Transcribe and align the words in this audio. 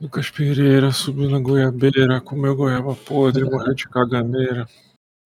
Lucas 0.00 0.30
Pereira 0.30 0.90
subiu 0.92 1.28
na 1.28 1.38
goiabeira, 1.38 2.20
comeu 2.20 2.56
goiaba 2.56 2.94
podre, 2.94 3.44
morreu 3.50 3.74
de 3.74 3.86
caganeira. 3.88 4.66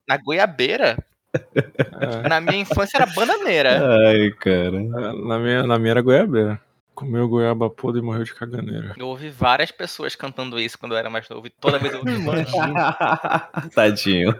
Na 0.08 0.16
goiabeira? 0.16 0.98
É, 1.32 2.28
Na 2.28 2.40
minha 2.40 2.58
infância 2.58 2.96
era 2.98 3.06
bananeira. 3.06 3.80
Ai, 4.08 4.30
cara. 4.32 4.80
na, 4.80 5.38
minha, 5.38 5.62
na 5.64 5.78
minha 5.78 5.92
era 5.92 6.02
goiabeira. 6.02 6.60
Comeu 6.94 7.28
goiaba 7.28 7.68
podre 7.70 8.00
e 8.00 8.04
morreu 8.04 8.22
de 8.24 8.34
caganeira. 8.34 8.94
Eu 8.96 9.08
ouvi 9.08 9.28
várias 9.28 9.70
pessoas 9.72 10.14
cantando 10.14 10.60
isso 10.60 10.78
quando 10.78 10.92
eu 10.92 10.98
era 10.98 11.10
mais 11.10 11.28
novo. 11.28 11.46
E 11.46 11.50
toda 11.50 11.78
vez 11.78 11.92
eu 11.92 12.00
ouvi 12.00 12.12
isso. 12.42 13.70
Tadinho. 13.74 14.36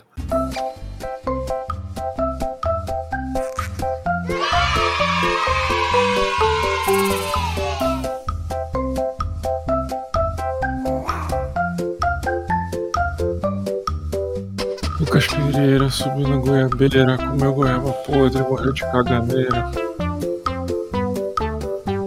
Pereira 15.54 15.88
subiu 15.88 16.26
na 16.26 16.36
goiabeira, 16.36 17.16
comeu 17.16 17.54
goiaba 17.54 17.92
podre, 17.92 18.42
morreu 18.42 18.72
de 18.72 18.80
caganeira. 18.80 19.70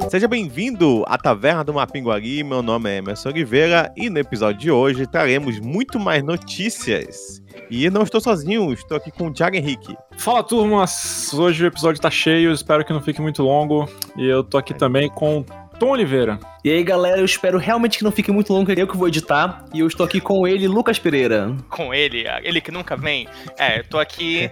Seja 0.10 0.28
bem-vindo 0.28 1.05
à 1.08 1.18
Taverna 1.18 1.64
do 1.64 1.74
Mapinguari. 1.74 2.44
Meu 2.44 2.62
nome 2.62 2.90
é 2.90 2.98
Emerson 2.98 3.30
Oliveira 3.30 3.90
e 3.96 4.10
no 4.10 4.20
episódio 4.20 4.60
de 4.60 4.70
hoje 4.70 5.08
traremos 5.08 5.62
muito 5.62 5.98
mais 5.98 6.22
notícias. 6.22 7.41
E 7.72 7.90
não 7.90 8.04
estou 8.04 8.20
sozinho, 8.20 8.74
estou 8.74 8.98
aqui 8.98 9.12
com 9.12 9.28
o 9.28 9.34
Thiago 9.34 9.55
Henrique. 9.55 9.96
Fala 10.18 10.44
turmas, 10.44 11.34
hoje 11.34 11.64
o 11.64 11.68
episódio 11.68 12.02
tá 12.02 12.12
cheio, 12.12 12.52
espero 12.52 12.84
que 12.84 12.91
não 12.91 13.02
fique 13.02 13.22
muito 13.22 13.44
longo. 13.44 13.88
E 14.18 14.27
eu 14.27 14.44
tô 14.44 14.58
aqui 14.58 14.74
também 14.74 15.10
com 15.10 15.46
Tom 15.80 15.90
Oliveira. 15.91 16.40
E 16.63 16.72
aí, 16.72 16.84
galera, 16.84 17.20
eu 17.20 17.26
espero 17.26 17.58
realmente 17.58 17.98
que 17.99 18.04
não 18.04 18.12
fique 18.12 18.31
muito 18.31 18.52
longo, 18.52 18.72
eu 18.72 18.88
que 18.88 18.98
vou 18.98 19.08
editar. 19.08 19.63
E 19.73 19.80
eu 19.80 19.88
estou 19.88 20.05
aqui 20.05 20.20
com 20.20 20.48
ele, 20.48 20.68
Lucas 20.68 20.98
Pereira. 20.99 21.55
Com 21.70 21.93
ele, 21.93 22.26
ele 22.43 22.60
que 22.60 22.71
nunca 22.71 22.96
vem. 22.98 23.27
É, 23.57 23.79
eu 23.79 23.84
tô 23.84 23.99
aqui. 23.99 24.49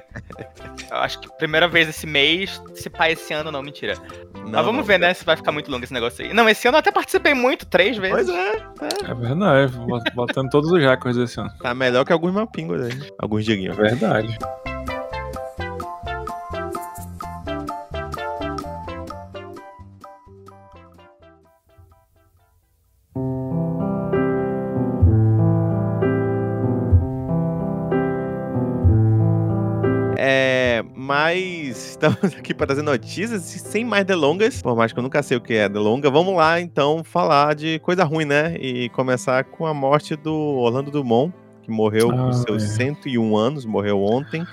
eu 0.91 0.97
acho 0.97 1.19
que 1.19 1.27
primeira 1.37 1.67
vez 1.67 1.89
esse 1.89 2.05
mês. 2.05 2.61
Se 2.75 2.89
pá, 2.89 3.09
esse 3.09 3.33
ano 3.33 3.51
não, 3.51 3.61
mentira. 3.63 3.95
Não, 4.35 4.43
Mas 4.51 4.65
vamos 4.65 4.77
não, 4.77 4.83
ver, 4.83 4.99
né? 4.99 5.13
Se 5.13 5.25
vai 5.25 5.35
ficar 5.35 5.51
muito 5.51 5.69
longo 5.71 5.83
esse 5.83 5.93
negócio 5.93 6.23
aí. 6.23 6.33
Não, 6.33 6.47
esse 6.47 6.67
ano 6.67 6.75
eu 6.77 6.79
até 6.79 6.91
participei 6.91 7.33
muito, 7.33 7.65
três 7.65 7.97
vezes. 7.97 8.15
Pois 8.15 8.29
é, 8.29 9.11
É 9.11 9.13
verdade, 9.13 9.73
bot- 9.79 10.11
botando 10.13 10.49
todos 10.49 10.71
os 10.71 10.79
recordes 10.81 11.17
esse 11.19 11.39
ano. 11.39 11.49
tá 11.61 11.73
melhor 11.73 12.05
que 12.05 12.13
alguns 12.13 12.33
mapingos 12.33 12.81
aí. 12.81 13.11
Alguns 13.19 13.41
É 13.41 13.45
diguinhos. 13.45 13.75
verdade. 13.75 14.37
Mas 31.05 31.91
estamos 31.91 32.33
aqui 32.35 32.53
para 32.53 32.67
trazer 32.67 32.81
notícias 32.81 33.55
e 33.55 33.59
sem 33.59 33.85
mais 33.85 34.03
delongas. 34.05 34.61
Por 34.61 34.75
mais 34.75 34.91
que 34.91 34.99
eu 34.99 35.03
nunca 35.03 35.21
sei 35.21 35.37
o 35.37 35.41
que 35.41 35.53
é 35.53 35.69
delonga, 35.69 36.09
vamos 36.09 36.35
lá 36.35 36.59
então 36.59 37.03
falar 37.03 37.53
de 37.55 37.79
coisa 37.79 38.03
ruim, 38.03 38.25
né? 38.25 38.55
E 38.59 38.89
começar 38.89 39.43
com 39.43 39.65
a 39.65 39.73
morte 39.73 40.15
do 40.15 40.33
Orlando 40.33 40.89
Drummond, 40.91 41.33
que 41.61 41.69
morreu 41.71 42.09
com 42.11 42.29
Ah, 42.29 42.33
seus 42.33 42.63
é. 42.63 42.67
101 42.67 43.37
anos, 43.37 43.65
morreu 43.65 44.01
ontem. 44.03 44.45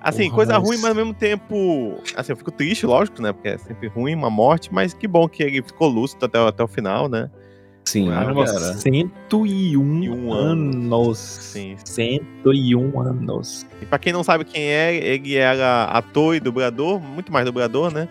Assim, 0.00 0.24
Porra, 0.24 0.34
coisa 0.36 0.52
mas- 0.58 0.62
ruim, 0.68 0.76
mas 0.78 0.90
ao 0.90 0.94
mesmo 0.94 1.12
tempo. 1.12 1.98
Assim, 2.16 2.30
eu 2.32 2.36
fico 2.36 2.52
triste, 2.52 2.86
lógico, 2.86 3.20
né? 3.20 3.32
Porque 3.32 3.48
é 3.48 3.58
sempre 3.58 3.88
ruim 3.88 4.14
uma 4.14 4.30
morte, 4.30 4.72
mas 4.72 4.94
que 4.94 5.08
bom 5.08 5.28
que 5.28 5.42
ele 5.42 5.60
ficou 5.62 5.88
lúcido 5.88 6.24
até, 6.24 6.38
até 6.38 6.62
o 6.62 6.68
final, 6.68 7.08
né? 7.08 7.28
Sim, 7.88 8.10
Caramba, 8.10 8.44
cara. 8.44 8.74
101 8.74 9.46
E 9.46 9.76
um 10.10 10.30
anos. 10.30 11.18
Sim. 11.18 11.74
101 11.82 13.00
anos. 13.00 13.66
E 13.80 13.86
pra 13.86 13.98
quem 13.98 14.12
não 14.12 14.22
sabe 14.22 14.44
quem 14.44 14.62
é, 14.62 14.94
ele 14.94 15.36
era 15.36 15.84
ator 15.84 16.34
e 16.34 16.40
dublador, 16.40 17.00
muito 17.00 17.32
mais 17.32 17.46
dublador, 17.46 17.90
né? 17.90 18.06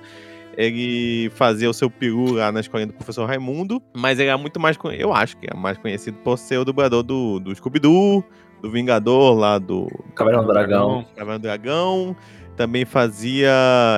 Ele 0.58 1.30
fazia 1.36 1.70
o 1.70 1.74
seu 1.74 1.92
peru 1.92 2.34
lá 2.34 2.52
na 2.52 2.60
escolinha 2.60 2.88
do 2.88 2.94
professor 2.94 3.28
Raimundo, 3.28 3.80
mas 3.96 4.18
ele 4.18 4.30
era 4.30 4.38
muito 4.40 4.60
mais, 4.60 4.76
eu 4.98 5.14
acho 5.14 5.38
que 5.38 5.46
é 5.48 5.56
mais 5.56 5.78
conhecido 5.78 6.18
por 6.24 6.40
ser 6.40 6.58
o 6.58 6.66
dublador 6.66 7.04
do, 7.04 7.40
do 7.40 7.56
Scooby-Doo, 7.56 8.24
do 8.60 8.72
Vingador 8.72 9.38
lá 9.38 9.60
do 9.60 9.88
Caverna 10.16 10.42
do 10.42 10.48
Dragão. 10.48 11.06
Caverna 11.16 11.38
do 11.38 11.44
Dragão. 11.44 12.16
Também 12.56 12.84
fazia. 12.86 13.52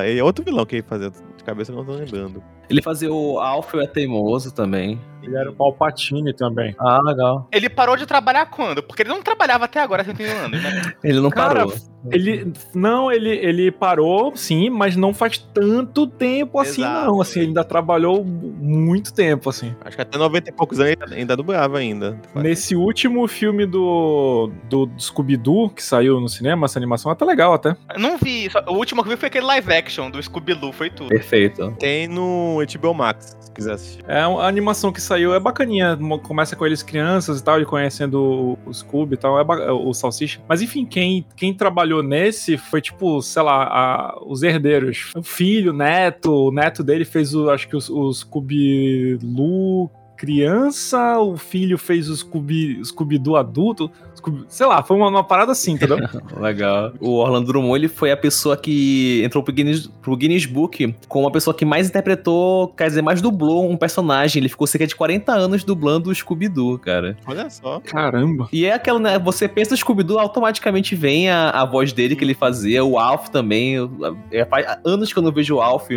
Ele 0.04 0.20
é 0.20 0.24
outro 0.24 0.44
vilão 0.44 0.66
que 0.66 0.76
ele 0.76 0.84
fazia, 0.86 1.10
de 1.10 1.44
cabeça 1.46 1.72
eu 1.72 1.78
não 1.78 1.86
tô 1.86 1.94
lembrando. 1.94 2.44
Ele 2.70 2.82
fazia 2.82 3.10
o 3.10 3.40
Alfio 3.40 3.80
é 3.80 3.88
Teimoso 3.88 4.54
também. 4.54 5.00
Ele 5.30 5.38
era 5.38 5.52
o 5.52 5.54
Palpatine 5.54 6.34
também. 6.34 6.76
Ah, 6.80 7.00
legal. 7.04 7.48
Ele 7.52 7.70
parou 7.70 7.96
de 7.96 8.06
trabalhar 8.08 8.48
quando? 8.48 8.82
Porque 8.82 9.04
ele 9.04 9.10
não 9.10 9.22
trabalhava 9.22 9.66
até 9.66 9.80
agora, 9.80 10.04
101 10.04 10.26
anos, 10.46 10.64
né? 10.64 10.94
Ele 11.04 11.20
não 11.20 11.30
Cara, 11.30 11.66
parou. 11.68 11.74
Ele. 12.12 12.52
Não, 12.74 13.12
ele, 13.12 13.30
ele 13.30 13.72
parou, 13.72 14.34
sim, 14.36 14.70
mas 14.70 14.96
não 14.96 15.14
faz 15.14 15.38
tanto 15.38 16.08
tempo 16.08 16.58
assim, 16.60 16.82
Exato, 16.82 17.06
não. 17.08 17.22
Assim, 17.22 17.40
é. 17.40 17.42
ele 17.44 17.50
ainda 17.50 17.64
trabalhou 17.64 18.24
muito 18.24 19.14
tempo, 19.14 19.50
assim. 19.50 19.76
Acho 19.84 19.98
que 19.98 20.02
até 20.02 20.18
90 20.18 20.50
e 20.50 20.54
poucos 20.54 20.80
anos 20.80 20.96
ele 21.02 21.16
ainda 21.16 21.36
dublava 21.36 21.78
ainda. 21.78 22.18
Nesse 22.36 22.74
último 22.76 23.28
filme 23.28 23.66
do, 23.66 24.50
do, 24.70 24.86
do 24.86 25.02
Scooby-Doo, 25.02 25.70
que 25.72 25.84
saiu 25.84 26.22
no 26.22 26.30
cinema, 26.30 26.66
essa 26.66 26.80
animação 26.80 27.12
é 27.12 27.14
até 27.14 27.26
legal, 27.26 27.54
até. 27.54 27.76
Eu 27.94 28.00
não 28.00 28.18
vi. 28.18 28.50
só- 28.50 28.64
o 28.68 28.76
último 28.76 29.04
que 29.04 29.10
eu 29.10 29.16
vi 29.16 29.20
foi 29.20 29.28
aquele 29.28 29.46
live 29.46 29.74
action 29.74 30.10
do 30.10 30.24
Scooby-Doo, 30.24 30.72
foi 30.72 30.90
tudo. 30.90 31.10
Perfeito. 31.10 31.76
Tem 31.80 32.08
no 32.08 32.60
HBO 32.80 32.94
Max, 32.94 33.36
se 33.42 33.52
quiser 33.52 33.74
assistir. 33.74 34.04
É, 34.08 34.22
a 34.22 34.48
animação 34.48 34.94
que 34.94 35.02
saiu 35.02 35.19
é 35.34 35.40
bacaninha. 35.40 35.98
Começa 36.24 36.56
com 36.56 36.66
eles 36.66 36.82
crianças 36.84 37.40
e 37.40 37.44
tal, 37.44 37.62
e 37.62 37.66
conhecendo 37.66 38.58
o, 38.66 38.74
Scooby 38.74 39.16
e 39.16 39.18
tal, 39.18 39.40
é 39.40 39.44
ba- 39.44 39.72
o 39.74 39.94
Salsicha. 39.94 40.40
Mas 40.48 40.62
enfim, 40.62 40.86
quem, 40.86 41.26
quem 41.36 41.54
trabalhou 41.54 42.02
nesse 42.04 42.58
foi 42.58 42.82
tipo, 42.82 43.22
sei 43.22 43.42
lá, 43.44 43.64
a- 43.64 44.20
os 44.26 44.44
herdeiros. 44.44 45.12
O 45.16 45.24
filho, 45.24 45.72
o 45.72 45.76
neto, 45.76 46.32
o 46.48 46.52
neto 46.52 46.84
dele 46.84 47.06
fez 47.06 47.34
o, 47.36 47.50
acho 47.50 47.68
que 47.68 47.76
o, 47.76 47.80
o 47.80 48.14
Scooby-Loo 48.14 49.90
criança, 50.20 51.18
o 51.20 51.38
filho 51.38 51.78
fez 51.78 52.10
o 52.10 52.16
Scooby- 52.16 52.80
Scooby-Doo 52.84 53.36
adulto. 53.36 53.90
Scooby- 54.16 54.46
sei 54.50 54.66
lá, 54.68 54.84
foi 54.84 54.98
uma, 54.98 55.08
uma 55.08 55.24
parada 55.24 55.52
assim, 55.54 55.72
entendeu? 55.74 55.98
Legal. 56.38 56.92
O 57.00 57.16
Orlando 57.16 57.48
Drummond 57.48 57.80
ele 57.80 57.88
foi 57.88 58.12
a 58.12 58.18
pessoa 58.18 58.58
que 58.58 59.22
entrou 59.24 59.44
pro 59.44 59.54
Guinness, 59.54 59.88
pro 60.02 60.16
Guinness 60.18 60.46
Book 60.46 60.94
como 61.08 61.28
a 61.28 61.32
pessoa 61.32 61.54
que 61.54 61.64
mais 61.66 61.88
interpretou, 61.90 62.68
quer 62.70 62.88
dizer, 62.88 63.02
mais 63.02 63.22
dublou 63.22 63.70
um 63.70 63.78
personagem. 63.78 64.42
Ele 64.42 64.50
ficou 64.50 64.68
cerca 64.68 64.86
de 64.86 64.96
40 64.96 65.32
anos 65.32 65.64
dublando 65.64 66.10
o 66.10 66.16
Scooby-Doo, 66.16 66.78
cara. 66.80 67.18
Olha 67.26 67.50
só. 67.50 67.80
Caramba. 67.80 68.48
E 68.52 68.66
é 68.66 68.74
aquela, 68.74 69.00
né? 69.00 69.18
Você 69.20 69.48
pensa 69.48 69.72
no 69.72 69.78
Scooby-Doo, 69.78 70.20
automaticamente 70.20 70.96
vem 70.96 71.30
a, 71.30 71.50
a 71.52 71.66
voz 71.66 71.94
dele 71.94 72.16
que 72.16 72.24
ele 72.24 72.34
fazia, 72.34 72.84
o 72.84 72.98
Alf 73.00 73.30
também. 73.30 73.76
eu- 73.76 73.90
É, 74.32 74.44
faz 74.46 74.66
anos 74.86 75.14
que 75.14 75.20
eu 75.20 75.24
não 75.24 75.32
vejo 75.32 75.56
o 75.56 75.62
Alf, 75.62 75.90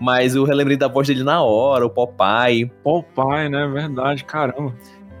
mas 0.00 0.34
eu 0.34 0.44
relembrei 0.44 0.76
da 0.76 0.88
voz 0.88 1.08
dele 1.08 1.22
na 1.22 1.42
hora, 1.42 1.86
o 1.86 1.90
Popeye. 1.90 2.70
Popeye, 2.82 3.48
né? 3.48 3.66
Verdade, 3.66 4.24
caramba. 4.24 4.74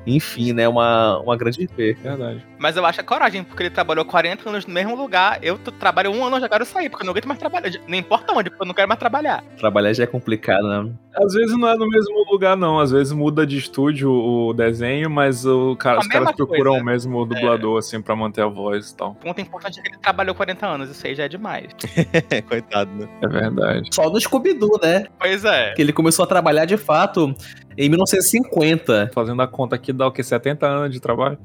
Enfim, 0.06 0.52
né? 0.52 0.68
Uma, 0.68 1.18
uma 1.18 1.36
grande 1.36 1.66
perca. 1.66 2.16
Verdade. 2.16 2.46
Mas 2.58 2.76
eu 2.76 2.86
acho 2.86 3.00
a 3.00 3.04
coragem, 3.04 3.42
porque 3.42 3.64
ele 3.64 3.70
trabalhou 3.70 4.04
40 4.04 4.48
anos 4.48 4.66
no 4.66 4.72
mesmo 4.72 4.94
lugar. 4.94 5.38
Eu 5.42 5.58
trabalho 5.58 6.10
um 6.10 6.24
ano, 6.24 6.40
já 6.40 6.48
quero 6.48 6.64
sair, 6.64 6.88
porque 6.88 7.02
eu 7.02 7.06
não 7.06 7.12
aguento 7.12 7.26
mais 7.26 7.38
trabalhar. 7.38 7.70
Não 7.86 7.98
importa 7.98 8.32
onde, 8.32 8.50
porque 8.50 8.62
eu 8.62 8.66
não 8.66 8.74
quero 8.74 8.88
mais 8.88 8.98
trabalhar. 8.98 9.42
Trabalhar 9.58 9.92
já 9.92 10.04
é 10.04 10.06
complicado, 10.06 10.66
né? 10.66 10.92
Às 11.14 11.32
vezes 11.32 11.56
não 11.56 11.68
é 11.68 11.76
no 11.76 11.88
mesmo 11.88 12.24
lugar, 12.30 12.56
não. 12.56 12.78
Às 12.78 12.90
vezes 12.90 13.12
muda 13.12 13.46
de 13.46 13.56
estúdio 13.56 14.10
o 14.10 14.52
desenho, 14.52 15.10
mas 15.10 15.44
o 15.44 15.74
cara, 15.76 15.98
os 15.98 16.06
caras 16.06 16.32
procuram 16.32 16.72
coisa. 16.72 16.82
o 16.82 16.86
mesmo 16.86 17.26
dublador, 17.26 17.78
assim, 17.78 18.00
pra 18.00 18.14
manter 18.14 18.42
a 18.42 18.46
voz 18.46 18.90
e 18.90 18.96
tal. 18.96 19.10
O 19.10 19.14
ponto 19.14 19.40
importante 19.40 19.78
é 19.80 19.82
que 19.82 19.88
ele 19.88 19.98
trabalhou 19.98 20.34
40 20.34 20.66
anos, 20.66 20.90
isso 20.90 21.06
aí 21.06 21.14
já 21.14 21.24
é 21.24 21.28
demais. 21.28 21.68
Coitado, 22.48 22.90
né? 22.94 23.08
É 23.22 23.28
verdade. 23.28 23.88
Só 23.92 24.08
no 24.10 24.20
Scooby-Doo, 24.20 24.78
né? 24.82 25.06
Pois 25.18 25.44
é. 25.44 25.72
Que 25.72 25.82
ele 25.82 25.92
começou 25.92 26.24
a 26.24 26.28
trabalhar 26.28 26.64
de 26.64 26.76
fato 26.76 27.34
em 27.76 27.88
1950. 27.88 29.10
Fazendo 29.12 29.42
a 29.42 29.46
conta 29.46 29.76
aqui, 29.76 29.92
dá 29.92 30.06
o 30.06 30.12
quê? 30.12 30.22
70 30.22 30.66
anos 30.66 30.92
de 30.92 31.00
trabalho? 31.00 31.38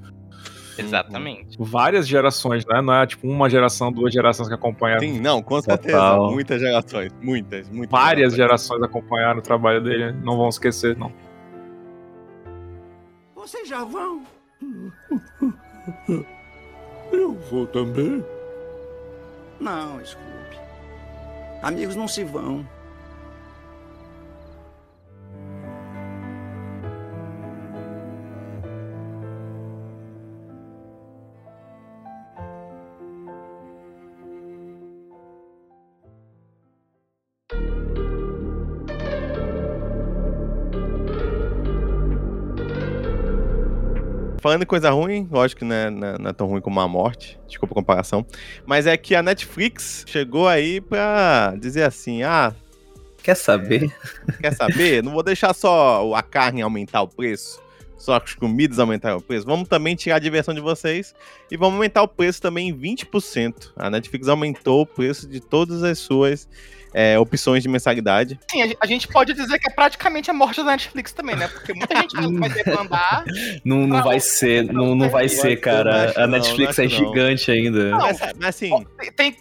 Exatamente. 0.77 1.57
Várias 1.59 2.07
gerações, 2.07 2.65
né? 2.65 2.81
Não 2.81 2.93
é 2.93 3.05
tipo 3.05 3.27
uma 3.27 3.49
geração, 3.49 3.91
duas 3.91 4.13
gerações 4.13 4.47
que 4.47 4.53
acompanharam. 4.53 5.01
Sim, 5.01 5.19
não, 5.19 5.41
com 5.41 5.61
certeza. 5.61 5.97
Total. 5.97 6.31
Muitas 6.31 6.59
gerações. 6.59 7.11
Muitas, 7.21 7.69
muitas. 7.69 7.91
Várias 7.91 8.33
gerações 8.33 8.81
acompanharam 8.81 9.39
o 9.39 9.43
trabalho 9.43 9.81
dele. 9.83 10.11
Não 10.11 10.37
vão 10.37 10.49
esquecer, 10.49 10.97
não. 10.97 11.11
Vocês 13.35 13.67
já 13.67 13.83
vão? 13.83 14.23
Eu 17.11 17.33
vou 17.49 17.67
também. 17.67 18.23
Não, 19.59 20.03
Scooby. 20.03 20.31
Amigos 21.61 21.95
não 21.95 22.07
se 22.07 22.23
vão. 22.23 22.65
Falando 44.41 44.63
em 44.63 44.65
coisa 44.65 44.89
ruim, 44.89 45.27
lógico 45.31 45.59
que 45.59 45.65
não 45.65 45.75
é, 45.75 45.89
não 45.89 46.07
é- 46.07 46.17
não 46.17 46.29
é 46.31 46.33
tão 46.33 46.47
ruim 46.47 46.61
como 46.61 46.79
a 46.81 46.87
morte, 46.87 47.39
desculpa 47.47 47.73
a 47.73 47.75
comparação, 47.75 48.25
mas 48.65 48.87
é 48.87 48.97
que 48.97 49.13
a 49.15 49.21
Netflix 49.21 50.03
chegou 50.07 50.47
aí 50.47 50.81
pra 50.81 51.53
dizer 51.59 51.83
assim, 51.83 52.23
ah, 52.23 52.53
Quer 53.23 53.35
saber? 53.35 53.95
quer 54.41 54.51
saber? 54.53 55.03
Não 55.03 55.11
vou 55.11 55.21
deixar 55.21 55.53
só 55.53 56.11
a 56.15 56.23
carne 56.23 56.61
aumentar 56.63 57.03
o 57.03 57.07
preço, 57.07 57.61
só 57.99 58.15
as 58.15 58.33
comidas 58.33 58.79
aumentarem 58.79 59.15
o 59.15 59.21
preço, 59.21 59.45
vamos 59.45 59.69
também 59.69 59.95
tirar 59.95 60.15
a 60.15 60.19
diversão 60.19 60.55
de 60.55 60.59
vocês 60.59 61.13
e 61.51 61.55
vamos 61.55 61.75
aumentar 61.75 62.01
o 62.01 62.07
preço 62.07 62.41
também 62.41 62.69
em 62.69 62.73
20%. 62.75 63.73
A 63.75 63.91
Netflix 63.91 64.27
aumentou 64.27 64.81
o 64.81 64.85
preço 64.87 65.29
de 65.29 65.39
todas 65.39 65.83
as 65.83 65.99
suas 65.99 66.49
é, 66.93 67.17
opções 67.19 67.63
de 67.63 67.69
mensalidade. 67.69 68.39
Sim, 68.49 68.61
a 68.63 68.67
gen- 68.67 68.77
a 68.81 68.85
gente 68.87 69.07
pode 69.07 69.33
dizer 69.33 69.57
que 69.59 69.69
é 69.69 69.73
praticamente 69.73 70.29
a 70.29 70.33
morte 70.33 70.57
da 70.57 70.71
Netflix 70.71 71.11
também, 71.13 71.35
né? 71.35 71.47
Porque 71.47 71.73
muita 71.73 71.95
gente 71.95 72.15
vai 72.15 72.27
vai 72.49 72.63
demandar. 72.63 73.23
Não, 73.63 73.77
não 73.87 73.97
Não, 73.97 74.03
vai 74.03 74.19
ser, 74.19 74.63
não, 74.65 74.95
não 74.95 75.09
vai 75.09 75.27
ser, 75.29 75.55
cara. 75.57 76.09
acho 76.09 76.19
A 76.19 76.27
Netflix 76.27 76.77
não 76.77 76.85
é 76.85 76.87
não. 76.87 76.97
gigante 76.97 77.51
ainda. 77.51 77.91
Não. 77.91 77.97
Mas, 77.99 78.19
mas 78.37 78.45
assim, 78.49 78.85
Tem- 79.15 79.35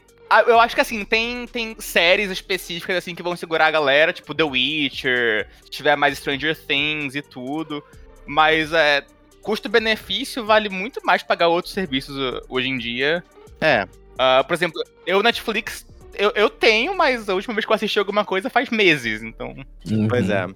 Eu 0.47 0.61
acho 0.61 0.77
que 0.77 0.81
assim, 0.81 1.05
tem, 1.05 1.45
tem 1.49 1.75
séries 1.81 2.31
específicas 2.31 2.97
assim 2.99 3.17
que 3.17 3.23
vão 3.23 3.35
segurar 3.35 3.67
a 3.67 3.71
galera, 3.73 4.13
tipo 4.13 4.33
The 4.33 4.45
Witcher, 4.45 5.49
se 5.65 5.71
tiver 5.71 5.97
mais 5.97 6.17
Stranger 6.19 6.57
Things 6.57 7.17
e 7.17 7.23
tudo. 7.23 7.83
Mas 8.27 8.73
é. 8.73 9.03
Custo-benefício 9.43 10.45
vale 10.45 10.69
muito 10.69 11.01
mais 11.05 11.23
pagar 11.23 11.49
outros 11.49 11.73
serviços 11.75 12.17
uh, 12.17 12.41
hoje 12.49 12.69
em 12.69 12.79
dia. 12.79 13.25
é, 13.61 13.89
Ah, 14.19 14.45
por 14.47 14.55
exemplo, 14.55 14.81
eu 15.07 15.23
Netflix. 15.23 15.85
Eu, 16.15 16.31
eu 16.35 16.51
tenho, 16.51 16.97
mas 16.97 17.29
a 17.29 17.35
última 17.35 17.55
vez 17.55 17.65
que 17.65 17.73
eu 17.73 17.77
assisti 17.77 17.99
alguma 17.99 18.25
coisa 18.25 18.51
faz 18.51 18.69
meses, 18.71 19.23
então. 19.23 19.55
Uhum. 19.91 20.09
Pois 20.09 20.29
é. 20.29 20.47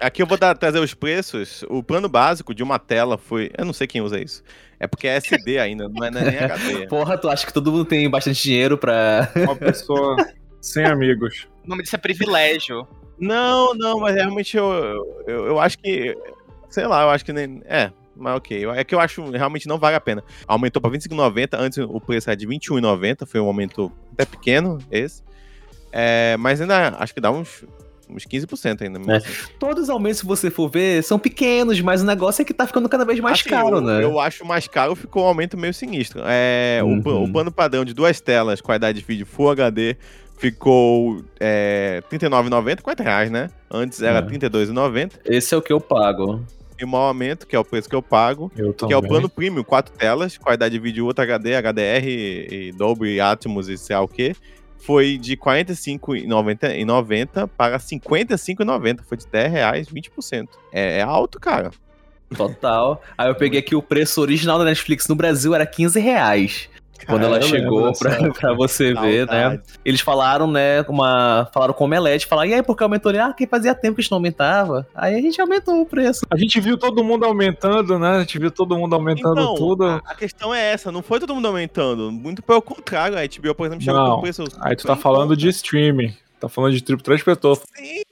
Aqui 0.00 0.20
eu 0.22 0.26
vou 0.26 0.36
dar- 0.36 0.56
trazer 0.56 0.80
os 0.80 0.94
preços. 0.94 1.64
O 1.68 1.82
plano 1.82 2.08
básico 2.08 2.52
de 2.54 2.62
uma 2.62 2.78
tela 2.78 3.16
foi. 3.16 3.50
Eu 3.56 3.64
não 3.64 3.72
sei 3.72 3.86
quem 3.86 4.00
usa 4.00 4.20
isso. 4.20 4.42
É 4.80 4.86
porque 4.86 5.06
é 5.06 5.16
SD 5.16 5.58
ainda, 5.60 5.88
não 5.88 6.04
é 6.04 6.10
nem 6.10 6.22
HD. 6.38 6.86
Porra, 6.88 7.16
tu 7.16 7.28
acha 7.28 7.46
que 7.46 7.52
todo 7.52 7.70
mundo 7.70 7.84
tem 7.84 8.08
bastante 8.10 8.42
dinheiro 8.42 8.76
pra. 8.76 9.30
Uma 9.36 9.54
pessoa 9.56 10.16
sem 10.60 10.84
amigos. 10.84 11.46
O 11.64 11.68
nome 11.68 11.82
disso 11.84 11.94
é 11.94 11.98
privilégio. 11.98 12.86
Não, 13.18 13.74
não, 13.74 14.00
mas 14.00 14.16
realmente 14.16 14.56
eu, 14.56 14.72
eu, 15.28 15.46
eu 15.46 15.60
acho 15.60 15.78
que. 15.78 16.16
Sei 16.68 16.86
lá, 16.86 17.02
eu 17.02 17.10
acho 17.10 17.24
que 17.24 17.32
nem. 17.32 17.62
É, 17.66 17.92
mas 18.16 18.36
ok. 18.36 18.64
É 18.76 18.84
que 18.84 18.94
eu 18.94 19.00
acho 19.00 19.30
realmente 19.30 19.66
não 19.66 19.78
vale 19.78 19.96
a 19.96 20.00
pena. 20.00 20.22
Aumentou 20.46 20.80
pra 20.80 20.90
R$25,90. 20.90 21.48
Antes 21.58 21.78
o 21.78 22.00
preço 22.00 22.28
era 22.30 22.36
de 22.36 22.46
R$21,90. 22.46 23.26
Foi 23.26 23.40
um 23.40 23.46
aumento 23.46 23.90
até 24.12 24.24
pequeno, 24.24 24.78
esse. 24.90 25.22
É, 25.92 26.36
mas 26.38 26.60
ainda 26.60 26.96
acho 26.98 27.12
que 27.14 27.20
dá 27.20 27.30
uns, 27.30 27.64
uns 28.08 28.24
15% 28.24 28.82
ainda. 28.82 28.98
mesmo 28.98 29.12
É. 29.12 29.16
assim. 29.16 29.28
Todos 29.58 29.84
os 29.84 29.90
aumentos, 29.90 30.20
se 30.20 30.26
você 30.26 30.50
for 30.50 30.68
ver, 30.70 31.02
são 31.02 31.18
pequenos, 31.18 31.80
mas 31.80 32.02
o 32.02 32.06
negócio 32.06 32.40
é 32.42 32.44
que 32.44 32.54
tá 32.54 32.66
ficando 32.66 32.88
cada 32.88 33.04
vez 33.04 33.20
mais 33.20 33.40
Assim, 33.40 33.50
caro, 33.50 33.76
eu, 33.76 33.80
né? 33.80 34.02
Eu 34.02 34.18
acho 34.18 34.44
mais 34.44 34.66
caro, 34.66 34.94
ficou 34.94 35.24
um 35.24 35.26
aumento 35.26 35.56
meio 35.58 35.74
sinistro. 35.74 36.22
É, 36.24 36.80
o, 36.82 36.86
Uhum. 36.86 37.24
o 37.24 37.32
plano 37.32 37.52
padrão 37.52 37.84
de 37.84 37.92
duas 37.92 38.20
telas, 38.20 38.60
qualidade 38.60 39.00
de 39.00 39.04
vídeo 39.04 39.26
Full 39.26 39.50
HD, 39.50 39.96
ficou 40.38 41.22
é, 41.38 42.02
R$39,90, 42.10 42.80
40 42.80 43.02
reais, 43.02 43.30
né? 43.30 43.48
Antes 43.70 44.02
era 44.02 44.18
É. 44.18 44.22
R$32,90. 44.22 45.12
Esse 45.24 45.54
é 45.54 45.58
o 45.58 45.62
que 45.62 45.72
eu 45.72 45.80
pago. 45.80 46.42
E 46.82 46.84
o 46.84 46.88
maior 46.88 47.06
aumento, 47.06 47.46
que 47.46 47.54
é 47.54 47.58
o 47.58 47.64
preço 47.64 47.88
que 47.88 47.94
eu 47.94 48.02
pago, 48.02 48.50
Eu 48.56 48.74
que 48.74 48.92
é 48.92 48.96
o 48.96 49.02
plano 49.02 49.28
premium, 49.28 49.62
quatro 49.62 49.96
telas, 49.96 50.36
qualidade 50.36 50.72
de 50.72 50.80
vídeo 50.80 51.06
Ultra 51.06 51.22
HD, 51.22 51.54
HDR 51.54 52.04
e, 52.04 52.48
e 52.50 52.72
Dolby 52.72 53.20
Atmos 53.20 53.68
e 53.68 53.78
sei 53.78 53.94
lá 53.94 54.02
o 54.02 54.08
que, 54.08 54.34
foi 54.78 55.16
de 55.16 55.34
R$ 55.34 55.36
45,90 55.36 57.48
para 57.56 57.76
R$ 57.76 57.82
55,90. 57.82 59.04
Foi 59.04 59.16
de 59.16 59.28
10 59.28 59.52
reais, 59.52 59.88
20%. 59.88 60.48
É, 60.72 60.98
é 60.98 61.02
alto, 61.02 61.38
cara. 61.38 61.70
Total. 62.36 63.00
Aí 63.16 63.28
eu 63.28 63.34
peguei 63.36 63.60
aqui 63.60 63.76
o 63.76 63.82
preço 63.82 64.20
original 64.20 64.58
da 64.58 64.64
Netflix 64.64 65.06
no 65.06 65.14
Brasil 65.14 65.54
era 65.54 65.64
15 65.64 66.00
reais. 66.00 66.68
Quando 67.06 67.24
ela 67.24 67.40
chegou 67.42 67.92
pra, 67.98 68.10
pra 68.32 68.54
você 68.54 68.94
ver, 68.94 69.26
né? 69.26 69.60
Eles 69.84 70.00
falaram, 70.00 70.46
né, 70.46 70.82
uma. 70.88 71.48
Falaram 71.52 71.74
com 71.74 71.84
o 71.84 71.86
Omelete, 71.86 72.26
falaram, 72.26 72.50
e 72.50 72.54
aí, 72.54 72.62
por 72.62 72.76
que 72.76 72.82
aumentou? 72.82 73.10
Ele, 73.10 73.18
ah, 73.18 73.32
que 73.32 73.46
fazia 73.46 73.74
tempo 73.74 73.96
que 73.96 74.00
a 74.00 74.02
gente 74.02 74.10
não 74.10 74.18
aumentava. 74.18 74.86
Aí 74.94 75.14
a 75.14 75.20
gente 75.20 75.40
aumentou 75.40 75.80
o 75.80 75.86
preço. 75.86 76.26
A 76.30 76.36
gente 76.36 76.60
viu 76.60 76.78
todo 76.78 77.02
mundo 77.02 77.24
aumentando, 77.24 77.98
né? 77.98 78.16
A 78.16 78.20
gente 78.20 78.38
viu 78.38 78.50
todo 78.50 78.76
mundo 78.76 78.94
aumentando 78.94 79.40
Então, 79.40 79.54
tudo. 79.54 79.84
A, 79.84 80.02
a 80.04 80.14
questão 80.14 80.54
é 80.54 80.72
essa, 80.72 80.92
não 80.92 81.02
foi 81.02 81.20
todo 81.20 81.34
mundo 81.34 81.46
aumentando. 81.46 82.10
Muito 82.10 82.42
pelo 82.42 82.62
contrário, 82.62 83.16
a 83.18 83.22
HBO, 83.22 83.54
por 83.54 83.66
exemplo, 83.66 83.84
chegou 83.84 84.00
Não, 84.00 84.14
com 84.16 84.22
preço. 84.22 84.44
Aí 84.60 84.76
tu 84.76 84.86
tá 84.86 84.96
falando 84.96 85.36
de 85.36 85.48
streaming. 85.48 86.14
Tá 86.42 86.48
falando 86.48 86.72
de 86.72 86.82
triplo 86.82 87.04
transpetor. 87.04 87.56
Sim, 87.76 88.02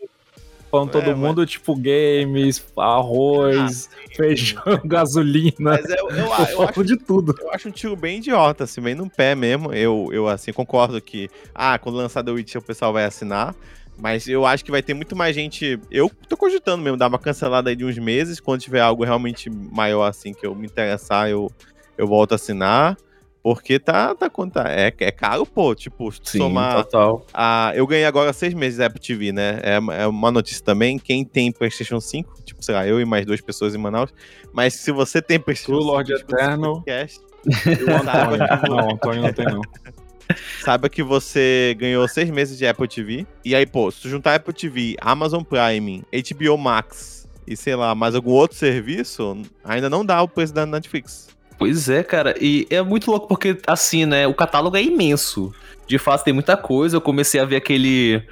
Falando 0.70 0.90
todo 0.93 1.02
É, 1.02 1.08
mas- 1.14 1.19
mundo, 1.19 1.44
tipo, 1.44 1.75
games, 1.75 2.64
arroz, 2.76 3.90
feijão, 4.17 4.62
gasolina. 4.84 5.52
mas 5.58 5.84
eu, 5.90 5.96
eu, 5.96 6.11
Eu 6.11 6.26
eu, 6.26 6.62
acho, 6.62 6.84
de 6.84 6.96
tudo. 6.96 7.34
eu 7.40 7.50
acho 7.52 7.69
um 7.69 7.72
tiro 7.72 7.96
bem 7.96 8.19
idiota, 8.19 8.64
assim, 8.64 8.81
bem 8.81 8.94
no 8.94 9.11
pé 9.11 9.34
mesmo. 9.34 9.72
Eu, 9.72 10.08
eu 10.12 10.28
assim, 10.28 10.52
concordo 10.52 11.00
que, 11.00 11.28
ah, 11.55 11.78
quando 11.78 11.96
lançar 11.96 12.22
The 12.22 12.31
Witcher 12.31 12.61
o 12.61 12.64
pessoal 12.64 12.93
vai 12.93 13.05
assinar. 13.05 13.55
Mas 13.99 14.26
eu 14.26 14.46
acho 14.46 14.64
que 14.64 14.70
vai 14.70 14.82
ter 14.82 14.94
muito 14.94 15.14
mais 15.14 15.34
gente. 15.34 15.78
Eu 15.90 16.11
tô 16.28 16.34
cogitando 16.37 16.82
mesmo, 16.82 16.96
dar 16.96 17.08
uma 17.08 17.19
cancelada 17.19 17.69
aí 17.69 17.76
de 17.76 17.84
uns 17.84 17.99
meses. 17.99 18.40
Quando 18.40 18.61
tiver 18.62 18.81
algo 18.81 19.05
realmente 19.05 19.50
maior, 19.50 20.05
assim, 20.06 20.32
que 20.32 20.46
eu 20.46 20.55
me 20.55 20.66
interessar, 20.66 21.28
eu, 21.28 21.50
eu 21.99 22.06
volto 22.06 22.32
a 22.32 22.37
assinar. 22.37 22.96
Porque 23.42 23.78
tá, 23.78 24.14
tá, 24.14 24.28
tá 24.28 24.70
é, 24.70 24.92
é 24.98 25.10
caro, 25.10 25.46
pô. 25.46 25.75
Tipo, 25.75 26.10
tu 26.12 26.37
somar. 26.37 26.84
total. 26.84 27.25
Ah, 27.32 27.72
eu 27.75 27.87
ganhei 27.87 28.04
agora 28.04 28.32
seis 28.34 28.52
meses 28.52 28.78
da 28.78 28.87
Apple 28.87 29.00
TV, 29.00 29.32
né? 29.32 29.60
É, 29.62 30.02
é 30.02 30.06
uma 30.06 30.31
notícia 30.31 30.62
também. 30.62 30.98
Quem 30.98 31.25
tem 31.25 31.50
PlayStation 31.50 32.00
5, 32.00 32.42
tipo, 32.44 32.62
sei 32.62 32.75
lá, 32.75 32.87
eu 32.87 33.00
e 33.00 33.04
mais 33.06 33.25
duas 33.25 33.40
pessoas 33.40 33.75
em 33.75 33.78
Manaus. 33.78 34.12
Mas 34.52 34.75
se 34.75 34.92
você 34.92 35.22
tem 35.22 35.40
PlayStation 35.40 35.78
Tu, 35.81 35.84
Lorde 35.84 36.12
escuta 36.12 36.34
esse 36.37 36.44
Eterno. 36.44 36.75
podcast, 36.75 37.20
E 37.46 37.82
o 37.82 38.04
Saiba 38.04 38.37
que 38.37 38.44
Antônio. 38.44 38.60
vo- 38.60 38.76
Não, 38.76 38.87
o 38.88 38.92
Antônio 38.92 39.22
não 39.22 39.32
tem, 39.32 39.46
não. 39.46 39.60
saiba 40.62 40.88
que 40.90 41.02
você 41.02 41.75
ganhou 41.78 42.06
seis 42.08 42.28
meses 42.31 42.58
de 42.58 42.66
Apple 42.66 42.87
TV. 42.87 43.26
E 43.42 43.54
aí, 43.54 43.64
pô, 43.64 43.90
se 43.90 44.02
tu 44.02 44.08
juntar 44.10 44.34
Apple 44.34 44.52
TV, 44.52 44.96
Amazon 45.00 45.42
Prime, 45.42 46.04
HBO 46.12 46.58
Max 46.58 47.26
e 47.46 47.56
sei 47.56 47.75
lá, 47.75 47.94
mais 47.94 48.14
algum 48.14 48.32
outro 48.32 48.56
serviço, 48.56 49.37
ainda 49.64 49.88
não 49.88 50.04
dá 50.04 50.22
o 50.22 50.28
preço 50.28 50.52
da 50.52 50.66
Netflix. 50.66 51.30
Pois 51.61 51.91
é, 51.91 52.03
cara. 52.03 52.35
E 52.41 52.67
é 52.71 52.81
muito 52.81 53.11
louco 53.11 53.29
porque, 53.29 53.59
assim, 53.67 54.07
né? 54.07 54.27
O 54.27 54.33
catálogo 54.33 54.79
é 54.79 54.83
imenso. 54.83 55.55
De 55.87 55.99
fato, 55.99 56.25
tem 56.25 56.33
muita 56.33 56.57
coisa. 56.57 56.97
Eu 56.97 57.03
comecei 57.03 57.39
a 57.39 57.45
ver 57.45 57.57
aquele. 57.57 58.23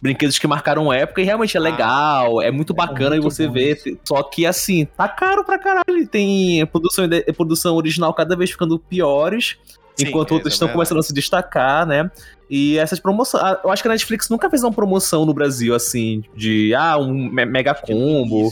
Brinquedos 0.00 0.38
que 0.38 0.46
marcaram 0.46 0.92
época 0.92 1.20
e 1.20 1.24
realmente 1.24 1.56
é 1.56 1.60
legal, 1.60 2.40
é 2.40 2.52
muito 2.52 2.72
bacana 2.72 3.16
e 3.16 3.20
muito 3.20 3.32
você 3.32 3.48
bom 3.48 3.54
vê. 3.54 3.76
Só 4.04 4.22
que 4.22 4.46
assim, 4.46 4.86
tá 4.96 5.08
caro 5.08 5.44
pra 5.44 5.58
caralho. 5.58 6.06
Tem 6.10 6.64
produção, 6.66 7.04
produção 7.36 7.74
original 7.74 8.14
cada 8.14 8.36
vez 8.36 8.50
ficando 8.50 8.78
piores, 8.78 9.58
Sim, 9.98 10.08
enquanto 10.08 10.32
outras 10.32 10.52
é 10.52 10.54
estão 10.54 10.68
começando 10.68 10.98
a 10.98 11.02
se 11.02 11.12
destacar, 11.12 11.86
né? 11.86 12.10
E 12.50 12.78
essas 12.78 12.98
promoções. 12.98 13.42
ah, 13.44 13.60
Eu 13.64 13.70
acho 13.70 13.82
que 13.82 13.88
a 13.88 13.92
Netflix 13.92 14.28
nunca 14.30 14.48
fez 14.48 14.62
uma 14.62 14.72
promoção 14.72 15.26
no 15.26 15.34
Brasil, 15.34 15.74
assim, 15.74 16.22
de 16.34 16.74
ah, 16.74 16.96
um 16.98 17.12
me- 17.12 17.44
mega 17.44 17.74
combo. 17.74 18.50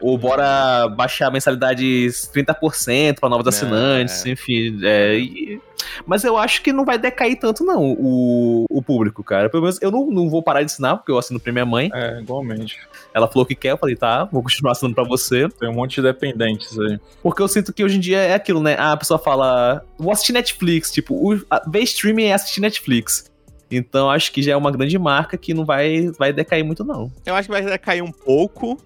Ou 0.00 0.16
bora 0.18 0.88
baixar 0.88 1.26
a 1.28 1.30
mensalidade 1.30 2.08
30% 2.32 3.20
para 3.20 3.28
novos 3.28 3.44
Não, 3.44 3.48
assinantes, 3.50 4.24
enfim. 4.26 4.78
é, 4.82 5.16
e- 5.18 5.60
Mas 6.06 6.24
eu 6.24 6.36
acho 6.36 6.62
que 6.62 6.72
não 6.72 6.84
vai 6.84 6.98
decair 6.98 7.38
tanto, 7.38 7.64
não, 7.64 7.94
o, 7.98 8.64
o 8.70 8.82
público, 8.82 9.22
cara. 9.22 9.48
Pelo 9.48 9.62
menos 9.62 9.80
eu 9.80 9.90
não, 9.90 10.10
não 10.10 10.28
vou 10.28 10.42
parar 10.42 10.60
de 10.60 10.66
assinar, 10.66 10.96
porque 10.96 11.10
eu 11.10 11.18
assino 11.18 11.40
pra 11.40 11.52
minha 11.52 11.66
mãe. 11.66 11.90
É, 11.92 12.20
igualmente. 12.20 12.76
Ela 13.14 13.28
falou 13.28 13.46
que 13.46 13.54
quer, 13.54 13.72
eu 13.72 13.78
falei, 13.78 13.96
tá, 13.96 14.24
vou 14.24 14.42
continuar 14.42 14.72
assinando 14.72 14.94
pra 14.94 15.04
você. 15.04 15.48
Tem 15.48 15.68
um 15.68 15.74
monte 15.74 15.96
de 15.96 16.02
dependentes 16.02 16.78
aí. 16.78 16.98
Porque 17.22 17.42
eu 17.42 17.48
sinto 17.48 17.72
que 17.72 17.84
hoje 17.84 17.96
em 17.96 18.00
dia 18.00 18.18
é 18.18 18.34
aquilo, 18.34 18.62
né? 18.62 18.76
Ah, 18.78 18.92
a 18.92 18.96
pessoa 18.96 19.18
fala, 19.18 19.84
vou 19.98 20.12
assistir 20.12 20.32
Netflix. 20.32 20.90
Tipo, 20.90 21.14
o, 21.14 21.40
a, 21.50 21.62
ver 21.68 21.80
streaming 21.80 22.24
é 22.24 22.34
assistir 22.34 22.60
Netflix. 22.60 23.30
Então 23.70 24.10
acho 24.10 24.30
que 24.32 24.42
já 24.42 24.52
é 24.52 24.56
uma 24.56 24.70
grande 24.70 24.98
marca 24.98 25.36
que 25.38 25.54
não 25.54 25.64
vai, 25.64 26.10
vai 26.18 26.32
decair 26.32 26.64
muito, 26.64 26.84
não. 26.84 27.10
Eu 27.24 27.34
acho 27.34 27.48
que 27.48 27.52
vai 27.52 27.78
cair 27.78 28.02
um 28.02 28.12
pouco, 28.12 28.76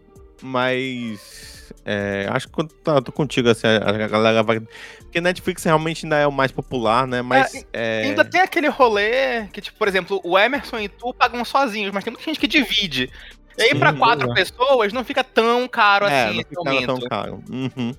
mas. 0.43 1.56
É, 1.89 2.27
acho 2.33 2.49
que 2.49 2.61
eu 2.61 2.67
tô, 2.67 3.01
tô 3.01 3.13
contigo, 3.13 3.49
assim, 3.49 3.69
a, 3.69 3.77
a 3.77 4.09
galera 4.09 4.43
vai. 4.43 4.59
Porque 4.59 5.21
Netflix 5.21 5.63
realmente 5.63 6.05
ainda 6.05 6.17
é 6.17 6.27
o 6.27 6.33
mais 6.33 6.51
popular, 6.51 7.07
né? 7.07 7.23
Mas. 7.23 7.65
é, 7.73 8.03
Ainda 8.03 8.25
tem 8.25 8.41
aquele 8.41 8.67
rolê 8.67 9.47
que, 9.53 9.61
tipo, 9.61 9.79
por 9.79 9.87
exemplo, 9.87 10.21
o 10.25 10.37
Emerson 10.37 10.81
e 10.81 10.89
tu 10.89 11.15
pagam 11.15 11.45
sozinhos, 11.45 11.93
mas 11.93 12.03
tem 12.03 12.13
muita 12.13 12.25
gente 12.29 12.41
que 12.41 12.49
divide. 12.49 13.09
E 13.57 13.63
aí, 13.63 13.69
Sim, 13.71 13.79
pra 13.79 13.93
quatro 13.93 14.27
exato. 14.27 14.35
pessoas, 14.35 14.93
não 14.93 15.05
fica 15.05 15.23
tão 15.23 15.69
caro 15.69 16.07
é, 16.07 16.25
assim 16.25 16.43
não 16.53 16.73
fica 16.75 16.87
tão 16.87 17.01
caro. 17.01 17.43
Uhum. 17.49 17.95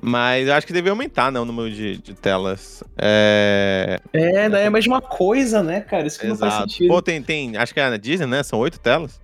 Mas 0.00 0.46
eu 0.46 0.54
acho 0.54 0.66
que 0.66 0.72
devia 0.72 0.92
aumentar, 0.92 1.32
né? 1.32 1.40
O 1.40 1.44
número 1.44 1.68
de, 1.68 1.98
de 1.98 2.14
telas. 2.14 2.82
É. 2.96 3.98
É, 4.12 4.48
daí 4.48 4.62
é 4.62 4.66
a 4.66 4.70
mesma 4.70 5.02
coisa, 5.02 5.64
né, 5.64 5.80
cara? 5.80 6.06
Isso 6.06 6.18
que 6.18 6.28
não 6.28 6.36
faz 6.36 6.54
Exato. 6.54 6.70
sentido. 6.70 6.88
Pô, 6.88 7.02
tem, 7.02 7.20
tem. 7.20 7.56
Acho 7.56 7.74
que 7.74 7.80
é 7.80 7.90
na 7.90 7.96
Disney, 7.96 8.26
né? 8.26 8.42
São 8.44 8.60
oito 8.60 8.78
telas. 8.78 9.20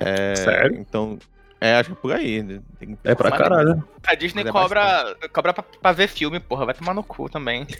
É, 0.00 0.34
Sério? 0.34 0.78
Então. 0.80 1.16
É, 1.66 1.76
acho 1.76 1.90
que 1.90 1.96
é 1.96 2.00
por 2.02 2.12
aí. 2.12 2.42
né? 2.42 2.60
Tem- 2.78 2.98
É 3.04 3.14
pra 3.14 3.30
caralho. 3.30 3.82
A 4.06 4.14
Disney 4.14 4.42
é 4.42 4.52
cobra, 4.52 5.16
cobra 5.32 5.54
pra, 5.54 5.62
pra 5.62 5.92
ver 5.92 6.08
filme, 6.08 6.38
porra, 6.38 6.66
vai 6.66 6.74
tomar 6.74 6.92
no 6.92 7.02
cu 7.02 7.26
também. 7.30 7.66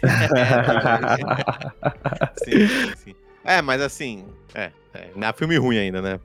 Sim, 2.43 2.67
sim, 2.67 2.93
sim. 3.03 3.15
É, 3.43 3.61
mas 3.61 3.79
assim, 3.79 4.25
é, 4.55 4.71
é, 4.91 5.09
não 5.15 5.27
é 5.27 5.33
filme 5.33 5.55
ruim 5.57 5.77
ainda, 5.77 6.01
né? 6.01 6.19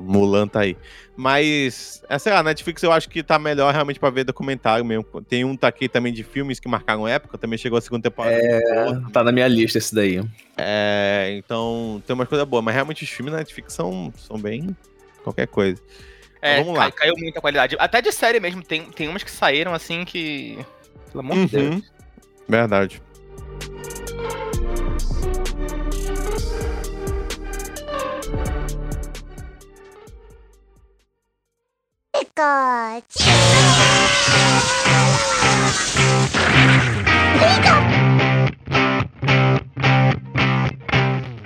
Mulan 0.00 0.48
tá 0.48 0.60
aí. 0.60 0.74
Mas, 1.14 2.02
é, 2.08 2.18
sei 2.18 2.32
lá, 2.32 2.42
Netflix 2.42 2.82
eu 2.82 2.90
acho 2.90 3.10
que 3.10 3.22
tá 3.22 3.38
melhor 3.38 3.74
realmente 3.74 4.00
pra 4.00 4.08
ver 4.08 4.24
documentário 4.24 4.82
mesmo. 4.82 5.04
Tem 5.28 5.44
um 5.44 5.54
tá 5.54 5.68
aqui 5.68 5.86
também 5.86 6.14
de 6.14 6.24
filmes 6.24 6.58
que 6.58 6.66
marcaram 6.66 7.06
época, 7.06 7.36
também 7.36 7.58
chegou 7.58 7.76
a 7.78 7.82
segunda 7.82 8.04
temporada. 8.04 8.34
É, 8.36 8.60
tá 9.12 9.22
na 9.22 9.32
minha 9.32 9.46
lista 9.48 9.76
esse 9.76 9.94
daí. 9.94 10.24
É, 10.56 11.34
então 11.36 12.02
tem 12.06 12.14
umas 12.14 12.26
coisas 12.28 12.48
boas, 12.48 12.64
mas 12.64 12.74
realmente 12.74 13.04
os 13.04 13.10
filmes 13.10 13.32
da 13.32 13.38
Netflix 13.40 13.74
são, 13.74 14.10
são 14.16 14.38
bem 14.38 14.74
qualquer 15.22 15.46
coisa. 15.46 15.78
É, 16.42 16.58
Vamos 16.58 16.76
lá. 16.76 16.90
cai- 16.90 16.92
caiu 16.92 17.14
muito 17.16 17.38
a 17.38 17.40
qualidade. 17.40 17.76
Até 17.78 18.02
de 18.02 18.10
série 18.10 18.40
mesmo, 18.40 18.62
tem, 18.64 18.82
tem 18.90 19.08
umas 19.08 19.22
que 19.22 19.30
saíram 19.30 19.72
assim 19.72 20.04
que. 20.04 20.58
Pelo 21.12 21.20
amor 21.20 21.36
de 21.36 21.56
Deus. 21.56 21.74
Uhum. 21.76 21.82
Verdade. 22.48 23.00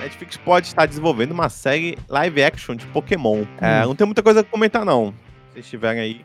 Netflix 0.07 0.37
pode 0.37 0.69
estar 0.69 0.87
desenvolvendo 0.87 1.33
uma 1.33 1.49
série 1.49 1.99
live 2.09 2.43
action 2.43 2.75
de 2.75 2.87
Pokémon. 2.87 3.45
É, 3.61 3.85
não 3.85 3.95
tem 3.95 4.07
muita 4.07 4.23
coisa 4.23 4.41
a 4.41 4.45
comentar, 4.45 4.85
não. 4.85 5.09
Se 5.09 5.55
vocês 5.55 5.65
estiverem 5.67 6.01
aí. 6.01 6.21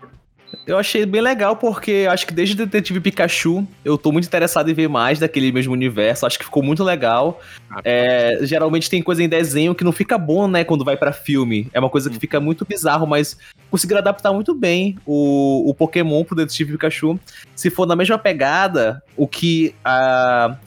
Eu 0.68 0.78
achei 0.78 1.06
bem 1.06 1.22
legal 1.22 1.56
porque 1.56 2.06
acho 2.10 2.28
que 2.28 2.34
desde 2.34 2.56
Detetive 2.56 3.00
Pikachu 3.00 3.66
eu 3.86 3.98
tô 3.98 4.12
muito 4.12 4.26
interessado 4.26 4.70
em 4.70 4.74
ver 4.74 4.90
mais 4.90 5.18
daquele 5.18 5.50
mesmo 5.52 5.72
universo. 5.72 6.26
Acho 6.26 6.38
que 6.38 6.44
ficou 6.44 6.62
muito 6.62 6.84
legal. 6.84 7.40
É, 7.86 8.40
geralmente 8.42 8.90
tem 8.90 9.02
coisa 9.02 9.24
em 9.24 9.30
desenho 9.30 9.74
que 9.74 9.84
não 9.84 9.94
fica 9.94 10.18
bom, 10.18 10.50
né, 10.50 10.66
quando 10.66 10.84
vai 10.84 10.98
pra 10.98 11.14
filme. 11.14 11.70
É 11.74 11.80
uma 11.80 11.90
coisa 11.90 12.10
que 12.10 12.20
fica 12.20 12.40
muito 12.42 12.66
bizarro, 12.66 13.08
mas 13.08 13.38
conseguiram 13.70 14.00
adaptar 14.00 14.34
muito 14.34 14.54
bem 14.54 14.98
o, 15.06 15.70
o 15.70 15.74
Pokémon 15.74 16.24
pro 16.26 16.36
Detetive 16.36 16.74
Pikachu. 16.74 17.18
Se 17.56 17.70
for 17.70 17.88
na 17.88 17.96
mesma 17.96 18.18
pegada, 18.18 19.02
o 19.16 19.28
que 19.28 19.74
a. 19.86 20.58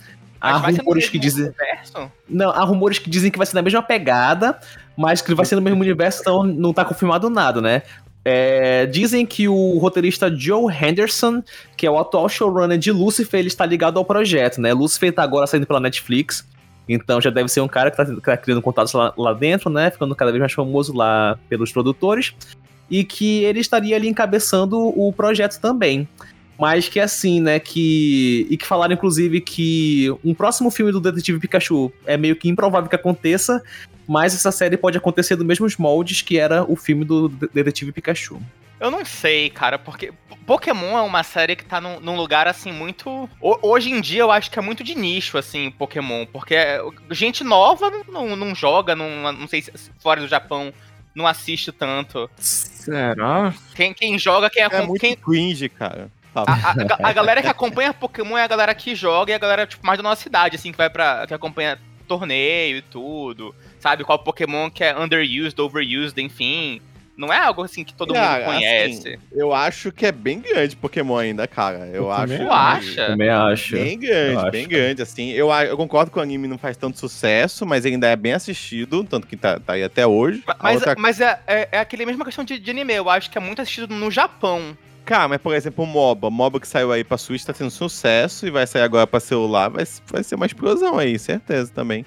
Há 0.45 0.59
rumores 0.59 1.09
que 1.09 1.19
dizem. 1.19 1.47
universo? 1.47 2.13
Não, 2.29 2.51
há 2.51 2.65
rumores 2.65 2.99
que 2.99 3.09
dizem 3.09 3.31
que 3.31 3.39
vai 3.39 3.47
ser 3.47 3.55
na 3.55 3.63
mesma 3.63 3.83
pegada, 3.83 4.59
mas 4.97 5.23
que 5.23 5.35
vai 5.35 5.47
ser 5.47 5.57
no 5.57 5.63
mesmo 5.63 5.81
universo, 5.81 6.21
então 6.21 6.43
não 6.45 6.73
tá 6.73 6.85
confirmado 6.85 7.31
nada, 7.31 7.61
né? 7.61 7.83
É, 8.27 8.87
dizem 8.87 9.27
que 9.27 9.49
o 9.49 9.79
roteirista 9.79 10.35
Joe 10.35 10.73
Henderson, 10.73 11.43
que 11.77 11.87
é 11.87 11.91
o 11.91 11.99
atual 11.99 12.29
showrunner 12.29 12.79
de 12.79 12.91
Lucifer, 12.91 13.41
ele 13.41 13.49
está 13.49 13.67
ligado 13.67 13.99
ao 13.99 14.05
projeto, 14.05 14.61
né? 14.61 14.73
Lucifer 14.73 15.13
tá 15.13 15.23
agora 15.23 15.47
saindo 15.47 15.67
pela 15.67 15.81
Netflix, 15.81 16.47
então 16.89 17.21
já 17.21 17.31
deve 17.31 17.49
ser 17.49 17.61
um 17.61 17.69
cara 17.69 17.91
que 17.91 17.97
tá, 17.97 18.05
que 18.05 18.21
tá 18.21 18.37
criando 18.37 18.63
contatos 18.63 18.93
lá, 18.93 19.13
lá 19.17 19.33
dentro, 19.33 19.71
né? 19.71 19.91
Ficando 19.91 20.15
cada 20.15 20.31
vez 20.31 20.41
mais 20.41 20.53
famoso 20.53 20.95
lá 20.95 21.39
pelos 21.49 21.73
produtores. 21.73 22.35
E 22.91 23.03
que 23.03 23.43
ele 23.45 23.61
estaria 23.61 23.97
ali 23.97 24.09
encabeçando 24.09 24.79
o 24.79 25.11
projeto 25.13 25.59
também. 25.59 26.07
Mas 26.59 26.89
que 26.89 27.01
assim, 27.01 27.41
né, 27.41 27.59
que. 27.59 28.47
E 28.49 28.57
que 28.57 28.67
falaram, 28.67 28.95
inclusive, 28.95 29.41
que 29.41 30.09
um 30.25 30.33
próximo 30.35 30.71
filme 30.71 30.93
do 30.93 31.01
Detetive 31.01 31.41
Pikachu 31.41 31.93
é 32.07 32.17
meio 32.17 32.37
que 32.37 32.49
improvável 32.49 32.89
que 32.89 32.95
aconteça, 32.95 33.63
mas 34.07 34.35
essa 34.35 34.53
série 34.53 34.77
pode 34.77 34.97
acontecer 34.97 35.35
dos 35.37 35.47
mesmos 35.47 35.77
moldes 35.77 36.23
que 36.23 36.39
era 36.39 36.63
o 36.63 36.77
filme 36.77 37.05
do 37.05 37.29
De- 37.29 37.49
Detetive 37.53 37.91
Pikachu. 37.91 38.41
Eu 38.79 38.91
não 38.91 39.05
sei, 39.05 39.49
cara, 39.51 39.79
porque 39.79 40.13
Pokémon 40.47 40.99
é 40.99 41.01
uma 41.01 41.23
série 41.23 41.57
que 41.57 41.65
tá 41.65 41.81
num, 41.81 41.99
num 42.01 42.17
lugar 42.17 42.47
assim 42.47 42.71
muito. 42.71 43.29
ho- 43.41 43.59
Hoje 43.63 43.91
em 43.91 44.01
dia 44.01 44.21
eu 44.23 44.31
acho 44.31 44.51
que 44.51 44.59
é 44.59 44.63
muito 44.63 44.85
de 44.85 44.95
nicho, 44.95 45.39
assim, 45.39 45.71
Pokémon. 45.71 46.27
Porque 46.27 46.55
é- 46.55 46.81
gente 47.11 47.43
nova 47.43 47.91
não, 48.09 48.37
não 48.37 48.55
joga, 48.55 48.95
não, 48.95 49.33
não 49.33 49.49
sei 49.49 49.63
se 49.63 49.73
fora 50.01 50.21
do 50.21 50.29
Japão 50.29 50.73
não 51.15 51.27
assiste 51.27 51.73
tanto. 51.73 52.29
Será? 52.39 53.55
Quem, 53.75 53.95
quem 53.95 54.19
joga, 54.19 54.51
quem 54.51 54.63
É 54.63 54.67
acompanha. 54.67 54.87
muito 54.89 55.01
quem- 55.01 55.17
cringe, 55.17 55.69
cara. 55.69 56.11
A, 56.35 56.53
a- 56.53 57.09
a 57.09 57.13
galera 57.15 57.43
que 57.43 57.49
acompanha 57.49 57.93
Pokémon 57.95 58.37
é 58.37 58.43
a 58.45 58.49
galera 58.49 58.75
que 58.75 58.95
joga 58.95 59.33
e 59.33 59.35
a 59.35 59.39
galera, 59.39 59.67
tipo, 59.67 59.85
mais 59.87 59.99
da 59.99 60.03
nossa 60.03 60.23
cidade, 60.23 60.57
assim, 60.57 60.73
que 60.73 60.79
vai 60.79 60.91
pra. 60.91 61.27
que 61.27 61.35
acompanha 61.35 61.79
torneio 62.09 62.79
e 62.79 62.83
tudo. 62.83 63.55
Sabe? 63.81 64.05
Qual 64.05 64.19
Pokémon 64.19 64.71
que 64.71 64.83
é 64.85 64.97
underused, 64.99 65.59
overused, 65.61 66.19
enfim. 66.23 66.81
Não 67.17 67.33
é 67.33 67.39
algo 67.39 67.63
assim 67.63 67.85
que 67.85 67.95
todo 67.95 68.13
Cara, 68.13 68.45
mundo 68.45 68.55
conhece. 68.57 69.09
assim, 69.11 69.19
eu 69.33 69.55
acho 69.55 69.93
que 69.93 70.05
é 70.05 70.11
bem 70.11 70.41
grande 70.41 70.75
Pokémon 70.75 71.17
ainda, 71.17 71.47
cara. 71.47 71.87
Eu, 71.87 72.07
Eu 72.07 72.11
acho. 72.13 72.37
Tu 72.37 72.51
acha? 72.51 73.07
Também 73.07 73.29
acho. 73.31 73.77
Bem 73.77 73.97
grande, 74.01 74.33
Eu 74.33 74.41
acho. 74.41 74.51
bem 74.51 74.67
grande, 74.67 75.01
assim. 75.03 75.31
Eu, 75.31 75.49
eu 75.53 75.77
concordo 75.77 76.11
que 76.11 76.19
o 76.19 76.21
anime 76.21 76.49
não 76.49 76.59
faz 76.59 76.77
tanto 76.77 76.99
sucesso, 76.99 77.65
mas 77.65 77.85
ele 77.85 77.95
ainda 77.95 78.09
é 78.09 78.17
bem 78.17 78.33
assistido, 78.33 79.05
tanto 79.05 79.29
que 79.29 79.37
tá, 79.37 79.61
tá 79.61 79.75
aí 79.75 79.85
até 79.85 80.05
hoje. 80.05 80.43
Mas, 80.61 80.75
outra- 80.77 80.97
mas 80.99 81.21
é, 81.21 81.39
é, 81.47 81.69
é 81.73 81.79
aquele 81.79 82.05
mesma 82.05 82.25
questão 82.25 82.45
de, 82.45 82.59
de 82.59 82.71
anime. 82.73 82.93
Eu 82.95 83.09
acho 83.09 83.31
que 83.31 83.39
é 83.39 83.41
muito 83.41 83.63
assistido 83.63 83.95
no 83.95 84.11
Japão. 84.11 84.77
Cara, 85.05 85.29
mas 85.29 85.41
por 85.41 85.55
exemplo, 85.55 85.85
o 85.85 85.87
MOBA. 85.87 86.31
MOBA 86.31 86.61
que 86.61 86.69
saiu 86.69 86.91
aí 86.91 87.05
pra 87.05 87.19
Switch 87.19 87.45
tá 87.45 87.53
tendo 87.53 87.71
sucesso 87.71 88.47
e 88.47 88.51
vai 88.51 88.67
sair 88.67 88.83
agora 88.83 89.07
pra 89.07 89.21
celular, 89.21 89.69
vai, 89.69 89.85
vai 90.07 90.23
ser 90.23 90.35
uma 90.35 90.47
explosão 90.47 90.99
aí, 90.99 91.19
certeza 91.19 91.71
também. 91.73 92.05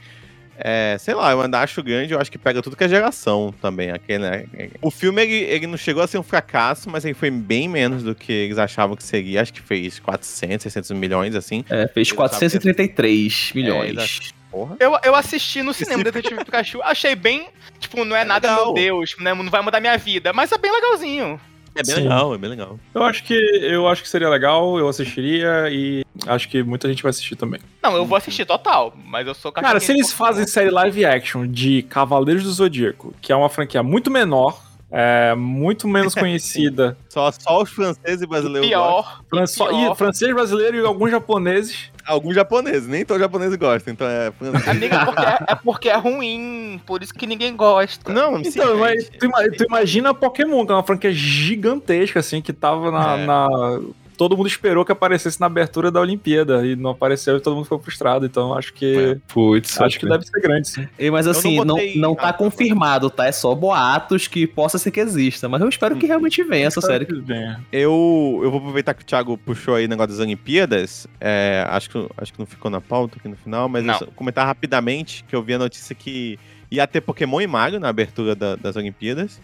É, 0.60 0.98
sei 1.00 1.14
lá, 1.14 1.32
eu 1.32 1.40
ainda 1.40 1.60
acho 1.60 1.84
grande, 1.84 2.14
eu 2.14 2.20
acho 2.20 2.32
que 2.32 2.38
pega 2.38 2.64
tudo 2.64 2.76
que 2.76 2.84
é 2.84 2.90
geração 2.90 3.54
também. 3.62 3.92
Aquele, 3.92 4.20
né? 4.20 4.46
O 4.82 4.90
filme, 4.90 5.22
ele, 5.22 5.36
ele 5.36 5.68
não 5.68 5.78
chegou 5.78 6.02
a 6.02 6.08
ser 6.08 6.18
um 6.18 6.24
fracasso, 6.24 6.90
mas 6.90 7.06
ele 7.06 7.14
foi 7.14 7.30
bem 7.30 7.70
menos 7.70 8.02
do 8.02 8.16
que 8.16 8.32
eles 8.32 8.58
achavam 8.58 8.96
que 8.96 9.04
seria. 9.04 9.44
Acho 9.44 9.54
que 9.54 9.62
fez 9.62 10.00
400, 10.00 10.64
600 10.64 10.92
milhões, 10.92 11.36
assim. 11.36 11.64
É, 11.70 11.88
fez 11.88 12.12
433 12.12 13.52
milhões. 13.54 13.92
exato. 13.92 14.38
Porra. 14.50 14.78
Eu, 14.80 14.98
eu 15.04 15.14
assisti 15.14 15.62
no 15.62 15.74
cinema 15.74 16.04
Detetive 16.04 16.44
Pikachu, 16.44 16.82
achei 16.82 17.16
bem. 17.16 17.50
Tipo, 17.80 18.04
não 18.04 18.16
é, 18.16 18.22
É 18.22 18.26
nada, 18.26 18.50
legal. 18.50 18.66
meu 18.66 18.74
Deus, 18.74 19.16
né, 19.20 19.34
não 19.36 19.50
vai 19.52 19.62
mudar 19.62 19.80
minha 19.80 19.98
vida, 19.98 20.34
mas 20.34 20.52
é 20.52 20.58
bem 20.58 20.72
legalzinho. 20.72 21.40
É 21.80 21.84
bem 21.84 21.96
Sim. 21.96 22.02
legal, 22.04 22.34
é 22.34 22.38
bem 22.38 22.50
legal. 22.50 22.80
Eu 22.94 23.04
acho 23.04 23.24
que 23.24 23.34
eu 23.34 23.88
acho 23.88 24.02
que 24.02 24.10
seria 24.10 24.30
legal, 24.30 24.78
eu 24.80 24.88
assistiria 24.90 25.70
e 25.70 26.04
acho 26.26 26.50
que 26.50 26.64
muita 26.64 26.88
gente 26.90 27.04
vai 27.04 27.10
assistir 27.12 27.36
também. 27.36 27.60
Não, 27.84 27.96
eu 27.96 28.06
vou 28.06 28.18
assistir 28.18 28.46
total, 28.46 28.94
mas 29.06 29.28
eu 29.28 29.34
sou 29.34 29.52
Cara, 29.52 29.80
se 29.80 29.92
eles 29.92 30.12
fazem 30.12 30.46
série 30.48 30.70
live 30.72 31.06
action 31.06 31.46
de 31.48 31.84
Cavaleiros 31.84 32.44
do 32.44 32.52
Zodíaco, 32.52 33.14
que 33.22 33.32
é 33.32 33.36
uma 33.36 33.50
franquia 33.50 33.84
muito 33.84 34.10
menor, 34.10 34.62
é, 34.90 35.36
muito 35.36 35.88
menos 35.88 36.16
conhecida, 36.16 36.98
Só, 37.10 37.32
só 37.32 37.62
os 37.62 37.70
franceses 37.70 38.22
e 38.22 38.28
brasileiros. 38.28 38.68
Pior. 38.68 39.22
fran- 39.30 39.46
só- 39.46 39.68
pior. 39.68 39.92
e 39.92 39.96
francês, 39.96 40.34
brasileiro 40.34 40.78
e 40.78 40.86
alguns 40.86 41.12
japoneses. 41.12 41.92
Alguns 42.08 42.34
japoneses, 42.36 42.88
nem 42.88 43.06
todos 43.06 43.22
japoneses 43.22 43.56
gostam, 43.58 43.94
então 43.94 44.08
é 44.08 44.32
francês. 44.32 44.68
Amiga, 44.70 45.06
porque 45.06 45.22
é, 45.26 45.38
é 45.48 45.56
porque 45.56 45.90
é 45.90 45.96
ruim, 45.98 46.82
por 46.86 47.04
isso 47.04 47.14
que 47.14 47.28
ninguém 47.28 47.56
gosta. 47.56 48.12
Não, 48.14 48.40
Então, 48.40 48.78
mas 48.78 49.10
tu, 49.10 49.30
tu 49.58 49.64
imagina 49.66 50.14
Pokémon, 50.14 50.66
que 50.66 50.72
é 50.72 50.76
uma 50.76 50.84
franquia 50.84 51.12
gigantesca, 51.12 52.20
assim, 52.20 52.42
que 52.42 52.54
tava 52.54 52.90
na, 52.92 53.18
É. 53.18 53.26
na- 53.26 53.80
Todo 54.18 54.36
mundo 54.36 54.48
esperou 54.48 54.84
que 54.84 54.92
aparecesse 54.92 55.40
na 55.40 55.46
abertura 55.46 55.92
da 55.92 56.02
Olimpíada 56.02 56.66
e 56.66 56.76
não 56.76 56.90
apareceu 56.90 57.38
e 57.38 57.40
todo 57.40 57.54
mundo 57.56 57.66
ficou 57.66 57.80
frustrado. 57.80 58.26
Então 58.26 58.54
acho 58.54 58.74
que. 58.74 59.18
Putz, 59.28 59.80
Acho 59.80 60.00
que 60.00 60.08
deve 60.08 60.26
ser 60.26 60.42
grande, 60.42 60.68
sim. 60.68 60.88
E, 60.98 61.12
Mas 61.12 61.26
Eu 61.28 61.34
não 61.34 61.40
assim, 61.40 61.58
não, 61.58 61.66
botei 61.76 61.96
não 62.00 62.16
tá 62.16 62.24
nada, 62.24 62.38
confirmado, 62.38 63.10
tá? 63.10 63.28
É 63.28 63.32
só 63.32 63.54
boatos 63.54 64.28
que 64.28 64.48
possa 64.48 64.78
ser 64.78 64.90
que 64.92 65.00
exista. 65.00 65.48
Mas 65.48 65.62
eu 65.62 65.70
espero 65.70 65.96
que 65.96 66.08
realmente 66.08 66.44
venha 66.44 66.68
essa 66.68 66.82
série. 66.82 67.06
Bem, 67.06 67.56
Eu, 67.72 68.40
eu 68.44 68.50
vou 68.50 68.60
aproveitar 68.60 68.94
que 68.94 69.04
o 69.04 69.06
Thiago 69.06 69.38
puxou 69.38 69.76
aí 69.76 69.86
o 69.86 69.90
negócio 69.90 70.10
das 70.14 70.20
Olimpíadas. 70.20 71.06
é, 71.22 71.66
acho, 71.70 71.90
que, 71.90 72.08
acho 72.18 72.34
que 72.34 72.40
não 72.40 72.46
ficou 72.46 72.72
na 72.72 72.82
pauta 72.82 73.18
aqui 73.20 73.28
no 73.28 73.36
final, 73.36 73.70
mas 73.70 73.84
Não. 73.86 74.00
comentar 74.16 74.46
rapidamente 74.48 75.24
que 75.28 75.36
eu 75.36 75.44
vi 75.44 75.54
a 75.54 75.60
notícia 75.60 75.94
que 75.96 76.40
ia 76.72 76.88
ter 76.88 77.02
Pokémon 77.02 77.40
e 77.40 77.48
Mario 77.48 77.80
na 77.80 77.90
abertura 77.90 78.36
da- 78.36 78.56
das 78.56 78.76
Olimpíadas. 78.76 79.40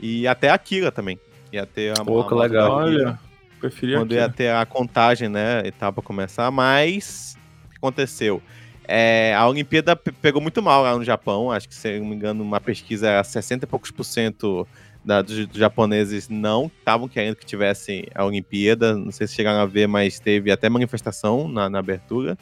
E 0.00 0.26
até 0.26 0.50
a 0.50 0.54
Akira 0.54 0.90
também. 0.90 1.18
Ia 1.52 1.64
ter 1.64 1.98
a, 1.98 2.04
Pô, 2.04 2.20
a 2.20 2.28
que 2.28 2.34
legal. 2.34 2.72
Olha, 2.72 3.18
preferia 3.58 3.96
quando 3.98 4.12
aqui. 4.12 4.20
ia 4.20 4.28
ter 4.28 4.50
a 4.50 4.64
contagem, 4.66 5.28
né, 5.28 5.62
e 5.64 5.70
tal, 5.72 5.92
pra 5.92 6.02
começar, 6.02 6.50
mas 6.50 7.36
o 7.66 7.70
que 7.70 7.76
aconteceu? 7.76 8.42
É, 8.86 9.34
a 9.36 9.46
Olimpíada 9.46 9.94
pe- 9.94 10.12
pegou 10.12 10.40
muito 10.40 10.62
mal 10.62 10.82
lá 10.82 10.96
no 10.96 11.04
Japão, 11.04 11.50
acho 11.50 11.68
que, 11.68 11.74
se 11.74 11.98
não 11.98 12.06
me 12.06 12.14
engano, 12.16 12.42
uma 12.42 12.60
pesquisa 12.60 13.08
era 13.08 13.22
60 13.24 13.64
e 13.64 13.68
poucos 13.68 13.90
por 13.90 14.04
cento 14.04 14.66
da- 15.04 15.20
dos, 15.22 15.46
dos 15.46 15.58
japoneses 15.58 16.28
não 16.28 16.66
estavam 16.78 17.06
querendo 17.06 17.36
que 17.36 17.44
tivesse 17.44 18.08
a 18.14 18.24
Olimpíada, 18.24 18.96
não 18.96 19.12
sei 19.12 19.26
se 19.26 19.34
chegaram 19.34 19.60
a 19.60 19.66
ver, 19.66 19.86
mas 19.86 20.18
teve 20.18 20.50
até 20.50 20.68
manifestação 20.70 21.46
na, 21.48 21.68
na 21.68 21.78
abertura. 21.78 22.36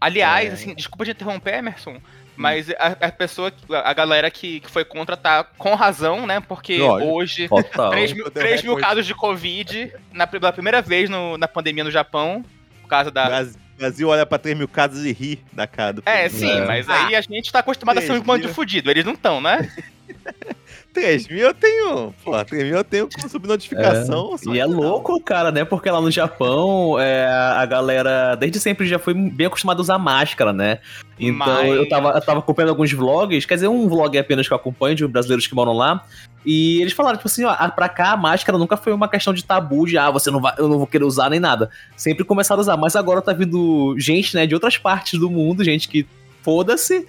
Aliás, 0.00 0.48
É. 0.50 0.52
assim, 0.54 0.74
desculpa 0.74 1.04
te 1.04 1.10
interromper, 1.10 1.54
Emerson, 1.54 1.98
mas 2.36 2.70
a, 2.70 2.96
a 3.06 3.12
pessoa, 3.12 3.52
a 3.84 3.92
galera 3.92 4.30
que, 4.30 4.60
que 4.60 4.70
foi 4.70 4.84
contra 4.84 5.16
tá 5.16 5.44
com 5.58 5.74
razão, 5.74 6.26
né? 6.26 6.40
Porque 6.40 6.78
Lógico. 6.78 7.12
hoje, 7.12 7.48
Total. 7.48 7.90
3 7.90 8.12
mil, 8.12 8.24
Eu 8.26 8.30
dei 8.30 8.42
3 8.42 8.62
mil 8.62 8.76
casos 8.76 9.06
de 9.06 9.14
Covid 9.14 9.92
na, 10.12 10.26
pela 10.26 10.52
primeira 10.52 10.80
vez 10.82 11.08
no- 11.10 11.36
na 11.36 11.46
pandemia 11.48 11.84
no 11.84 11.90
Japão, 11.90 12.44
por 12.82 12.88
causa 12.88 13.10
da. 13.10 13.26
Brasil, 13.26 13.60
Brasil 13.76 14.08
olha 14.08 14.26
pra 14.26 14.38
3 14.38 14.56
mil 14.56 14.68
casos 14.68 15.04
e 15.04 15.12
ri 15.12 15.42
da 15.52 15.66
cara 15.66 15.92
do 15.94 16.02
É, 16.06 16.28
sim, 16.28 16.50
É. 16.50 16.64
mas 16.66 16.88
aí 16.88 17.14
a 17.14 17.20
gente 17.20 17.50
tá 17.52 17.60
acostumado 17.60 17.98
a 17.98 18.00
ser 18.00 18.08
um 18.12 18.14
Vocês 18.16 18.26
bando 18.26 18.46
de 18.46 18.52
fudido, 18.52 18.90
eles 18.90 19.04
não 19.04 19.12
estão, 19.14 19.40
né? 19.40 19.70
3 20.92 21.28
mil 21.28 21.38
eu 21.46 21.54
tenho. 21.54 22.14
Pô, 22.24 22.44
3 22.44 22.64
mil 22.64 22.76
eu 22.76 22.84
tenho 22.84 23.08
com 23.08 23.28
subnotificação. 23.28 24.36
só 24.36 24.52
E 24.54 24.58
é 24.58 24.66
não. 24.66 24.76
louco, 24.78 25.20
cara, 25.22 25.50
né? 25.52 25.64
Porque 25.64 25.90
lá 25.90 26.00
no 26.00 26.10
Japão, 26.10 26.98
é, 26.98 27.26
a 27.26 27.64
galera 27.66 28.34
desde 28.34 28.58
sempre 28.58 28.86
já 28.86 28.98
foi 28.98 29.14
bem 29.14 29.46
acostumada 29.46 29.80
a 29.80 29.82
usar 29.82 29.98
máscara, 29.98 30.52
né? 30.52 30.78
Então 31.18 31.46
Mas- 31.46 31.68
eu, 31.70 31.88
tava, 31.88 32.10
eu 32.10 32.20
tava 32.20 32.38
acompanhando 32.40 32.70
alguns 32.70 32.92
vlogs, 32.92 33.44
quer 33.44 33.54
dizer, 33.54 33.68
um 33.68 33.88
vlog 33.88 34.16
apenas 34.18 34.46
que 34.48 34.52
eu 34.54 34.56
acompanho 34.56 34.94
de 34.96 35.06
brasileiros 35.06 35.46
que 35.46 35.54
moram 35.54 35.72
lá. 35.72 36.02
E 36.46 36.80
eles 36.80 36.94
falaram, 36.94 37.18
tipo 37.18 37.28
assim, 37.28 37.44
ó, 37.44 37.54
pra 37.68 37.88
cá 37.88 38.12
a 38.12 38.16
máscara 38.16 38.56
nunca 38.56 38.76
foi 38.76 38.92
uma 38.94 39.06
questão 39.08 39.34
de 39.34 39.44
tabu, 39.44 39.86
de 39.86 39.98
ah, 39.98 40.10
você 40.10 40.30
não 40.30 40.40
vai, 40.40 40.54
eu 40.56 40.66
não 40.68 40.78
vou 40.78 40.86
querer 40.86 41.04
usar 41.04 41.28
nem 41.28 41.38
nada. 41.38 41.68
Sempre 41.94 42.24
começaram 42.24 42.60
a 42.60 42.62
usar, 42.62 42.76
mas 42.78 42.96
agora 42.96 43.20
tá 43.20 43.34
vindo 43.34 43.94
gente, 43.98 44.34
né, 44.34 44.46
de 44.46 44.54
outras 44.54 44.78
partes 44.78 45.20
do 45.20 45.28
mundo, 45.28 45.62
gente 45.62 45.86
que 45.88 46.06
foda-se. 46.42 47.06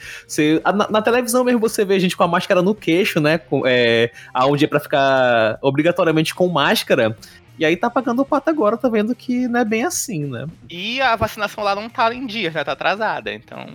Na, 0.63 0.89
na 0.89 1.01
televisão 1.01 1.43
mesmo 1.43 1.59
você 1.59 1.83
vê 1.85 1.99
gente 1.99 2.15
com 2.15 2.23
a 2.23 2.27
máscara 2.27 2.61
no 2.61 2.75
queixo, 2.75 3.19
né? 3.19 3.39
É, 3.65 4.11
aonde 4.33 4.65
é 4.65 4.67
pra 4.67 4.79
ficar 4.79 5.57
obrigatoriamente 5.61 6.33
com 6.33 6.47
máscara. 6.47 7.15
E 7.57 7.65
aí 7.65 7.77
tá 7.77 7.89
pagando 7.89 8.21
o 8.21 8.25
pato 8.25 8.49
agora, 8.49 8.77
tá 8.77 8.89
vendo 8.89 9.13
que 9.13 9.47
não 9.47 9.59
é 9.59 9.65
bem 9.65 9.83
assim, 9.83 10.25
né? 10.25 10.47
E 10.69 10.99
a 11.01 11.15
vacinação 11.15 11.63
lá 11.63 11.75
não 11.75 11.89
tá 11.89 12.13
em 12.13 12.25
dia, 12.25 12.49
já 12.49 12.63
tá 12.63 12.71
atrasada, 12.71 13.31
então. 13.31 13.67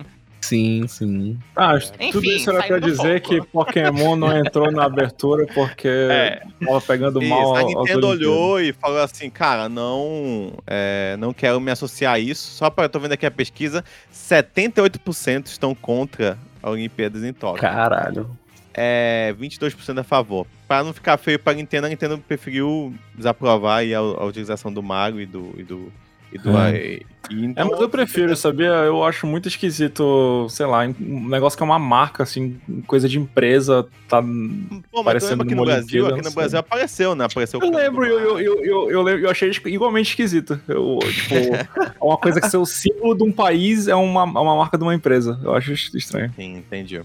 Sim, 0.47 0.87
sim. 0.87 1.37
Ah, 1.55 1.75
Enfim, 1.75 2.11
tudo 2.11 2.25
isso 2.25 2.49
era 2.49 2.63
pra 2.63 2.79
dizer 2.79 3.21
foco. 3.21 3.29
que 3.29 3.41
Pokémon 3.49 4.15
não 4.15 4.37
entrou 4.37 4.71
na 4.71 4.85
abertura 4.85 5.45
porque 5.53 5.87
É. 6.09 6.41
tava 6.65 6.81
pegando 6.81 7.21
Isso, 7.21 7.29
mal 7.29 7.55
a 7.55 7.63
Nintendo 7.63 8.07
olhou 8.07 8.61
e 8.61 8.71
falou 8.71 8.99
assim, 9.01 9.29
cara, 9.29 9.67
não, 9.67 10.53
é, 10.65 11.15
não 11.19 11.33
quero 11.33 11.59
me 11.59 11.69
associar 11.71 12.13
a 12.13 12.19
isso. 12.19 12.49
Só 12.51 12.69
para 12.69 12.85
eu 12.85 12.89
tô 12.89 12.99
vendo 12.99 13.11
aqui 13.11 13.25
a 13.25 13.31
pesquisa, 13.31 13.83
78% 14.13 15.47
estão 15.47 15.73
contra 15.75 16.37
a 16.61 16.69
Olimpíadas 16.69 17.23
em 17.23 17.33
Tóquio. 17.33 17.61
Caralho. 17.61 18.29
É 18.73 19.33
22% 19.39 19.99
a 19.99 20.03
favor. 20.03 20.45
Para 20.67 20.83
não 20.83 20.93
ficar 20.93 21.17
feio 21.17 21.39
para 21.39 21.53
a 21.53 21.55
Nintendo, 21.55 21.87
a 21.87 21.89
Nintendo 21.89 22.17
preferiu 22.19 22.93
desaprovar 23.15 23.79
aí 23.79 23.93
a, 23.95 23.99
a 23.99 24.23
utilização 24.25 24.71
do 24.71 24.83
Mario 24.83 25.19
e 25.19 25.25
do 25.25 25.53
e 25.57 25.63
do 25.63 25.91
e 26.37 26.43
do 26.43 26.57
É. 26.57 26.71
e 26.71 27.03
É, 27.29 27.35
então, 27.45 27.69
mas 27.69 27.81
eu 27.81 27.89
prefiro, 27.89 28.33
sabia? 28.37 28.67
Eu 28.67 29.03
acho 29.03 29.27
muito 29.27 29.49
esquisito, 29.49 30.47
sei 30.49 30.65
lá, 30.65 30.85
um 30.85 31.27
negócio 31.27 31.57
que 31.57 31.63
é 31.63 31.65
uma 31.65 31.77
marca, 31.77 32.23
assim, 32.23 32.57
coisa 32.87 33.09
de 33.09 33.19
empresa, 33.19 33.85
tá... 34.07 34.21
Pô, 34.21 34.27
mas 34.29 34.81
tu 34.91 35.03
parecendo 35.03 35.43
aqui 35.43 35.53
no 35.53 35.65
Brasil, 35.65 36.03
Olimpíada, 36.05 36.15
aqui 36.21 36.29
no 36.29 36.33
Brasil 36.35 36.59
apareceu, 36.59 37.15
né? 37.15 37.25
Apareceu 37.25 37.59
Eu 37.61 37.69
lembro, 37.69 38.05
eu, 38.05 38.19
eu, 38.19 38.39
eu, 38.39 38.63
eu, 38.63 38.91
eu, 38.91 39.01
lembro- 39.01 39.25
eu 39.25 39.29
achei 39.29 39.51
igualmente 39.65 40.11
esquisito. 40.11 40.57
Eu, 40.69 40.99
tipo, 41.01 41.35
é 41.99 42.03
uma 42.03 42.17
coisa 42.17 42.39
que 42.39 42.49
ser 42.49 42.57
o 42.57 42.65
símbolo 42.65 43.13
de 43.13 43.23
um 43.23 43.31
país 43.31 43.89
é 43.89 43.95
uma, 43.95 44.21
é 44.21 44.41
uma 44.41 44.55
marca 44.55 44.77
de 44.77 44.83
uma 44.83 44.95
empresa. 44.95 45.37
Eu 45.43 45.53
acho 45.53 45.73
estranho. 45.73 46.31
Sim, 46.35 46.57
entendi. 46.59 47.01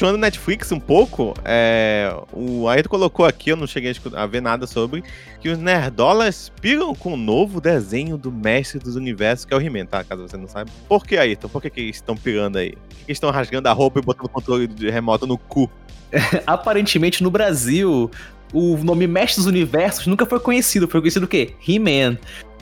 Continuando 0.00 0.16
Netflix 0.16 0.72
um 0.72 0.80
pouco, 0.80 1.34
é, 1.44 2.10
o 2.32 2.66
Ayrton 2.66 2.88
colocou 2.88 3.26
aqui, 3.26 3.50
eu 3.50 3.56
não 3.56 3.66
cheguei 3.66 3.92
a 4.14 4.22
a 4.22 4.26
ver 4.26 4.40
nada 4.40 4.66
sobre, 4.66 5.04
que 5.42 5.50
os 5.50 5.58
nerdolas 5.58 6.50
piram 6.58 6.94
com 6.94 7.12
o 7.12 7.16
novo 7.18 7.60
desenho 7.60 8.16
do 8.16 8.32
Mestre 8.32 8.78
dos 8.78 8.96
Universos, 8.96 9.44
que 9.44 9.52
é 9.52 9.56
o 9.58 9.60
He-Man, 9.60 9.84
tá? 9.84 10.02
Caso 10.02 10.26
você 10.26 10.38
não 10.38 10.48
saiba. 10.48 10.70
Por 10.88 11.04
que, 11.04 11.18
Ayrton? 11.18 11.48
Por 11.48 11.60
que, 11.60 11.68
que 11.68 11.80
eles 11.82 11.96
estão 11.96 12.16
pirando 12.16 12.56
aí? 12.56 12.70
Por 12.70 13.04
que, 13.04 13.12
estão 13.12 13.30
rasgando 13.30 13.68
a 13.68 13.72
roupa 13.74 13.98
e 13.98 14.02
botando 14.02 14.24
o 14.24 14.30
controle 14.30 14.66
de 14.66 14.88
remoto 14.88 15.26
no 15.26 15.36
cu? 15.36 15.70
Aparentemente 16.46 17.22
no 17.22 17.30
Brasil, 17.30 18.10
o 18.54 18.78
nome 18.78 19.06
Mestre 19.06 19.42
dos 19.42 19.46
Universos 19.46 20.06
nunca 20.06 20.24
foi 20.24 20.40
conhecido. 20.40 20.88
Foi 20.88 21.02
conhecido 21.02 21.24
o 21.24 21.28
quê? 21.28 21.52
He-Man. 21.68 22.16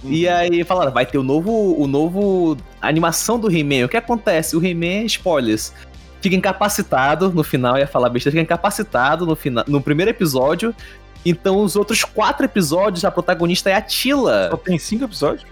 E 0.04 0.28
aí 0.28 0.62
falaram, 0.64 0.92
vai 0.92 1.04
ter 1.04 1.18
o 1.18 1.22
novo, 1.22 1.80
o 1.80 1.86
novo 1.86 2.56
animação 2.80 3.38
do 3.38 3.50
He-Man. 3.50 3.86
O 3.86 3.88
que 3.88 3.96
acontece? 3.96 4.56
O 4.56 4.64
He-Man, 4.64 5.04
spoilers, 5.04 5.72
fica 6.20 6.36
incapacitado 6.36 7.30
no 7.30 7.42
final, 7.42 7.78
ia 7.78 7.86
falar 7.86 8.08
besteira, 8.08 8.32
fica 8.32 8.42
incapacitado 8.42 9.26
no, 9.26 9.36
final, 9.36 9.64
no 9.66 9.80
primeiro 9.80 10.10
episódio. 10.10 10.74
Então 11.24 11.62
os 11.62 11.76
outros 11.76 12.04
quatro 12.04 12.44
episódios, 12.44 13.04
a 13.04 13.10
protagonista 13.10 13.70
é 13.70 13.74
a 13.74 13.80
Tila. 13.80 14.48
Só 14.50 14.56
tem 14.56 14.78
cinco 14.78 15.04
episódios? 15.04 15.46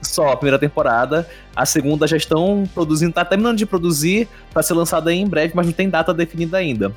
Só 0.00 0.32
a 0.32 0.36
primeira 0.36 0.58
temporada. 0.58 1.28
A 1.54 1.64
segunda 1.64 2.06
já 2.06 2.16
estão 2.16 2.64
produzindo, 2.74 3.12
tá 3.12 3.24
terminando 3.24 3.56
de 3.56 3.66
produzir 3.66 4.28
pra 4.52 4.62
ser 4.62 4.74
lançada 4.74 5.12
em 5.12 5.26
breve, 5.26 5.52
mas 5.54 5.66
não 5.66 5.72
tem 5.72 5.88
data 5.88 6.12
definida 6.12 6.58
ainda. 6.58 6.92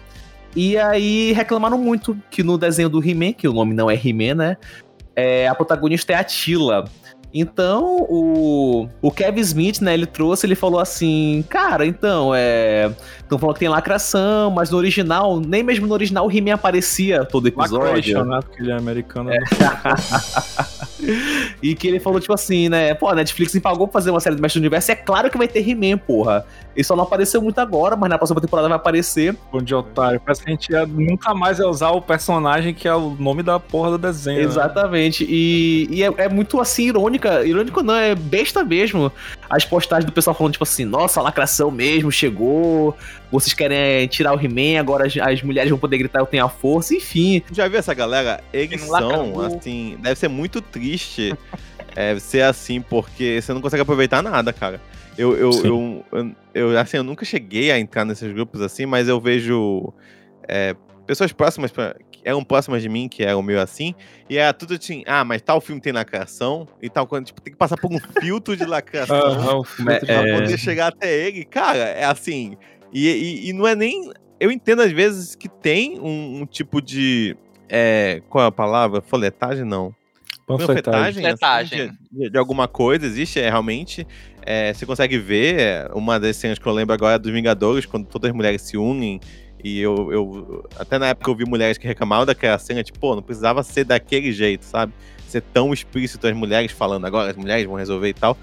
E 0.56 0.78
aí 0.78 1.34
reclamaram 1.34 1.78
muito 1.78 2.18
que 2.32 2.42
no 2.42 2.58
desenho 2.58 2.90
do 2.90 3.04
He-Man, 3.04 3.34
que 3.34 3.48
o 3.48 3.54
nome 3.54 3.74
não 3.74 3.92
é 3.92 3.94
He-Man, 3.94 4.36
né? 4.36 4.58
é, 5.16 5.48
a 5.48 5.56
protagonista 5.56 6.14
é 6.14 6.16
a 6.16 6.24
Tila. 6.24 6.86
Então, 7.38 7.98
o, 8.08 8.88
o 9.02 9.12
Kevin 9.12 9.42
Smith, 9.42 9.82
né, 9.82 9.94
ele 9.94 10.06
trouxe, 10.06 10.46
ele 10.46 10.56
falou 10.56 10.80
assim, 10.80 11.44
cara, 11.50 11.86
então, 11.86 12.34
é... 12.34 12.90
Estão 13.20 13.38
falando 13.38 13.56
que 13.56 13.60
tem 13.60 13.68
lacração, 13.68 14.52
mas 14.52 14.70
no 14.70 14.78
original, 14.78 15.42
nem 15.42 15.62
mesmo 15.62 15.86
no 15.86 15.94
original 15.94 16.28
o 16.28 16.32
He-Man 16.32 16.54
aparecia 16.54 17.26
todo 17.26 17.48
episódio. 17.48 17.80
Lacration, 17.80 18.24
né? 18.24 18.40
Porque 18.42 18.62
ele 18.62 18.72
é 18.72 18.78
americano. 18.78 19.32
E 21.62 21.76
que 21.76 21.88
ele 21.88 22.00
falou, 22.00 22.20
tipo 22.20 22.34
assim, 22.34 22.70
né? 22.70 22.94
Pô, 22.94 23.08
a 23.10 23.16
Netflix 23.16 23.54
me 23.54 23.60
pagou 23.60 23.88
pra 23.88 23.94
fazer 23.94 24.12
uma 24.12 24.20
série 24.20 24.36
do 24.36 24.42
Mestre 24.42 24.60
do 24.60 24.64
Universo. 24.64 24.92
É 24.92 24.96
claro 24.96 25.30
que 25.30 25.38
vai 25.38 25.48
ter 25.48 25.68
He-Man, 25.68 25.98
porra. 25.98 26.46
Ele 26.76 26.84
só 26.84 26.96
não 26.96 27.04
apareceu 27.04 27.42
muito 27.42 27.60
agora, 27.60 27.96
mas 27.96 28.10
na 28.10 28.18
próxima 28.18 28.42
temporada 28.42 28.68
vai 28.68 28.76
aparecer. 28.76 29.36
Bom 29.52 29.62
de 29.62 29.74
otário. 29.74 30.20
Parece 30.20 30.44
que 30.44 30.50
a 30.50 30.52
gente 30.52 30.72
ia, 30.72 30.86
nunca 30.86 31.34
mais 31.34 31.60
ia 31.60 31.68
usar 31.68 31.92
o 31.92 32.02
personagem 32.02 32.74
que 32.74 32.88
é 32.88 32.94
o 32.94 33.12
nome 33.12 33.44
da 33.44 33.60
porra 33.60 33.92
do 33.92 33.98
desenho. 33.98 34.40
né? 34.40 34.46
Exatamente. 34.46 35.26
E, 35.28 35.88
e 35.90 36.04
é, 36.04 36.14
é 36.18 36.30
muito 36.30 36.60
assim, 36.60 36.92
irônica. 37.26 37.46
Irônico 37.46 37.84
não, 37.84 37.96
é 37.96 38.16
besta 38.16 38.64
mesmo. 38.64 39.12
As 39.50 39.66
postagens 39.66 40.06
do 40.06 40.12
pessoal 40.12 40.36
falando, 40.36 40.54
tipo 40.54 40.64
assim, 40.64 40.86
nossa, 40.86 41.20
a 41.20 41.24
lacração 41.24 41.72
mesmo 41.72 42.12
chegou. 42.12 42.96
Vocês 43.32 43.54
querem 43.54 44.08
tirar 44.08 44.34
o 44.34 44.40
He-Man, 44.40 44.80
agora 44.80 45.08
as, 45.08 45.18
as 45.18 45.42
mulheres 45.42 45.70
vão 45.70 45.80
poder 45.80 45.98
gritar 45.98 46.20
eu 46.20 46.26
tenho 46.26 46.46
a 46.46 46.50
força, 46.50 46.94
enfim. 46.94 47.42
Já 47.52 47.68
viu 47.68 47.80
essa 47.80 47.94
galera? 47.94 48.42
Eles 48.54 48.84
um 48.84 48.88
são, 48.88 49.40
assim, 49.42 49.98
deve 50.00 50.20
ser 50.20 50.28
muito 50.28 50.62
triste 50.62 51.34
é, 51.96 52.18
ser 52.20 52.44
assim, 52.44 52.82
porque 52.82 53.40
você 53.42 53.54
não 53.54 53.62
consegue 53.62 53.82
aproveitar 53.82 54.22
nada, 54.22 54.54
cara. 54.54 54.80
Eu, 55.18 55.36
eu, 55.38 55.52
eu, 55.64 56.06
eu, 56.12 56.36
eu, 56.54 56.80
assim, 56.80 56.98
eu 56.98 57.04
nunca 57.04 57.24
cheguei 57.24 57.72
a 57.72 57.80
entrar 57.80 58.04
nesses 58.04 58.32
grupos 58.34 58.62
assim, 58.62 58.86
mas 58.86 59.08
eu 59.08 59.20
vejo 59.20 59.94
é, 60.48 60.76
pessoas 61.08 61.32
próximas, 61.32 61.72
pra, 61.72 61.96
que 62.26 62.30
eram 62.30 62.44
próximas 62.44 62.82
de 62.82 62.90
mim, 62.90 63.08
que 63.08 63.24
eram 63.24 63.44
meio 63.44 63.62
assim, 63.62 63.94
e 64.28 64.38
era 64.38 64.52
tudo 64.52 64.74
assim, 64.74 65.04
ah, 65.06 65.24
mas 65.24 65.42
tal 65.44 65.62
filme 65.62 65.80
tem 65.80 65.94
lacração, 65.94 66.68
e 66.82 66.90
tal, 66.90 67.06
quando, 67.06 67.28
tipo, 67.28 67.40
tem 67.40 67.54
que 67.54 67.58
passar 67.58 67.78
por 67.78 67.92
um 67.94 68.00
filtro 68.20 68.58
de 68.58 68.66
lacração 68.66 69.60
o 69.60 69.64
filtro 69.64 70.06
pra 70.08 70.14
É. 70.28 70.40
poder 70.40 70.58
chegar 70.58 70.88
até 70.88 71.16
ele. 71.28 71.46
Cara, 71.46 71.78
é 71.78 72.04
assim. 72.06 72.58
E, 72.92 73.08
e, 73.08 73.50
e 73.50 73.54
não 73.54 73.68
é 73.68 73.76
nem. 73.76 74.12
Eu 74.40 74.52
entendo 74.52 74.82
às 74.82 74.92
vezes 74.92 75.36
que 75.36 75.48
tem 75.48 76.00
um, 76.00 76.42
um 76.42 76.46
tipo 76.46 76.82
de. 76.82 77.38
É, 77.70 78.22
qual 78.30 78.44
é 78.44 78.48
a 78.48 78.52
palavra? 78.52 79.02
Folhetagem? 79.02 79.64
Não. 79.64 79.94
panfletagem. 80.48 80.76
Panfletagem, 80.94 81.26
assim, 81.26 81.38
Panfletagem. 81.40 81.92
de, 82.12 82.30
de- 82.30 82.38
alguma 82.38 82.68
coisa, 82.68 83.06
existe, 83.06 83.40
é 83.40 83.50
realmente. 83.50 84.06
é, 84.46 84.74
você 84.74 84.86
consegue 84.86 85.18
ver 85.18 85.60
é, 85.60 85.90
uma 85.94 86.20
das 86.20 86.36
cenas 86.38 86.60
que 86.60 86.66
eu 86.68 86.72
lembro 86.74 86.94
agora 86.94 87.16
é 87.16 87.20
dos 87.20 87.32
Vingadores, 87.32 87.86
quando 87.86 88.06
todas 88.08 88.30
as 88.30 88.36
mulheres 88.36 88.62
se 88.62 88.78
unem. 88.78 89.20
E 89.64 89.80
eu, 89.80 90.12
eu. 90.12 90.66
Até 90.78 91.00
na 91.00 91.08
época 91.08 91.30
eu 91.32 91.36
vi 91.36 91.46
mulheres 91.46 91.78
que 91.78 91.88
reclamavam 91.88 92.26
daquela 92.26 92.58
cena, 92.60 92.84
tipo, 92.84 93.00
pô, 93.00 93.16
não 93.16 93.22
precisava 93.24 93.64
ser 93.64 93.84
daquele 93.84 94.32
jeito, 94.32 94.64
sabe? 94.64 94.94
Ser 95.28 95.42
tão 95.42 95.74
explícito 95.74 96.28
as 96.28 96.36
mulheres 96.36 96.72
falando 96.72 97.06
agora, 97.06 97.32
as 97.32 97.38
mulheres 97.38 97.66
vão 97.66 97.76
resolver 97.76 98.10
e 98.10 98.14
tal. 98.14 98.38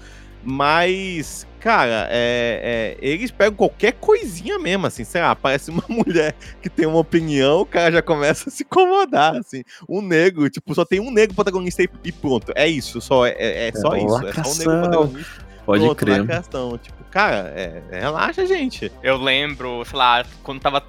Mas, 0.45 1.47
cara, 1.61 2.07
é, 2.11 2.97
é, 3.01 3.07
eles 3.07 3.31
pegam 3.31 3.55
qualquer 3.55 3.93
coisinha 3.93 4.59
mesmo, 4.59 4.85
assim, 4.85 5.05
sei 5.05 5.21
lá, 5.21 5.31
aparece 5.31 5.71
uma 5.71 5.83
mulher 5.87 6.35
que 6.61 6.69
tem 6.69 6.85
uma 6.85 6.99
opinião, 6.99 7.61
o 7.61 7.65
cara 7.65 7.93
já 7.93 8.01
começa 8.01 8.49
a 8.49 8.51
se 8.51 8.63
incomodar, 8.63 9.37
assim. 9.37 9.63
Um 9.87 10.01
negro, 10.01 10.49
tipo, 10.49 10.75
só 10.75 10.83
tem 10.83 10.99
um 10.99 11.09
negro 11.09 11.33
protagonista 11.33 11.81
e, 11.81 12.11
pronto. 12.11 12.51
É 12.55 12.67
isso, 12.67 12.99
só, 12.99 13.25
é, 13.25 13.35
é- 13.37 13.67
é 13.69 13.71
só 13.73 13.95
É 13.95 14.03
isso. 14.03 14.27
É 14.27 14.33
só 14.33 14.49
um 14.49 14.55
negro 14.57 14.81
protagonista. 14.89 15.43
Pode 15.65 15.83
pronto, 15.85 15.97
crer. 15.97 16.19
lacração. 16.19 16.77
Tipo, 16.77 17.02
cara, 17.13 17.53
é, 17.55 17.81
é, 17.91 17.99
relaxa, 17.99 18.45
gente. 18.45 18.91
Eu 19.03 19.17
lembro, 19.17 19.83
sei 19.85 19.97
lá, 19.97 20.25
quando 20.41 20.59
tava 20.59 20.83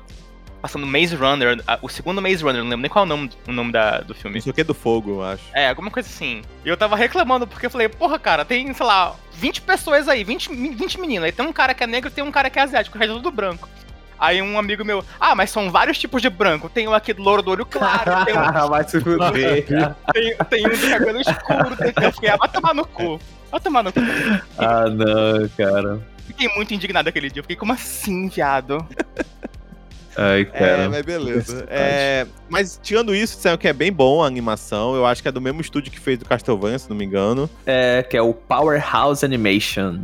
passando 0.62 0.86
Maze 0.86 1.14
Runner, 1.14 1.62
o 1.82 1.88
segundo 1.90 2.22
Maze 2.22 2.42
Runner, 2.42 2.62
não 2.62 2.70
lembro 2.70 2.80
nem 2.80 2.90
qual 2.90 3.04
é 3.04 3.06
o 3.06 3.08
nome, 3.08 3.30
o 3.46 3.52
nome 3.52 3.70
da, 3.70 3.98
do 4.00 4.14
filme. 4.14 4.38
Isso 4.38 4.48
aqui 4.48 4.62
é 4.62 4.64
do 4.64 4.72
fogo, 4.72 5.10
eu 5.10 5.22
acho. 5.22 5.42
É, 5.52 5.68
alguma 5.68 5.90
coisa 5.90 6.08
assim. 6.08 6.40
E 6.64 6.68
eu 6.70 6.76
tava 6.76 6.96
reclamando 6.96 7.46
porque 7.46 7.66
eu 7.66 7.70
falei, 7.70 7.86
porra, 7.88 8.18
cara, 8.18 8.46
tem, 8.46 8.72
sei 8.72 8.86
lá, 8.86 9.14
20 9.34 9.60
pessoas 9.60 10.08
aí, 10.08 10.24
20, 10.24 10.50
mi- 10.52 10.74
20 10.74 10.98
meninas. 10.98 11.24
Aí 11.26 11.32
tem 11.32 11.44
um 11.44 11.52
cara 11.52 11.74
que 11.74 11.84
é 11.84 11.86
negro 11.86 12.08
e 12.08 12.12
tem 12.12 12.24
um 12.24 12.32
cara 12.32 12.48
que 12.48 12.58
é 12.58 12.62
asiático, 12.62 12.96
o 12.96 12.98
resto 12.98 13.12
é 13.12 13.16
tudo 13.16 13.30
branco. 13.30 13.68
Aí 14.18 14.40
um 14.40 14.58
amigo 14.58 14.82
meu, 14.86 15.04
ah, 15.20 15.34
mas 15.34 15.50
são 15.50 15.70
vários 15.70 15.98
tipos 15.98 16.22
de 16.22 16.30
branco. 16.30 16.70
Tem 16.70 16.88
um 16.88 16.94
aqui 16.94 17.12
do 17.12 17.22
louro 17.22 17.42
do 17.42 17.50
olho 17.50 17.66
claro, 17.66 18.10
tem 18.24 18.34
um, 18.38 18.68
Vai 18.70 18.84
se 18.88 18.98
fuder. 19.00 19.66
tem, 20.14 20.36
tem 20.48 20.66
um 20.66 20.70
do 20.70 20.88
cabelo 20.88 21.20
escuro. 21.20 21.76
Tem... 21.76 21.92
Eu 22.02 22.12
fiquei, 22.12 22.30
ah, 22.30 22.36
vai 22.36 22.48
tomar 22.48 22.72
no 22.72 22.86
cu. 22.86 23.20
Vai 23.50 23.60
tomar 23.60 23.82
no 23.82 23.92
cu. 23.92 24.00
ah, 24.56 24.88
não, 24.88 25.48
cara. 25.58 26.13
Fiquei 26.26 26.48
muito 26.56 26.72
indignado 26.74 27.08
aquele 27.08 27.28
dia. 27.30 27.40
Eu 27.40 27.44
fiquei, 27.44 27.56
como 27.56 27.72
assim, 27.72 28.28
viado? 28.28 28.86
Ai, 30.16 30.42
É, 30.42 30.44
cara. 30.44 30.88
mas 30.90 31.02
beleza. 31.02 31.66
É, 31.68 32.26
mas 32.48 32.78
tirando 32.82 33.14
isso, 33.14 33.36
disseram 33.36 33.58
que 33.58 33.66
é 33.66 33.72
bem 33.72 33.92
bom 33.92 34.22
a 34.22 34.26
animação. 34.26 34.94
Eu 34.94 35.04
acho 35.04 35.20
que 35.20 35.28
é 35.28 35.32
do 35.32 35.40
mesmo 35.40 35.60
estúdio 35.60 35.90
que 35.90 35.98
fez 35.98 36.18
do 36.18 36.24
Castlevania, 36.24 36.78
se 36.78 36.88
não 36.88 36.96
me 36.96 37.04
engano. 37.04 37.50
É, 37.66 38.02
que 38.02 38.16
é 38.16 38.22
o 38.22 38.32
Powerhouse 38.32 39.24
Animation. 39.24 40.00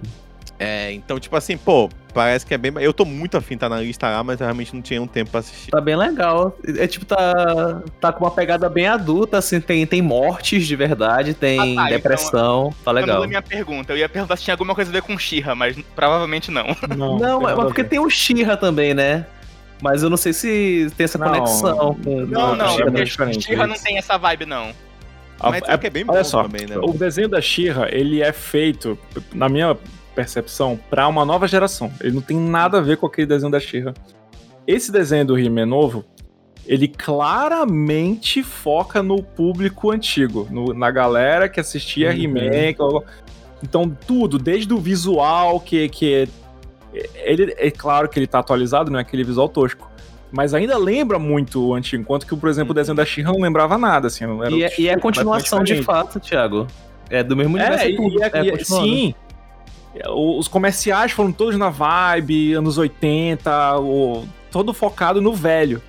É, 0.63 0.93
então, 0.93 1.19
tipo 1.19 1.35
assim, 1.35 1.57
pô, 1.57 1.89
parece 2.13 2.45
que 2.45 2.53
é 2.53 2.59
bem. 2.59 2.71
Eu 2.81 2.93
tô 2.93 3.07
muito 3.07 3.35
afim 3.35 3.49
de 3.51 3.55
estar 3.55 3.71
na 3.71 3.81
lista 3.81 4.11
lá, 4.11 4.23
mas 4.23 4.39
eu 4.39 4.45
realmente 4.45 4.75
não 4.75 4.83
tinha 4.83 5.01
um 5.01 5.07
tempo 5.07 5.31
pra 5.31 5.41
assistir. 5.41 5.71
Tá 5.71 5.81
bem 5.81 5.97
legal. 5.97 6.55
É 6.77 6.87
tipo, 6.87 7.07
tá, 7.07 7.83
tá 7.99 8.13
com 8.13 8.25
uma 8.27 8.31
pegada 8.31 8.69
bem 8.69 8.87
adulta, 8.87 9.39
assim, 9.39 9.59
tem, 9.59 9.87
tem 9.87 10.03
mortes 10.03 10.67
de 10.67 10.77
verdade, 10.77 11.33
tem 11.33 11.79
Ah, 11.79 11.85
tá, 11.85 11.89
depressão, 11.89 12.75
tá 12.85 12.91
Eu 12.91 12.95
não 12.95 13.01
legal. 13.01 13.27
minha 13.27 13.41
pergunta. 13.41 13.95
Eu 13.95 13.97
ia 13.97 14.07
perguntar 14.09 14.37
se 14.37 14.45
tinha 14.45 14.53
alguma 14.53 14.75
coisa 14.75 14.91
a 14.91 14.93
ver 14.93 15.01
com 15.01 15.19
Shira, 15.19 15.55
mas 15.55 15.75
provavelmente 15.97 16.51
não. 16.51 16.67
Não, 16.95 17.19
Não, 17.19 17.41
mas 17.41 17.53
a 17.59 17.63
porque 17.63 17.83
tem 17.83 17.99
o 17.99 18.11
Shira 18.11 18.55
também, 18.55 18.93
né? 18.93 19.25
Mas 19.83 20.03
eu 20.03 20.11
não 20.11 20.19
sei 20.19 20.35
se 20.35 20.93
tem 20.95 21.05
essa 21.05 21.17
Não, 21.17 21.27
conexão 21.27 21.95
com. 22.05 22.21
Não, 22.27 22.55
Não, 22.55 22.57
não, 22.57 22.69
She-Ra 22.77 23.31
é 23.31 23.33
Shira 23.41 23.67
não 23.67 23.77
tem 23.79 23.97
essa 23.97 24.19
vibe, 24.19 24.45
não. 24.45 24.73
A- 25.41 25.49
Mas 25.49 25.63
é- 25.67 25.73
é, 25.73 25.79
que 25.79 25.87
é 25.87 25.91
bem 25.91 26.05
bom 26.05 26.13
Olha 26.13 26.23
só, 26.23 26.43
também, 26.43 26.67
né? 26.67 26.77
o 26.77 26.93
desenho 26.93 27.31
da 27.31 27.41
Shira 27.41 27.89
ele 27.91 28.21
é 28.21 28.31
feito, 28.31 28.99
na 29.33 29.49
minha 29.49 29.75
percepção, 30.15 30.79
pra 30.91 31.07
uma 31.09 31.25
nova 31.25 31.47
geração. 31.49 31.91
Ele 32.01 32.13
não 32.15 32.23
tem 32.23 32.37
nada 32.37 32.79
a 32.79 32.81
ver 32.81 32.97
com 32.97 33.07
aquele 33.07 33.27
desenho 33.27 33.51
da 33.51 33.61
Shira. 33.61 33.95
Esse 34.67 34.93
desenho 34.93 35.25
do 35.27 35.39
He-Man 35.39 35.67
novo, 35.67 36.05
ele 36.67 36.87
claramente 36.87 38.43
foca 38.43 39.03
no 39.03 39.23
público 39.23 39.91
antigo, 39.91 40.47
no- 40.51 40.73
na 40.75 40.91
galera 40.91 41.49
que 41.49 41.59
assistia 41.61 42.11
Uhum. 42.11 42.15
He-Man. 42.23 43.01
Então, 43.63 43.95
tudo, 44.07 44.39
desde 44.39 44.73
o 44.73 44.79
visual, 44.79 45.61
que, 45.61 45.89
que 45.89 46.29
ele 47.25 47.55
é 47.59 47.71
claro 47.71 48.09
que 48.09 48.19
ele 48.19 48.27
tá 48.27 48.39
atualizado, 48.39 48.91
não 48.91 48.99
é 48.99 49.03
aquele 49.03 49.23
visual 49.25 49.49
tosco. 49.49 49.91
Mas 50.33 50.55
ainda 50.55 50.79
lembra 50.79 51.19
muito 51.19 51.61
o 51.69 51.75
antigo, 51.75 52.03
enquanto 52.03 52.25
que, 52.27 52.37
por 52.37 52.49
exemplo, 52.49 52.71
o 52.71 52.75
desenho 52.75 52.95
da 52.97 53.05
She-Ra 53.05 53.33
não 53.33 53.41
lembrava 53.41 53.77
nada, 53.77 54.07
assim. 54.07 54.25
Era 54.25 54.51
E, 54.51 54.63
é, 54.63 54.73
e 54.79 54.89
é 54.89 54.97
continuação 54.97 55.63
de 55.65 55.83
fato, 55.83 56.21
Thiago. 56.21 56.67
É 57.11 57.23
do 57.25 57.37
mesmo 57.37 57.57
universo 57.57 57.85
é, 57.85 57.91
e- 57.91 57.97
tudo. 57.97 58.19
e- 58.21 58.23
é, 58.23 58.27
e- 58.27 58.51
continuando. 58.53 58.65
sim. 58.87 59.15
O- 60.09 60.39
Os 60.39 60.47
comerciais 60.49 61.13
foram 61.13 61.33
todos 61.33 61.57
na 61.59 61.69
vibe, 61.71 62.53
anos 62.55 62.79
80, 62.79 63.79
o- 63.81 64.25
todo 64.51 64.73
focado 64.73 65.21
no 65.21 65.33
velho. 65.35 65.83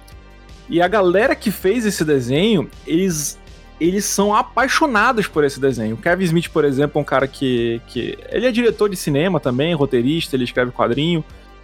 E 0.70 0.82
a 0.82 0.88
galera 0.88 1.36
que 1.36 1.52
fez 1.52 1.86
esse 1.86 2.04
desenho, 2.06 2.70
eles, 2.88 3.38
eles 3.80 4.06
são 4.06 4.34
apaixonados 4.34 5.28
por 5.28 5.44
esse 5.44 5.60
desenho. 5.60 5.96
O 5.96 5.98
Kevin 5.98 6.24
Smith, 6.26 6.50
por 6.50 6.64
exemplo, 6.64 6.98
é 6.98 7.02
um 7.02 7.06
cara 7.06 7.28
que, 7.28 7.82
que. 7.88 8.18
Ele 8.30 8.48
é 8.48 8.52
diretor 8.52 8.90
de 8.90 8.96
cinema 8.96 9.40
também, 9.40 9.74
roteirista, 9.74 10.36
ele 10.36 10.46
escreve 10.46 10.72
quadrinho. 10.72 11.24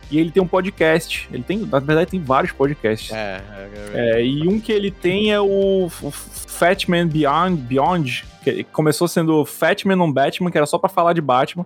E 0.10 0.17
ele 0.19 0.32
tem 0.32 0.41
um 0.41 0.47
podcast. 0.47 1.28
Ele 1.34 1.43
tem, 1.43 1.58
na 1.60 1.80
verdade, 1.80 2.12
tem 2.12 2.21
vários 2.21 2.54
podcasts. 2.54 3.12
É, 3.12 3.41
é, 3.52 3.69
é. 3.93 4.19
É, 4.21 4.26
e 4.26 4.47
um 4.47 4.58
que 4.60 4.71
ele 4.71 4.89
tem 4.89 5.34
é 5.34 5.39
o 5.41 5.88
F- 5.88 6.12
Fat 6.47 6.88
Man 6.88 7.08
Beyond, 7.08 7.58
Beyond, 7.62 8.26
que 8.43 8.63
começou 8.65 9.08
sendo 9.10 9.43
Fat 9.45 9.84
Man 9.86 10.02
on 10.02 10.12
Batman, 10.12 10.50
que 10.50 10.58
era 10.58 10.65
só 10.65 10.78
pra 10.78 10.88
falar 10.89 11.12
de 11.12 11.19
Batman, 11.19 11.65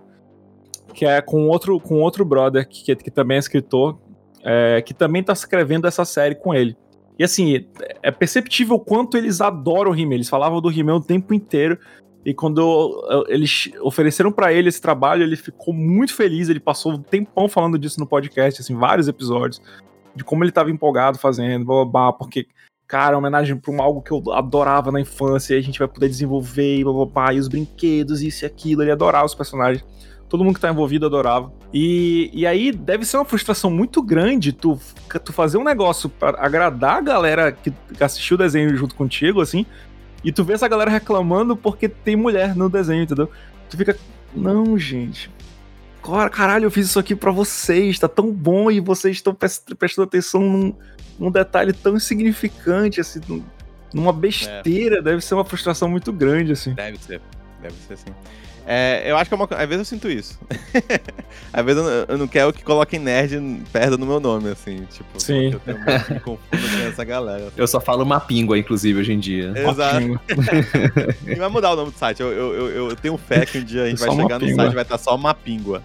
que 0.92 1.04
é 1.04 1.20
com 1.20 1.48
outro, 1.48 1.78
com 1.80 2.00
outro 2.00 2.24
brother, 2.24 2.68
que, 2.68 2.94
que, 2.94 3.10
também 3.10 3.36
é 3.36 3.40
escritor, 3.40 3.98
é, 4.42 4.82
que 4.82 4.92
também 4.92 5.22
tá 5.22 5.32
escrevendo 5.32 5.86
essa 5.86 6.04
série 6.04 6.34
com 6.34 6.54
ele. 6.54 6.76
E 7.18 7.24
assim, 7.24 7.66
é 8.02 8.10
perceptível 8.10 8.76
o 8.76 8.80
quanto 8.80 9.16
eles 9.16 9.40
adoram 9.40 9.92
o 9.92 9.94
He-Man, 9.98 10.14
eles 10.14 10.28
falavam 10.28 10.60
do 10.60 10.70
He-Man 10.70 10.96
o 10.96 11.02
tempo 11.02 11.34
inteiro, 11.34 11.78
e 12.24 12.32
quando 12.32 13.26
eles 13.28 13.70
ofereceram 13.80 14.30
pra 14.30 14.52
ele 14.52 14.68
esse 14.68 14.80
trabalho, 14.80 15.22
ele 15.24 15.36
ficou 15.36 15.74
muito 15.74 16.14
feliz, 16.14 16.48
ele 16.48 16.60
passou 16.60 16.92
um 16.92 17.02
tempão 17.02 17.48
falando 17.48 17.78
disso 17.78 17.98
no 17.98 18.06
podcast, 18.06 18.60
assim, 18.60 18.76
vários 18.76 19.08
episódios 19.08 19.60
de 20.14 20.24
como 20.24 20.44
ele 20.44 20.52
tava 20.52 20.70
empolgado 20.70 21.18
fazendo, 21.18 21.64
blá, 21.64 21.84
blá, 21.84 21.86
blá, 21.86 22.12
porque, 22.12 22.46
cara, 22.86 23.14
é 23.14 23.18
homenagem 23.18 23.56
pra 23.56 23.72
um, 23.72 23.80
algo 23.80 24.02
que 24.02 24.10
eu 24.10 24.22
adorava 24.32 24.92
na 24.92 25.00
infância, 25.00 25.54
e 25.54 25.58
a 25.58 25.62
gente 25.62 25.78
vai 25.78 25.88
poder 25.88 26.08
desenvolver, 26.08 26.78
e 26.78 26.84
blá, 26.84 26.92
blá, 26.92 27.06
blá, 27.06 27.32
e 27.32 27.38
os 27.38 27.48
brinquedos, 27.48 28.22
isso 28.22 28.44
e 28.44 28.46
aquilo, 28.46 28.82
ele 28.82 28.90
adorava 28.90 29.24
os 29.24 29.34
personagens. 29.34 29.84
Todo 30.32 30.42
mundo 30.44 30.54
que 30.54 30.60
tá 30.62 30.70
envolvido 30.70 31.04
adorava. 31.04 31.52
E, 31.74 32.30
e 32.32 32.46
aí 32.46 32.72
deve 32.72 33.04
ser 33.04 33.18
uma 33.18 33.24
frustração 33.26 33.70
muito 33.70 34.00
grande 34.02 34.50
tu, 34.50 34.80
tu 35.22 35.30
fazer 35.30 35.58
um 35.58 35.62
negócio 35.62 36.08
pra 36.08 36.30
agradar 36.38 36.96
a 36.96 37.00
galera 37.02 37.52
que, 37.52 37.70
assistiu 38.00 38.36
o 38.36 38.38
desenho 38.38 38.74
junto 38.74 38.94
contigo, 38.94 39.42
assim, 39.42 39.66
e 40.24 40.32
tu 40.32 40.42
vê 40.42 40.54
essa 40.54 40.66
galera 40.66 40.90
reclamando 40.90 41.54
porque 41.54 41.86
tem 41.86 42.16
mulher 42.16 42.56
no 42.56 42.70
desenho, 42.70 43.02
entendeu? 43.02 43.28
Tu 43.68 43.76
fica, 43.76 43.94
não, 44.34 44.78
gente, 44.78 45.30
Cara, 46.02 46.30
caralho, 46.30 46.64
eu 46.64 46.70
fiz 46.70 46.86
isso 46.86 46.98
aqui 46.98 47.14
pra 47.14 47.30
vocês, 47.30 47.98
tá 47.98 48.08
tão 48.08 48.32
bom 48.32 48.70
e 48.70 48.80
vocês 48.80 49.16
estão 49.16 49.34
pres- 49.34 49.62
prestando 49.78 50.08
atenção 50.08 50.40
num, 50.40 50.74
num 51.18 51.30
detalhe 51.30 51.74
tão 51.74 51.94
insignificante, 51.94 53.00
assim, 53.02 53.20
num- 53.28 53.44
numa 53.92 54.12
besteira. 54.14 55.02
Deve 55.02 55.20
ser 55.20 55.34
uma 55.34 55.44
frustração 55.44 55.88
muito 55.90 56.10
grande, 56.10 56.52
assim. 56.52 56.72
Deve 56.72 56.96
ser. 56.96 57.20
Deve 57.60 57.74
ser 57.86 57.98
sim. 57.98 58.10
É, 58.66 59.02
eu 59.06 59.16
acho 59.16 59.28
que 59.28 59.34
é 59.34 59.36
uma 59.36 59.44
Às 59.50 59.68
vezes 59.68 59.78
eu 59.78 59.84
sinto 59.84 60.10
isso. 60.10 60.38
Às 61.52 61.64
vezes 61.64 61.82
eu 61.82 61.88
não, 61.88 62.06
eu 62.08 62.18
não 62.18 62.28
quero 62.28 62.52
que 62.52 62.62
coloquem 62.62 62.98
nerd 62.98 63.62
perto 63.72 63.96
do 63.96 64.06
meu 64.06 64.20
nome, 64.20 64.50
assim. 64.50 64.86
Tipo, 64.90 65.20
Sim. 65.20 65.52
eu 65.52 65.60
tenho 65.60 65.84
medo 65.84 66.04
que 66.04 66.12
me 66.14 66.20
confunda 66.20 66.68
com 66.68 66.88
essa 66.88 67.04
galera. 67.04 67.48
Eu 67.56 67.66
só 67.66 67.80
falo 67.80 68.04
mapíngua, 68.04 68.58
inclusive, 68.58 69.00
hoje 69.00 69.12
em 69.12 69.18
dia. 69.18 69.52
Exato. 69.56 70.20
E 71.26 71.34
vai 71.34 71.48
mudar 71.48 71.72
o 71.72 71.76
nome 71.76 71.90
do 71.90 71.98
site. 71.98 72.20
Eu, 72.20 72.32
eu, 72.32 72.54
eu, 72.54 72.88
eu 72.90 72.96
tenho 72.96 73.16
fé 73.16 73.44
que 73.44 73.58
um 73.58 73.64
dia 73.64 73.84
a 73.84 73.88
gente 73.88 73.98
Só 73.98 74.06
vai 74.06 74.16
chegar 74.16 74.38
no 74.38 74.46
site 74.46 74.70
e 74.70 74.74
vai 74.74 74.82
estar 74.82 74.98
só 74.98 75.14
uma 75.14 75.34
píngua. 75.34 75.82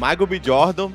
Michael 0.00 0.26
B. 0.26 0.40
Jordan 0.42 0.90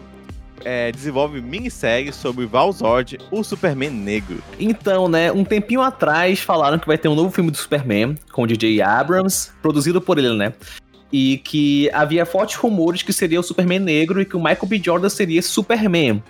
é, 0.64 0.92
desenvolve 0.92 1.40
minissérie 1.40 2.12
sobre 2.12 2.48
Valzord, 2.48 3.20
o 3.30 3.44
Superman 3.44 3.92
negro. 3.92 4.42
Então, 4.60 5.08
né, 5.08 5.32
um 5.32 5.44
tempinho 5.44 5.82
atrás 5.82 6.40
falaram 6.40 6.80
que 6.80 6.88
vai 6.88 6.98
ter 6.98 7.08
um 7.08 7.14
novo 7.14 7.30
filme 7.30 7.52
do 7.52 7.58
Superman 7.58 8.18
com 8.32 8.42
o 8.42 8.48
DJ 8.48 8.82
Abrams, 8.82 9.52
produzido 9.62 10.02
por 10.02 10.18
ele, 10.18 10.34
né? 10.34 10.54
E 11.12 11.38
que 11.38 11.88
havia 11.94 12.26
fortes 12.26 12.56
rumores 12.56 13.04
que 13.04 13.14
seria 13.14 13.40
o 13.40 13.44
Superman 13.44 13.78
negro 13.78 14.20
e 14.20 14.26
que 14.26 14.36
o 14.36 14.40
Michael 14.40 14.66
B. 14.68 14.82
Jordan 14.84 15.08
seria 15.08 15.42
Superman. 15.44 16.24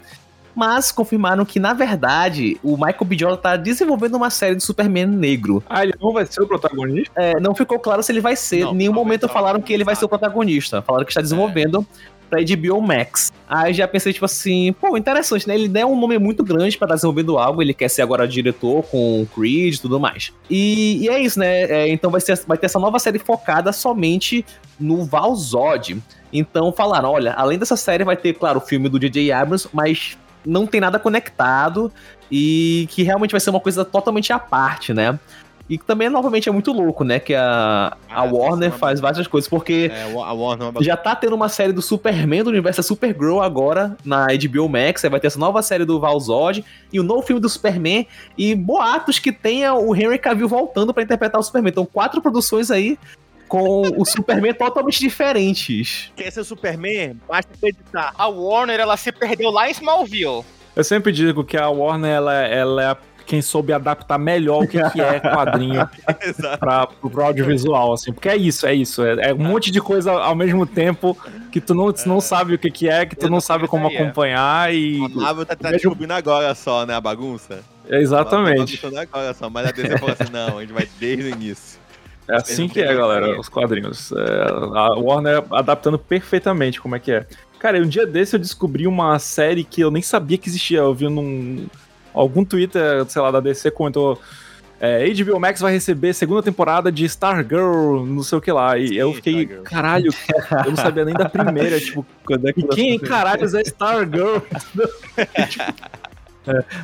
Mas 0.54 0.90
confirmaram 0.90 1.44
que, 1.44 1.60
na 1.60 1.74
verdade, 1.74 2.58
o 2.64 2.78
Michael 2.78 3.06
B. 3.06 3.18
Jordan 3.18 3.38
tá 3.38 3.58
desenvolvendo 3.58 4.16
uma 4.16 4.30
série 4.30 4.56
de 4.56 4.64
Superman 4.64 5.06
negro. 5.06 5.62
Ah, 5.70 5.84
ele 5.84 5.94
não 6.00 6.14
vai 6.14 6.26
ser 6.26 6.42
o 6.42 6.48
protagonista? 6.48 7.12
É, 7.16 7.40
não 7.42 7.54
ficou 7.54 7.78
claro 7.78 8.02
se 8.02 8.12
ele 8.12 8.22
vai 8.22 8.38
ser. 8.38 8.64
Não, 8.64 8.72
em 8.72 8.78
nenhum 8.78 8.94
momento 8.94 9.28
falaram 9.28 9.62
que 9.62 9.74
ele 9.74 9.84
vai 9.84 9.96
ser 9.96 10.06
o 10.06 10.10
protagonista. 10.10 10.82
Falaram 10.82 11.04
que 11.04 11.12
está 11.12 11.22
desenvolvendo 11.22 11.86
pra 12.30 12.42
HBO 12.42 12.82
Max. 12.82 13.32
Aí 13.48 13.74
já 13.74 13.88
pensei, 13.88 14.14
tipo 14.14 14.26
assim, 14.26 14.74
pô, 14.74 14.98
interessante, 14.98 15.48
né? 15.48 15.56
Ele 15.56 15.68
der 15.68 15.86
um 15.86 16.00
nome 16.00 16.18
muito 16.18 16.44
grande 16.44 16.78
pra 16.78 16.86
estar 16.86 16.96
desenvolvendo 16.96 17.38
algo. 17.38 17.62
Ele 17.62 17.74
quer 17.74 17.90
ser 17.90 18.02
agora 18.02 18.28
diretor 18.28 18.84
com 18.84 19.26
Creed 19.34 19.76
e 19.76 19.82
tudo 19.82 20.00
mais. 20.00 20.34
E, 20.50 21.04
e 21.04 21.10
é 21.10 21.20
isso, 21.20 21.40
né? 21.40 21.64
É, 21.64 21.90
então 21.90 22.10
vai, 22.12 22.22
ser, 22.22 22.40
vai 22.48 22.58
ter 22.58 22.66
essa 22.66 22.80
nova 22.80 23.00
série 23.00 23.20
focada 23.20 23.72
somente 23.72 24.46
no 24.80 25.04
Valzod. 25.06 26.02
Então 26.34 26.72
falaram, 26.72 27.12
olha, 27.12 27.34
além 27.34 27.58
dessa 27.58 27.78
série 27.78 28.04
vai 28.04 28.18
ter, 28.18 28.34
claro, 28.34 28.58
o 28.58 28.62
filme 28.62 28.90
do 28.90 29.00
DJ 29.00 29.32
Abrams, 29.32 29.70
mas 29.72 30.18
não 30.46 30.68
tem 30.68 30.80
nada 30.80 31.00
conectado 31.00 31.92
e 32.32 32.88
que 32.92 33.04
realmente 33.04 33.32
vai 33.32 33.40
ser 33.40 33.50
uma 33.50 33.60
coisa 33.60 33.84
totalmente 33.84 34.32
à 34.32 34.40
parte, 34.40 34.94
né? 34.94 35.20
E 35.68 35.78
que 35.80 35.86
também, 35.86 36.10
novamente, 36.10 36.48
é 36.48 36.52
muito 36.52 36.72
louco, 36.72 37.04
né? 37.04 37.20
Que 37.20 37.34
a, 37.34 37.98
a 38.10 38.20
Ah, 38.22 38.24
Warner 38.24 38.72
sim, 38.72 38.78
faz 38.78 39.00
várias 39.00 39.26
coisas, 39.26 39.50
porque 39.50 39.92
É, 39.92 40.04
a 40.04 40.32
Warner 40.34 40.68
é 40.68 40.70
uma 40.70 40.84
já 40.84 40.96
tá 40.96 41.16
tendo 41.16 41.34
uma 41.36 41.50
série 41.50 41.74
do 41.74 41.82
Superman 41.82 42.44
do 42.44 42.52
universo 42.52 42.84
Supergirl 42.84 43.40
agora 43.42 43.98
na 44.06 44.28
HBO 44.28 44.70
Max, 44.70 45.04
aí 45.04 45.10
vai 45.10 45.20
ter 45.20 45.28
essa 45.28 45.40
nova 45.40 45.64
série 45.64 45.84
do 45.84 46.00
Valzod 46.00 46.64
e 46.94 47.00
o 47.00 47.04
novo 47.04 47.24
filme 47.24 47.42
do 47.42 47.50
Superman 47.50 48.06
e 48.38 48.54
boatos 48.54 49.18
que 49.18 49.32
tenha 49.32 49.74
o 49.74 49.96
Henry 49.96 50.20
Cavill 50.20 50.48
voltando 50.48 50.94
pra 50.94 51.02
interpretar 51.02 51.42
o 51.42 51.44
Superman. 51.44 51.72
Então, 51.72 51.86
quatro 51.86 52.22
produções 52.22 52.70
aí 52.70 53.00
com 53.48 53.82
o 53.98 54.06
Superman 54.06 54.54
totalmente 54.58 55.00
diferentes. 55.00 56.12
Quer 56.16 56.32
ser 56.32 56.44
Superman? 56.44 57.20
Basta 57.28 57.52
acreditar. 57.54 58.14
A 58.16 58.28
Warner, 58.28 58.80
ela 58.80 58.98
se 58.98 59.12
perdeu 59.12 59.50
lá 59.50 59.68
em 59.68 59.72
Smallville. 59.72 60.44
Eu 60.76 60.84
sempre 60.84 61.12
digo 61.12 61.44
que 61.44 61.56
a 61.58 61.70
Warner, 61.70 62.12
ela, 62.12 62.34
ela 62.36 62.84
é 62.84 62.86
a, 62.88 62.98
quem 63.26 63.42
soube 63.42 63.74
adaptar 63.74 64.18
melhor 64.18 64.64
o 64.64 64.68
que, 64.68 64.82
que 64.92 65.02
é 65.02 65.20
quadrinho 65.20 65.88
pra, 66.60 66.88
pro 66.88 67.24
audiovisual, 67.24 67.94
assim. 67.94 68.14
Porque 68.14 68.30
é 68.30 68.38
isso, 68.38 68.66
é 68.66 68.74
isso. 68.74 69.04
É, 69.04 69.30
é 69.30 69.34
um 69.34 69.38
monte 69.38 69.72
de 69.72 69.82
coisa 69.82 70.12
ao 70.12 70.36
mesmo 70.36 70.66
tempo 70.66 71.18
que 71.52 71.60
tu 71.60 71.74
não, 71.74 71.92
tu 71.92 72.08
não 72.08 72.22
sabe 72.22 72.56
o 72.56 72.60
que, 72.60 72.70
que 72.70 72.90
é, 72.90 73.06
que 73.06 73.16
tu 73.16 73.30
não 73.30 73.42
sabe 73.42 73.68
como 73.68 73.90
é. 73.90 73.96
acompanhar 73.96 74.74
e. 74.74 75.04
A 75.04 75.10
Marvel 75.10 75.46
tá, 75.46 75.56
tá 75.56 75.72
descobrindo 75.72 76.14
agora 76.14 76.54
só, 76.54 76.86
né, 76.86 76.94
a 76.94 77.02
bagunça. 77.02 77.60
Exatamente. 77.90 78.78
Tá 78.78 79.02
agora 79.02 79.34
só, 79.34 79.50
mas 79.50 79.68
a 79.68 79.72
DC 79.72 79.98
falou 79.98 80.16
assim, 80.20 80.32
não, 80.32 80.58
a 80.58 80.62
gente 80.62 80.74
vai 80.74 80.88
desde 81.00 81.24
o 81.24 81.30
início. 81.30 81.80
É 82.28 82.38
assim 82.38 82.68
que 82.68 82.82
é, 82.82 82.94
galera, 82.94 83.40
os 83.40 83.48
quadrinhos. 83.48 84.12
É, 84.12 84.48
a 84.76 84.94
Warner 84.96 85.44
adaptando 85.52 86.00
perfeitamente 86.00 86.82
como 86.82 86.96
é 86.96 87.00
que 87.00 87.12
é. 87.12 87.28
Cara, 87.60 87.78
um 87.80 87.88
dia 87.88 88.06
desse 88.06 88.36
eu 88.36 88.40
descobri 88.40 88.88
uma 88.88 89.18
série 89.20 89.64
que 89.64 89.82
eu 89.82 89.92
nem 89.92 90.02
sabia 90.02 90.38
que 90.38 90.50
existia. 90.50 90.80
Eu 90.80 90.94
vi 90.94 91.08
num. 91.08 91.68
Algum 92.16 92.44
Twitter, 92.46 93.06
sei 93.08 93.22
lá, 93.22 93.32
da 93.32 93.40
DC 93.40 93.72
comentou. 93.72 94.20
É, 94.80 95.08
HBO 95.14 95.40
Max 95.40 95.62
vai 95.62 95.72
receber 95.72 96.14
segunda 96.14 96.44
temporada 96.44 96.92
de 96.92 97.06
Stargirl, 97.06 98.06
não 98.06 98.24
sei 98.24 98.38
o 98.38 98.42
que 98.42 98.52
lá. 98.52 98.78
E 98.78 98.90
Sim, 98.90 98.96
eu 98.96 99.14
fiquei, 99.14 99.44
Stargirl. 99.44 99.64
caralho, 99.64 100.10
eu 100.66 100.72
não 100.72 100.76
sabia 100.76 101.06
nem 101.06 101.14
da 101.14 101.30
primeira, 101.30 101.80
tipo, 101.82 102.06
Quando 102.26 102.50
é 102.50 102.54
que 102.54 102.62
e 102.62 102.68
quem 102.68 103.00
caralhos 103.00 103.54
é 103.54 103.62
Stargirl? 103.62 104.42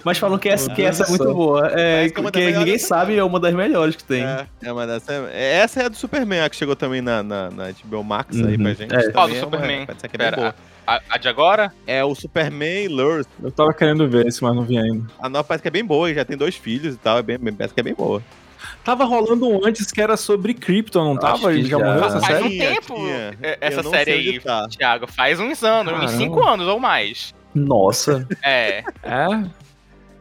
Mas 0.04 0.18
falam 0.18 0.38
que 0.38 0.50
essa, 0.50 0.70
que 0.74 0.82
essa 0.82 1.04
é 1.04 1.08
muito 1.10 1.34
boa. 1.34 1.68
É, 1.74 2.10
que 2.10 2.20
é 2.20 2.24
das 2.24 2.32
que 2.32 2.52
ninguém 2.52 2.78
sabe, 2.78 3.18
é 3.18 3.24
uma 3.24 3.40
das 3.40 3.54
melhores 3.54 3.96
que 3.96 4.04
tem. 4.04 4.24
É, 4.24 4.46
é 4.64 4.72
uma 4.72 4.86
dessa. 4.88 5.14
é- 5.32 5.58
Essa 5.60 5.82
é 5.82 5.86
a 5.86 5.90
do 5.90 5.96
Superman, 5.96 6.42
a 6.42 6.50
que 6.50 6.56
chegou 6.56 6.76
também 6.76 7.02
na, 7.02 7.22
na, 7.24 7.50
na 7.52 7.64
HBO 7.72 8.04
Max 8.04 8.36
aí 8.38 8.56
Uhum. 8.56 8.64
pra 8.64 8.74
gente. 8.74 8.94
É. 8.96 9.12
Qual 9.12 9.28
do 9.28 9.34
é 9.34 9.38
uma- 9.38 9.44
Superman? 9.44 9.86
Pode 9.86 10.02
ser 10.02 10.08
que 10.08 10.16
é 10.16 10.18
bem 10.18 10.30
Pera, 10.30 10.38
boa. 10.38 10.56
A, 10.88 11.02
a 11.12 11.18
de 11.18 11.28
agora? 11.28 11.72
É 11.86 12.04
o 12.04 12.14
Superman 12.16 12.88
Lures. 12.88 13.28
Eu 13.42 13.52
tava 13.52 13.74
querendo 13.74 14.08
ver 14.10 14.26
esse, 14.28 14.44
mas 14.44 14.56
não 14.56 14.64
vi 14.64 14.78
ainda. 14.78 15.06
A 15.20 15.30
nova 15.30 15.44
parece 15.44 15.62
que 15.62 15.68
é 15.68 15.72
bem 15.72 15.86
boa, 15.86 16.10
e 16.10 16.16
já 16.16 16.26
tem 16.26 16.36
dois 16.36 16.56
filhos 16.56 16.96
e 16.96 16.98
tal. 16.98 17.18
É 17.20 17.22
bem, 17.22 17.38
bem- 17.38 17.54
parece 17.54 17.74
que 17.74 17.80
é 17.80 17.84
bem 17.84 17.94
boa. 17.94 18.22
Tava 18.84 19.06
rolando 19.06 19.48
um 19.48 19.66
antes 19.66 19.92
que 19.92 20.02
era 20.02 20.18
sobre 20.18 20.54
Krypton, 20.56 21.04
não 21.04 21.18
tava? 21.18 21.54
E 21.54 21.64
já, 21.64 21.78
já. 21.78 21.86
morreu 21.86 22.04
essa 22.06 22.20
Faz 22.20 22.26
série? 22.34 22.44
um 22.46 22.50
Tinha, 22.50 22.70
tempo 22.72 22.96
tinha. 22.96 23.38
é, 23.44 23.58
Eu 23.62 23.68
essa 23.68 23.84
série 23.90 24.12
aí, 24.12 24.40
tá. 24.40 24.68
Thiago. 24.70 25.08
Faz 25.08 25.40
uns 25.40 25.64
anos, 25.64 25.94
uns 25.94 26.00
Caramba. 26.00 26.18
5 26.18 26.44
anos 26.48 26.68
ou 26.68 26.80
mais. 26.80 27.34
Nossa. 27.54 28.28
É. 28.44 28.84
É? 29.04 29.44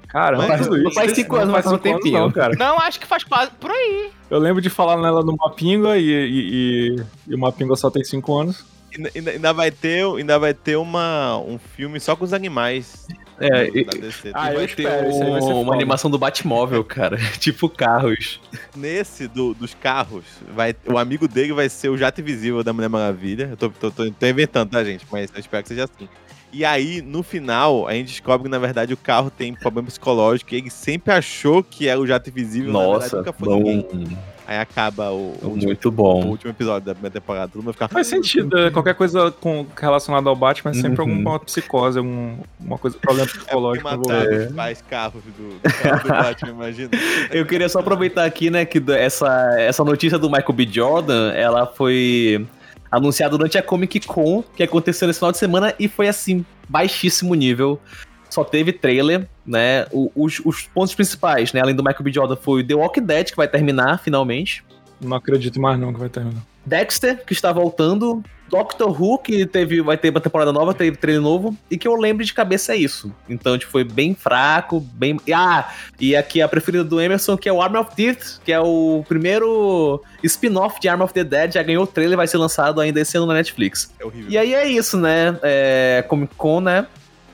Caramba, 0.09 0.57
não 0.57 0.77
isso. 0.77 0.93
faz 0.93 1.13
cinco 1.13 1.37
anos, 1.37 1.51
mas 1.51 1.65
faz 1.65 1.75
um 1.75 1.77
cinco 1.77 1.89
anos 1.89 2.03
tempinho. 2.03 2.21
Não, 2.21 2.31
cara. 2.33 2.57
Não, 2.59 2.79
acho 2.81 2.99
que 2.99 3.07
faz 3.07 3.23
quase 3.23 3.53
por 3.53 3.71
aí. 3.71 4.11
Eu 4.29 4.39
lembro 4.41 4.61
de 4.61 4.69
falar 4.69 4.97
nela 5.01 5.23
no 5.23 5.37
Mapinga 5.37 5.97
e, 5.97 6.03
e, 6.05 6.97
e, 6.97 7.03
e 7.29 7.35
o 7.35 7.39
Mapinga 7.39 7.77
só 7.77 7.91
tem 7.91 8.03
5 8.03 8.39
anos. 8.39 8.65
Ainda, 8.97 9.11
ainda- 9.15 9.31
ainda 9.31 9.53
vai 9.53 9.71
ter, 9.71 10.05
ainda 10.05 10.37
vai 10.37 10.53
ter 10.53 10.75
uma, 10.77 11.39
um 11.39 11.59
filme 11.59 12.01
só 12.01 12.17
com 12.17 12.25
os 12.25 12.33
animais. 12.33 13.07
É, 13.39 13.69
e- 13.73 13.85
da 13.85 13.93
DC. 13.99 14.33
Ah, 14.35 14.49
E 14.51 14.55
eu 14.55 14.57
vai 14.57 14.65
espero, 14.65 14.89
ter 14.89 15.23
aí 15.23 15.31
vai 15.31 15.41
ser 15.43 15.49
um- 15.49 15.61
uma 15.63 15.75
animação 15.75 16.11
do 16.11 16.19
Batmóvel, 16.19 16.83
cara. 16.83 17.17
tipo 17.39 17.69
carros. 17.69 18.41
Nesse 18.77 19.29
do- 19.29 19.55
dos 19.55 19.75
carros, 19.75 20.25
vai, 20.53 20.75
o 20.87 20.99
amigo 20.99 21.29
dele 21.29 21.53
vai 21.53 21.69
ser 21.69 21.89
o 21.89 21.97
jato 21.97 22.21
invisível 22.21 22.65
da 22.65 22.73
Mulher 22.73 22.89
Maravilha. 22.89 23.49
Eu 23.53 23.57
tô, 23.57 23.71
tô- 23.71 23.91
tô- 23.93 24.11
tô 24.11 24.27
inventando, 24.27 24.71
tá, 24.71 24.83
gente? 24.83 25.07
Mas 25.11 25.31
eu 25.33 25.39
espero 25.39 25.63
que 25.63 25.69
seja 25.69 25.85
assim. 25.85 26.09
E 26.53 26.65
aí, 26.65 27.01
no 27.01 27.23
final, 27.23 27.87
a 27.87 27.93
gente 27.95 28.09
descobre 28.09 28.45
que, 28.45 28.51
na 28.51 28.59
verdade, 28.59 28.93
o 28.93 28.97
carro 28.97 29.31
tem 29.31 29.55
problema 29.55 29.87
psicológico. 29.87 30.55
E 30.55 30.59
ele 30.59 30.71
sempre 30.71 31.13
achou 31.13 31.63
que 31.63 31.87
era 31.89 32.01
o 32.01 32.07
jato 32.07 32.29
invisível. 32.29 32.73
na 32.73 32.79
verdade, 32.81 33.03
Nossa, 33.03 33.17
nunca 33.19 33.33
foi 33.33 33.49
bom, 33.49 33.63
ninguém. 33.63 34.19
Aí 34.51 34.59
acaba 34.59 35.13
o, 35.13 35.39
o 35.43 35.47
último, 35.47 35.67
muito 35.67 35.89
o 35.89 35.93
bom. 35.93 36.25
último 36.27 36.51
episódio 36.51 36.85
da 36.85 36.93
primeira 36.93 37.21
temporada. 37.21 37.53
Vai 37.55 37.73
ficar 37.73 37.87
Faz 37.87 38.09
sentido, 38.09 38.59
é, 38.59 38.69
qualquer 38.69 38.95
coisa 38.97 39.31
com, 39.31 39.65
relacionada 39.81 40.29
ao 40.29 40.35
Batman 40.35 40.73
é 40.73 40.75
sempre 40.75 41.01
Uhum. 41.01 41.09
alguma 41.09 41.39
psicose, 41.39 41.99
algum, 41.99 42.35
uma 42.59 42.77
coisa, 42.77 42.99
problema 42.99 43.29
É 43.31 43.33
psicológico 43.33 43.89
envolvido. 43.89 44.47
os 44.49 44.53
pais 44.53 44.83
carros 44.83 45.23
do, 45.23 45.51
do, 45.61 45.73
carro 45.73 46.03
do 46.03 46.09
Batman, 46.09 46.51
imagina. 46.51 46.91
Eu 47.31 47.47
queria 47.47 47.69
só 47.69 47.79
aproveitar 47.79 48.25
aqui, 48.25 48.51
né, 48.51 48.65
que 48.65 48.83
essa, 48.91 49.55
essa 49.57 49.85
notícia 49.85 50.19
do 50.19 50.29
Michael 50.29 50.53
B. 50.53 50.67
Jordan, 50.69 51.31
ela 51.33 51.65
foi 51.65 52.45
anunciada 52.91 53.37
durante 53.37 53.57
a 53.57 53.63
Comic 53.63 54.01
Con, 54.01 54.43
que 54.57 54.63
aconteceu 54.63 55.07
nesse 55.07 55.19
final 55.21 55.33
de 55.33 55.39
semana, 55.39 55.75
e 55.79 55.89
foi 55.89 56.09
assim, 56.09 56.45
baixíssimo 56.69 57.35
nível. 57.35 57.81
Só 58.29 58.45
teve 58.45 58.73
trailer, 58.73 59.29
né? 59.45 59.87
Os, 59.93 60.41
os 60.45 60.63
pontos 60.63 60.95
principais, 60.95 61.53
né? 61.53 61.61
Além 61.61 61.75
do 61.75 61.83
Michael 61.83 62.05
B. 62.05 62.13
Jordan, 62.13 62.37
foi 62.37 62.63
o 62.63 62.67
The 62.67 62.75
Walking 62.75 63.05
Dead, 63.05 63.31
que 63.31 63.37
vai 63.37 63.49
terminar 63.49 63.99
finalmente. 63.99 64.65
Não 65.01 65.17
acredito 65.17 65.61
mais 65.61 65.79
não 65.79 65.93
que 65.93 65.99
vai 65.99 66.09
terminar. 66.09 66.43
Dexter, 66.65 67.25
que 67.25 67.33
está 67.33 67.53
voltando. 67.53 68.23
Doctor 68.51 69.01
Who, 69.01 69.19
que 69.19 69.47
teve, 69.47 69.81
vai 69.81 69.97
ter 69.97 70.11
uma 70.11 70.21
temporada 70.21 70.53
nova, 70.53 70.75
teve 70.75 70.97
trailer 70.97 71.23
novo. 71.23 71.57
E 71.71 71.79
que 71.79 71.87
eu 71.87 71.95
lembro 71.95 72.25
de 72.25 72.35
cabeça 72.35 72.75
é 72.75 72.77
isso. 72.77 73.15
Então, 73.29 73.57
tipo, 73.57 73.71
foi 73.71 73.85
bem 73.85 74.13
fraco, 74.13 74.81
bem. 74.81 75.19
Ah, 75.33 75.73
e 76.01 76.17
aqui 76.17 76.43
a 76.43 76.49
preferida 76.49 76.83
do 76.83 77.01
Emerson, 77.01 77.37
que 77.37 77.49
é 77.49 77.53
o 77.53 77.63
Arm 77.63 77.77
of 77.77 77.95
Death, 77.95 78.41
que 78.45 78.53
é 78.53 78.59
o 78.59 79.05
primeiro 79.09 80.03
spin-off 80.25 80.81
de 80.81 80.89
Arm 80.89 81.01
of 81.03 81.15
the 81.15 81.23
Dead. 81.23 81.53
Já 81.53 81.63
ganhou 81.63 81.85
o 81.85 81.87
trailer, 81.87 82.17
vai 82.17 82.27
ser 82.27 82.39
lançado 82.39 82.81
ainda 82.81 83.01
esse 83.01 83.17
ano 83.17 83.27
na 83.27 83.35
Netflix. 83.35 83.95
É 84.01 84.05
horrível. 84.05 84.31
E 84.31 84.37
aí 84.37 84.53
é 84.53 84.67
isso, 84.67 84.99
né? 84.99 85.39
É, 85.43 86.05
Comic 86.09 86.35
Con, 86.35 86.61
né? 86.61 86.87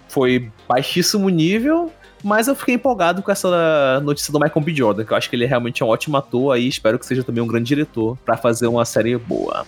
Foi 0.09 0.51
baixíssimo 0.69 1.31
nível. 1.31 1.91
Mas 2.27 2.49
eu 2.49 2.57
fiquei 2.57 2.75
empolgado 2.75 3.23
com 3.23 3.31
essa 3.31 4.01
notícia 4.01 4.33
do 4.33 4.41
Michael 4.41 4.61
B. 4.61 4.75
Jordan, 4.75 5.05
que 5.05 5.13
eu 5.13 5.17
acho 5.17 5.31
que 5.31 5.37
ele 5.37 5.47
realmente 5.47 5.81
é 5.81 5.87
um 5.87 5.89
ótimo 5.89 6.17
ator 6.17 6.57
aí. 6.57 6.67
Espero 6.67 6.99
que 6.99 7.07
seja 7.07 7.23
também 7.23 7.41
um 7.41 7.47
grande 7.47 7.69
diretor 7.69 8.19
pra 8.25 8.37
fazer 8.37 8.67
uma 8.67 8.85
série 8.85 9.17
boa. 9.17 9.65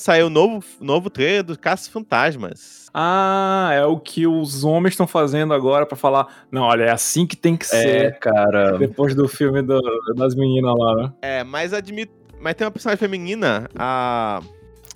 Saiu 0.00 0.28
o 0.28 0.30
novo, 0.30 0.64
novo 0.80 1.10
trailer 1.10 1.42
do 1.44 1.58
Caças 1.58 1.86
Fantasmas. 1.88 2.88
Ah, 2.94 3.68
é 3.74 3.84
o 3.84 3.98
que 4.00 4.26
os 4.26 4.64
homens 4.64 4.94
estão 4.94 5.06
fazendo 5.06 5.52
agora 5.52 5.84
pra 5.84 5.94
falar. 5.94 6.26
Não, 6.50 6.62
olha, 6.62 6.84
é 6.84 6.90
assim 6.90 7.26
que 7.26 7.36
tem 7.36 7.54
que 7.54 7.66
É, 7.66 7.68
ser. 7.68 8.18
cara. 8.18 8.78
Depois 8.78 9.14
do 9.14 9.28
filme 9.28 9.60
do- 9.60 9.78
das 10.16 10.34
meninas 10.34 10.74
lá, 10.76 10.94
né? 10.96 11.12
É, 11.20 11.44
mas 11.44 11.74
admito. 11.74 12.12
Mas 12.40 12.54
tem 12.54 12.64
uma 12.64 12.70
personagem 12.70 12.98
feminina, 12.98 13.68
a. 13.78 14.40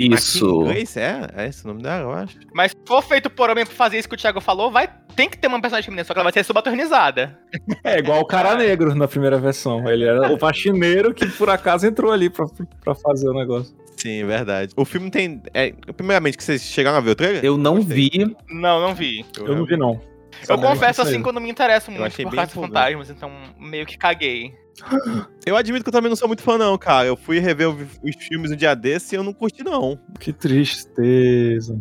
Isso. 0.01 0.61
Grace, 0.65 0.99
é? 0.99 1.29
É 1.37 1.47
esse 1.49 1.65
o 1.65 1.69
nome 1.69 1.83
dela, 1.83 2.03
eu 2.05 2.13
acho. 2.13 2.39
Mas 2.55 2.71
se 2.73 2.77
for 2.87 3.03
feito 3.03 3.29
por 3.29 3.51
homem 3.51 3.65
pra 3.67 3.75
fazer 3.75 3.99
isso 3.99 4.09
que 4.09 4.15
o 4.15 4.19
Thiago 4.19 4.41
falou, 4.41 4.71
vai, 4.73 4.89
tem 5.15 5.29
que 5.29 5.37
ter 5.39 5.47
uma 5.47 5.61
personagem 5.61 5.85
feminina, 5.85 6.05
só 6.05 6.15
que 6.15 6.19
ela 6.19 6.25
vai 6.25 6.33
ser 6.33 6.43
subalternizada. 6.45 7.39
É 7.85 7.99
igual 7.99 8.21
o 8.21 8.25
cara 8.27 8.55
negro 8.57 8.95
na 8.95 9.07
primeira 9.07 9.39
versão. 9.39 9.87
Ele 9.89 10.05
era 10.05 10.33
o 10.33 10.39
faxineiro 10.39 11.13
que 11.15 11.27
por 11.27 11.49
acaso 11.51 11.87
entrou 11.87 12.11
ali 12.11 12.29
pra, 12.31 12.47
pra 12.83 12.95
fazer 12.95 13.29
o 13.29 13.35
negócio. 13.35 13.73
Sim, 14.05 14.23
verdade. 14.27 14.75
O 14.77 14.85
filme 14.85 15.11
tem. 15.11 15.41
É, 15.55 15.73
primeiramente, 15.97 16.37
que 16.37 16.45
vocês 16.45 16.61
chegaram 16.61 16.99
a 16.99 17.01
ver 17.01 17.13
o 17.13 17.15
trailer? 17.15 17.43
Eu 17.43 17.57
não 17.57 17.77
Gostei. 17.77 18.11
vi. 18.11 18.37
Não, 18.51 18.79
não 18.79 18.95
vi. 18.95 19.25
Eu 19.39 19.57
não 19.57 19.65
vi, 19.65 19.79
não. 19.79 19.99
Eu 20.47 20.59
confesso 20.59 21.01
assim 21.01 21.23
eu 21.25 21.33
não 21.33 21.41
me 21.41 21.49
interesso 21.49 21.91
Eu 21.91 21.95
muito 21.95 22.07
achei 22.09 22.23
por 22.27 22.35
empolgante. 22.35 22.53
Fantasmas, 22.53 23.09
então 23.09 23.31
meio 23.59 23.87
que 23.87 23.97
caguei. 23.97 24.55
Eu 25.47 25.57
admito 25.57 25.85
que 25.85 25.89
eu 25.89 25.93
também 25.93 26.09
não 26.09 26.17
sou 26.17 26.27
muito 26.27 26.43
fã, 26.43 26.59
não, 26.59 26.77
cara. 26.77 27.07
Eu 27.07 27.17
fui 27.17 27.39
rever 27.39 27.69
os 27.69 28.17
filmes 28.27 28.51
um 28.51 28.57
dia 28.57 28.75
desse 28.75 29.15
e 29.15 29.17
eu 29.17 29.23
não 29.23 29.33
curti, 29.33 29.63
não. 29.63 29.99
Que 30.19 30.33
tristeza. 30.33 31.79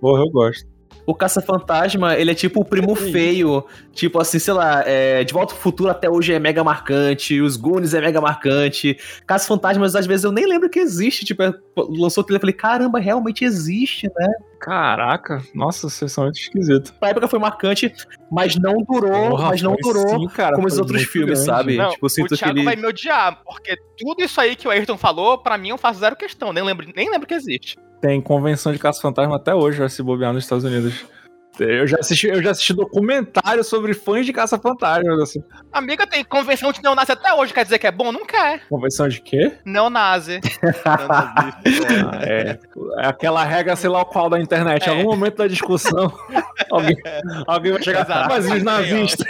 Porra, 0.00 0.22
eu 0.22 0.30
gosto. 0.30 0.71
O 1.04 1.14
Caça-Fantasma, 1.14 2.14
ele 2.16 2.30
é 2.30 2.34
tipo 2.34 2.60
o 2.60 2.64
primo 2.64 2.94
feio. 2.94 3.64
Tipo 3.92 4.20
assim, 4.20 4.38
sei 4.38 4.54
lá, 4.54 4.82
é, 4.86 5.24
De 5.24 5.32
Volta 5.32 5.54
ao 5.54 5.60
Futuro 5.60 5.90
até 5.90 6.08
hoje 6.08 6.32
é 6.32 6.38
mega 6.38 6.62
marcante. 6.62 7.40
Os 7.40 7.56
Goonies 7.56 7.94
é 7.94 8.00
mega 8.00 8.20
marcante. 8.20 8.96
Caça-Fantasmas, 9.26 9.96
às 9.96 10.06
vezes, 10.06 10.24
eu 10.24 10.32
nem 10.32 10.46
lembro 10.46 10.70
que 10.70 10.78
existe. 10.78 11.24
Tipo, 11.24 11.42
lançou 11.76 12.22
o 12.22 12.24
trailer 12.24 12.38
e 12.38 12.40
falei, 12.40 12.54
caramba, 12.54 12.98
realmente 12.98 13.44
existe, 13.44 14.06
né? 14.16 14.28
Caraca, 14.62 15.42
nossa, 15.52 15.90
vocês 15.90 16.12
são 16.12 16.22
muito 16.22 16.38
esquisitos. 16.38 16.92
Pra 16.92 17.08
época 17.08 17.26
foi 17.26 17.40
marcante, 17.40 17.92
mas 18.30 18.54
não 18.54 18.76
durou, 18.88 19.30
Porra, 19.30 19.48
mas 19.48 19.60
não 19.60 19.74
durou. 19.74 20.08
sim, 20.08 20.28
cara, 20.28 20.54
como 20.54 20.68
os 20.68 20.78
outros 20.78 21.02
filmes, 21.02 21.40
grande. 21.40 21.44
sabe? 21.44 21.76
Não, 21.76 21.90
tipo, 21.90 22.06
o 22.06 22.08
Thiago 22.08 22.36
que 22.36 22.60
ele... 22.60 22.64
vai 22.64 22.76
me 22.76 22.86
odiar, 22.86 23.42
porque 23.44 23.76
tudo 23.98 24.22
isso 24.22 24.40
aí 24.40 24.54
que 24.54 24.68
o 24.68 24.70
Ayrton 24.70 24.96
falou, 24.96 25.38
pra 25.38 25.58
mim 25.58 25.70
eu 25.70 25.78
faço 25.78 25.98
zero 25.98 26.14
questão, 26.14 26.52
nem 26.52 26.62
lembro, 26.62 26.86
nem 26.94 27.10
lembro 27.10 27.26
que 27.26 27.34
existe. 27.34 27.76
Tem 28.02 28.20
convenção 28.20 28.72
de 28.72 28.80
caça-fantasma 28.80 29.36
até 29.36 29.54
hoje, 29.54 29.78
vai 29.78 29.88
se 29.88 30.02
bobear 30.02 30.32
nos 30.32 30.42
Estados 30.42 30.64
Unidos. 30.64 31.06
Eu 31.60 31.86
já 31.86 31.98
assisti, 31.98 32.26
eu 32.26 32.42
já 32.42 32.50
assisti 32.50 32.72
documentário 32.74 33.62
sobre 33.62 33.92
fãs 33.94 34.26
de 34.26 34.32
caça-fantasmas, 34.32 35.20
assim. 35.20 35.44
Amiga, 35.70 36.04
tem 36.06 36.24
convenção 36.24 36.72
de 36.72 36.82
neonazi 36.82 37.12
até 37.12 37.32
hoje, 37.34 37.52
quer 37.54 37.62
dizer 37.62 37.78
que 37.78 37.86
é 37.86 37.92
bom? 37.92 38.10
Não 38.10 38.26
quer. 38.26 38.66
Convenção 38.68 39.06
de 39.06 39.20
quê? 39.20 39.52
Neonazi. 39.64 40.40
Ah, 40.84 41.60
é. 42.26 42.58
É 42.98 43.06
aquela 43.06 43.44
regra, 43.44 43.76
sei 43.76 43.90
lá 43.90 44.00
o 44.00 44.06
qual 44.06 44.28
da 44.30 44.40
internet. 44.40 44.86
Em 44.86 44.90
É. 44.90 44.96
algum 44.96 45.10
momento 45.10 45.36
da 45.36 45.46
discussão, 45.46 46.12
alguém, 46.72 46.96
alguém 47.46 47.72
vai 47.72 47.82
chegar. 47.82 48.04
Exato. 48.04 48.28
Mas 48.30 48.50
os 48.50 48.62
nazistas, 48.64 49.26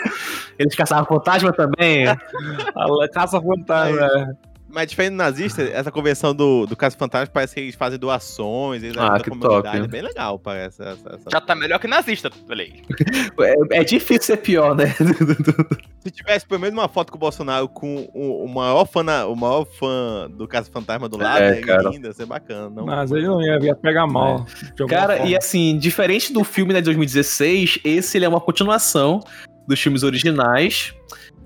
Eles 0.59 0.75
caçavam 0.75 1.05
fantasma 1.05 1.53
também. 1.53 2.05
caça-fantasma. 3.13 4.07
é. 4.07 4.52
Mas 4.73 4.89
diferente 4.89 5.13
do 5.13 5.17
nazista, 5.19 5.63
essa 5.63 5.93
convenção 5.93 6.35
do, 6.35 6.65
do 6.65 6.75
Caso 6.75 6.97
Fantasma 6.97 7.31
parece 7.33 7.55
que 7.55 7.61
eles 7.61 7.75
fazem 7.75 7.99
doações, 7.99 8.83
eles 8.83 8.97
Ah, 8.97 9.01
ajudam 9.03 9.17
a 9.17 9.21
que 9.21 9.31
comunidade. 9.31 9.63
top. 9.77 9.85
É 9.85 9.87
bem 9.87 10.01
legal, 10.03 10.39
parece. 10.39 10.83
Essa, 10.83 11.11
essa- 11.15 11.31
Já 11.31 11.41
tá 11.43 11.55
melhor 11.55 11.79
que 11.79 11.87
nazista, 11.87 12.31
aí. 12.51 12.83
É, 13.73 13.81
é 13.81 13.85
difícil 13.85 14.23
ser 14.23 14.37
pior, 14.39 14.75
né? 14.75 14.87
Se 16.01 16.11
tivesse 16.11 16.47
pelo 16.47 16.61
menos 16.61 16.77
uma 16.79 16.89
foto 16.89 17.13
com 17.13 17.17
o 17.17 17.21
Bolsonaro 17.21 17.69
com 17.69 18.09
o, 18.15 18.45
o 18.45 18.49
maior 18.49 18.85
fã, 18.87 19.03
na- 19.03 19.27
o 19.27 19.37
maior 19.37 19.65
fã 19.67 20.29
do 20.31 20.49
Caso 20.49 20.71
Fantasma 20.71 21.09
do 21.09 21.19
lado, 21.19 21.43
É, 21.43 21.59
é, 21.59 21.61
cara. 21.61 21.91
lindo, 21.91 22.07
ia 22.09 22.13
ser 22.13 22.27
bacana. 22.27 22.71
Não? 22.71 22.87
Mas 22.87 23.13
ele 23.13 23.27
não 23.27 23.43
ia, 23.43 23.59
ia 23.63 23.75
pegar 23.77 24.07
mal. 24.07 24.47
alguma 24.81 24.89
Cara, 24.89 25.17
forma. 25.19 25.31
e 25.31 25.37
assim, 25.37 25.77
diferente 25.79 26.33
do 26.33 26.43
filme 26.45 26.73
né, 26.73 26.81
de 26.81 26.87
2016, 26.87 27.79
esse 27.85 28.17
ele 28.19 28.25
é 28.25 28.29
uma 28.29 28.41
continuação 28.41 29.21
dos 29.69 29.79
filmes 29.81 30.03
originais. 30.03 30.95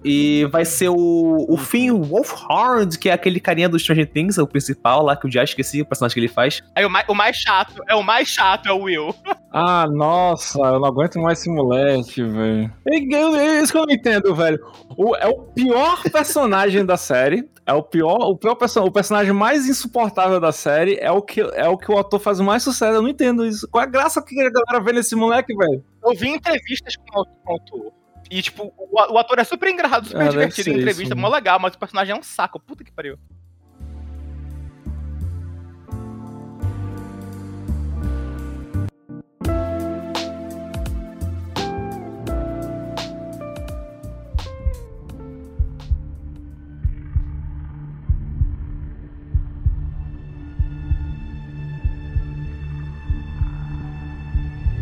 E 0.06 0.44
vai 0.52 0.64
ser 0.64 0.88
o, 0.88 1.46
o 1.48 1.56
Finn 1.56 1.90
Wolfhard, 1.92 2.96
que 2.98 3.08
é 3.08 3.12
aquele 3.12 3.40
carinha 3.40 3.68
do 3.68 3.76
Stranger 3.78 4.08
Things, 4.08 4.38
o 4.38 4.46
principal 4.46 5.02
lá, 5.02 5.16
que 5.16 5.26
eu 5.26 5.30
já 5.32 5.42
esqueci 5.42 5.82
o 5.82 5.86
personagem 5.86 6.14
que 6.14 6.20
ele 6.20 6.28
faz. 6.28 6.62
Aí 6.76 6.84
o 6.84 6.90
mais, 6.90 7.08
o 7.08 7.14
mais 7.14 7.36
chato, 7.36 7.82
é 7.88 7.94
o 7.96 8.02
mais 8.04 8.28
chato, 8.28 8.66
é 8.68 8.72
o 8.72 8.82
Will. 8.82 9.14
Ah, 9.58 9.86
nossa, 9.88 10.58
eu 10.58 10.78
não 10.78 10.84
aguento 10.86 11.18
mais 11.18 11.38
esse 11.38 11.48
moleque, 11.48 12.22
velho. 12.22 12.70
É 12.86 12.96
é 12.98 13.62
isso 13.62 13.72
que 13.72 13.78
eu 13.78 13.86
não 13.86 13.94
entendo, 13.94 14.34
velho. 14.34 14.58
O- 14.98 15.16
é 15.16 15.26
o 15.28 15.34
pior 15.54 16.02
personagem 16.12 16.84
da 16.84 16.98
série. 16.98 17.48
É 17.64 17.72
o 17.72 17.82
pior, 17.82 18.18
o 18.18 18.36
pior 18.36 18.54
perso- 18.56 18.82
o 18.82 18.90
personagem 18.92 19.32
mais 19.32 19.66
insuportável 19.66 20.38
da 20.38 20.52
série. 20.52 20.98
É 21.00 21.10
o, 21.10 21.22
que, 21.22 21.40
é 21.40 21.66
o 21.66 21.78
que 21.78 21.90
o 21.90 21.98
ator 21.98 22.20
faz 22.20 22.38
mais 22.38 22.64
sucesso. 22.64 22.96
Eu 22.96 23.00
não 23.02 23.08
entendo 23.08 23.46
isso. 23.46 23.66
Qual 23.70 23.82
é 23.82 23.86
a 23.86 23.90
graça 23.90 24.20
que 24.22 24.38
a 24.38 24.50
galera 24.50 24.84
vê 24.84 24.92
nesse 24.92 25.16
moleque, 25.16 25.56
velho? 25.56 25.82
Eu 26.04 26.14
vi 26.14 26.28
entrevistas 26.28 26.94
com 26.96 27.20
o 27.20 27.24
com 27.24 27.50
o 27.50 27.52
autor. 27.54 27.92
E, 28.30 28.42
tipo, 28.42 28.72
o, 28.76 29.14
o 29.14 29.18
ator 29.18 29.38
é 29.38 29.44
super 29.44 29.68
engraçado, 29.68 30.06
super 30.06 30.26
Ah, 30.26 30.28
divertido 30.28 30.70
em 30.70 30.78
entrevista, 30.78 31.14
mó 31.14 31.28
legal, 31.28 31.58
mas 31.58 31.74
o 31.74 31.78
personagem 31.78 32.14
é 32.14 32.18
um 32.18 32.22
saco. 32.22 32.58
Puta 32.58 32.82
que 32.84 32.90
pariu. 32.92 33.18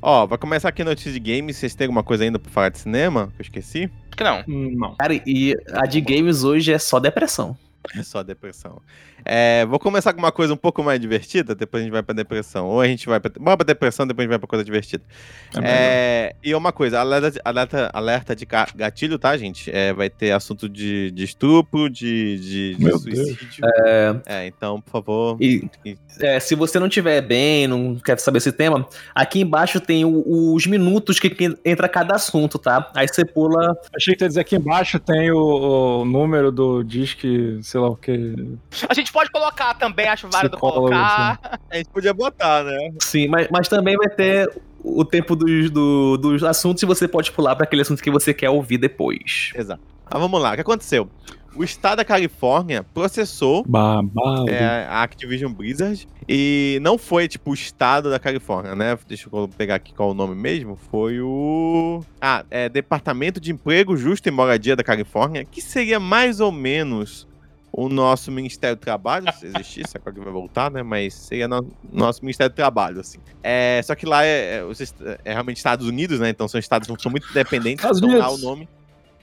Ó, 0.07 0.27
vai 0.27 0.37
começar 0.37 0.69
aqui 0.69 0.83
a 0.83 0.85
notícia 0.85 1.11
de 1.11 1.19
games. 1.19 1.57
Vocês 1.57 1.75
têm 1.75 1.87
alguma 1.87 2.03
coisa 2.03 2.25
ainda 2.25 2.39
pra 2.39 2.51
falar 2.53 2.69
de 2.69 2.79
cinema? 2.79 3.29
Que 3.35 3.41
eu 3.41 3.43
esqueci? 3.43 3.85
Acho 3.85 4.17
que 4.19 4.23
não. 4.23 4.45
Hum, 4.47 4.75
Não. 4.77 4.95
Cara, 4.97 5.15
e 5.15 5.57
a 5.73 5.87
de 5.87 5.99
games 6.03 6.45
hoje 6.45 6.75
é 6.75 6.79
só 6.79 7.01
depressão. 7.01 7.57
É 7.95 8.03
só 8.03 8.23
depressão. 8.23 8.81
É, 9.25 9.65
vou 9.67 9.79
começar 9.79 10.13
com 10.13 10.19
uma 10.19 10.33
coisa 10.33 10.55
um 10.55 10.57
pouco 10.57 10.83
mais 10.83 10.99
divertida, 11.01 11.55
depois 11.55 11.83
a 11.83 11.85
gente 11.85 11.93
vai 11.93 12.03
pra 12.03 12.15
depressão. 12.15 12.67
Ou 12.67 12.81
a 12.81 12.87
gente 12.87 13.07
vai 13.07 13.21
pra, 13.21 13.31
bora 13.39 13.57
pra 13.59 13.65
depressão, 13.67 14.07
depois 14.07 14.23
a 14.23 14.25
gente 14.25 14.31
vai 14.31 14.39
pra 14.39 14.49
coisa 14.49 14.65
divertida. 14.65 15.05
É. 15.63 15.65
É, 15.65 16.37
e 16.43 16.55
uma 16.55 16.73
coisa, 16.73 16.99
alerta, 17.01 17.41
alerta, 17.45 17.91
alerta 17.93 18.35
de 18.37 18.47
ga- 18.47 18.69
gatilho, 18.75 19.19
tá, 19.19 19.37
gente? 19.37 19.71
É, 19.71 19.93
vai 19.93 20.09
ter 20.09 20.33
assunto 20.33 20.69
de, 20.69 21.11
de 21.11 21.25
estupro, 21.25 21.91
de, 21.91 22.39
de, 22.39 22.75
de 22.77 22.99
suicídio. 22.99 23.65
É... 24.27 24.47
então, 24.47 24.81
por 24.81 24.91
favor. 24.91 25.37
E 25.41 25.69
é, 26.21 26.39
se 26.41 26.55
você 26.55 26.79
não 26.79 26.89
tiver 26.89 27.21
bem, 27.21 27.67
não 27.67 27.97
quer 27.97 28.19
saber 28.21 28.39
esse 28.39 28.53
tema, 28.53 28.87
aqui 29.15 29.41
embaixo 29.41 29.81
tem 29.81 30.05
o- 30.05 30.55
os 30.55 30.67
minutos 30.67 31.19
que, 31.19 31.29
que 31.29 31.55
entra 31.65 31.89
cada 31.89 32.15
assunto, 32.15 32.59
tá? 32.59 32.91
Aí 32.95 33.07
você 33.09 33.25
pula. 33.25 33.77
Achei 33.95 34.15
que 34.15 34.25
ia 34.25 34.29
dizer 34.29 34.41
aqui 34.41 34.57
embaixo 34.57 34.99
tem 34.99 35.31
o, 35.31 36.01
o 36.01 36.05
número 36.05 36.51
do 36.53 36.83
disque, 36.83 37.59
sei 37.75 37.81
lá 37.81 37.89
o 37.89 37.97
que. 37.97 38.57
A 38.89 38.95
gente 38.95 39.13
pode 39.13 39.33
colocar 39.33 39.75
também, 39.75 40.07
acho 40.07 40.29
válido 40.29 40.53
Psicólogo, 40.53 40.83
colocar. 40.91 41.59
A 41.69 41.77
gente 41.77 41.89
podia 41.91 42.15
botar, 42.15 42.63
né? 42.63 42.93
Sim, 43.01 43.27
mas, 43.27 43.49
mas 43.51 43.67
também 43.67 43.97
vai 43.97 44.09
ter 44.09 44.49
o 44.81 45.05
tempo 45.05 45.35
dos, 45.35 45.71
do- 45.73 46.17
dos 46.17 46.45
assuntos 46.45 46.81
e 46.85 46.87
você 46.87 47.09
pode 47.09 47.33
pular 47.33 47.57
para 47.57 47.65
aquele 47.65 47.83
assunto 47.83 48.01
que 48.01 48.13
você 48.13 48.33
quer 48.33 48.49
ouvir 48.51 48.79
depois. 48.79 49.51
Exato. 49.57 49.83
Mas 50.09 50.21
vamos 50.23 50.41
lá, 50.41 50.53
o 50.53 50.55
que 50.55 50.61
aconteceu? 50.61 51.09
O 51.57 51.63
estado 51.63 51.99
da 51.99 52.05
Califórnia 52.05 52.83
processou 52.83 53.65
Babado. 53.65 54.49
é, 54.51 54.87
a 54.89 55.03
Activision 55.05 55.53
Blizzard 55.53 56.07
e 56.29 56.81
não 56.83 56.99
foi, 56.99 57.29
tipo, 57.29 57.53
o 57.53 57.55
estado 57.55 58.11
da 58.11 58.19
Califórnia, 58.19 58.75
né? 58.75 58.99
Deixa 59.07 59.29
eu 59.33 59.49
pegar 59.57 59.77
aqui 59.77 59.95
qual 59.95 60.09
é 60.09 60.13
o 60.13 60.15
nome 60.15 60.35
mesmo. 60.35 60.77
Foi 60.91 61.21
o... 61.21 62.03
Ah, 62.21 62.45
é 62.51 62.69
Departamento 62.69 63.41
de 63.41 63.53
Emprego 63.53 63.97
Justo 63.97 64.29
e 64.29 64.33
Moradia 64.33 64.75
da 64.75 64.83
Califórnia, 64.83 65.45
que 65.45 65.63
seria 65.63 66.01
mais 66.01 66.41
ou 66.41 66.51
menos 66.51 67.25
o 67.77 67.89
nosso 67.89 68.31
Ministério 68.31 68.77
do 68.77 68.81
Trabalho, 68.81 69.27
se 69.33 69.47
existisse, 69.47 69.97
agora 69.97 70.15
que 70.15 70.21
vai 70.21 70.33
voltar, 70.33 70.71
né? 70.71 70.81
Mas 70.81 71.13
seria 71.13 71.49
no, 71.49 71.67
nosso 71.93 72.23
Ministério 72.23 72.53
do 72.53 72.55
Trabalho, 72.55 73.01
assim. 73.01 73.19
É, 73.43 73.81
só 73.83 73.97
que 73.97 74.07
lá 74.07 74.25
é, 74.25 74.61
é, 74.61 75.19
é 75.25 75.33
realmente 75.33 75.57
Estados 75.57 75.85
Unidos, 75.85 76.21
né? 76.21 76.29
Então 76.29 76.47
são 76.47 76.61
estados 76.61 76.89
que 76.89 77.03
são 77.03 77.11
muito 77.11 77.29
independentes, 77.29 77.85
Estados 77.85 78.01
então 78.01 78.17
lá 78.17 78.31
o 78.31 78.39
nome 78.39 78.69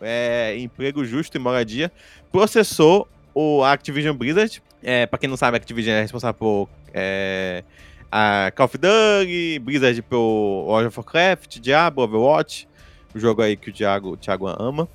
é 0.01 0.57
Emprego 0.57 1.05
Justo 1.05 1.37
e 1.37 1.39
Moradia, 1.39 1.89
processou 2.29 3.07
o 3.33 3.63
Activision 3.63 4.17
Blizzard. 4.17 4.61
É, 4.83 5.05
pra 5.05 5.17
quem 5.17 5.29
não 5.29 5.37
sabe, 5.37 5.55
a 5.55 5.57
Activision 5.57 5.95
é 5.95 6.01
responsável 6.01 6.37
por 6.37 6.69
é, 6.93 7.63
a 8.11 8.51
Call 8.53 8.65
of 8.65 8.77
Duty, 8.77 9.59
Blizzard 9.59 10.01
por 10.01 10.17
World 10.17 10.87
of 10.87 10.99
Warcraft, 10.99 11.59
Diablo, 11.59 12.03
Overwatch, 12.03 12.67
o 13.15 13.19
jogo 13.19 13.41
aí 13.41 13.55
que 13.55 13.69
o 13.69 13.73
Thiago, 13.73 14.09
o 14.09 14.17
Thiago 14.17 14.47
ama. 14.47 14.89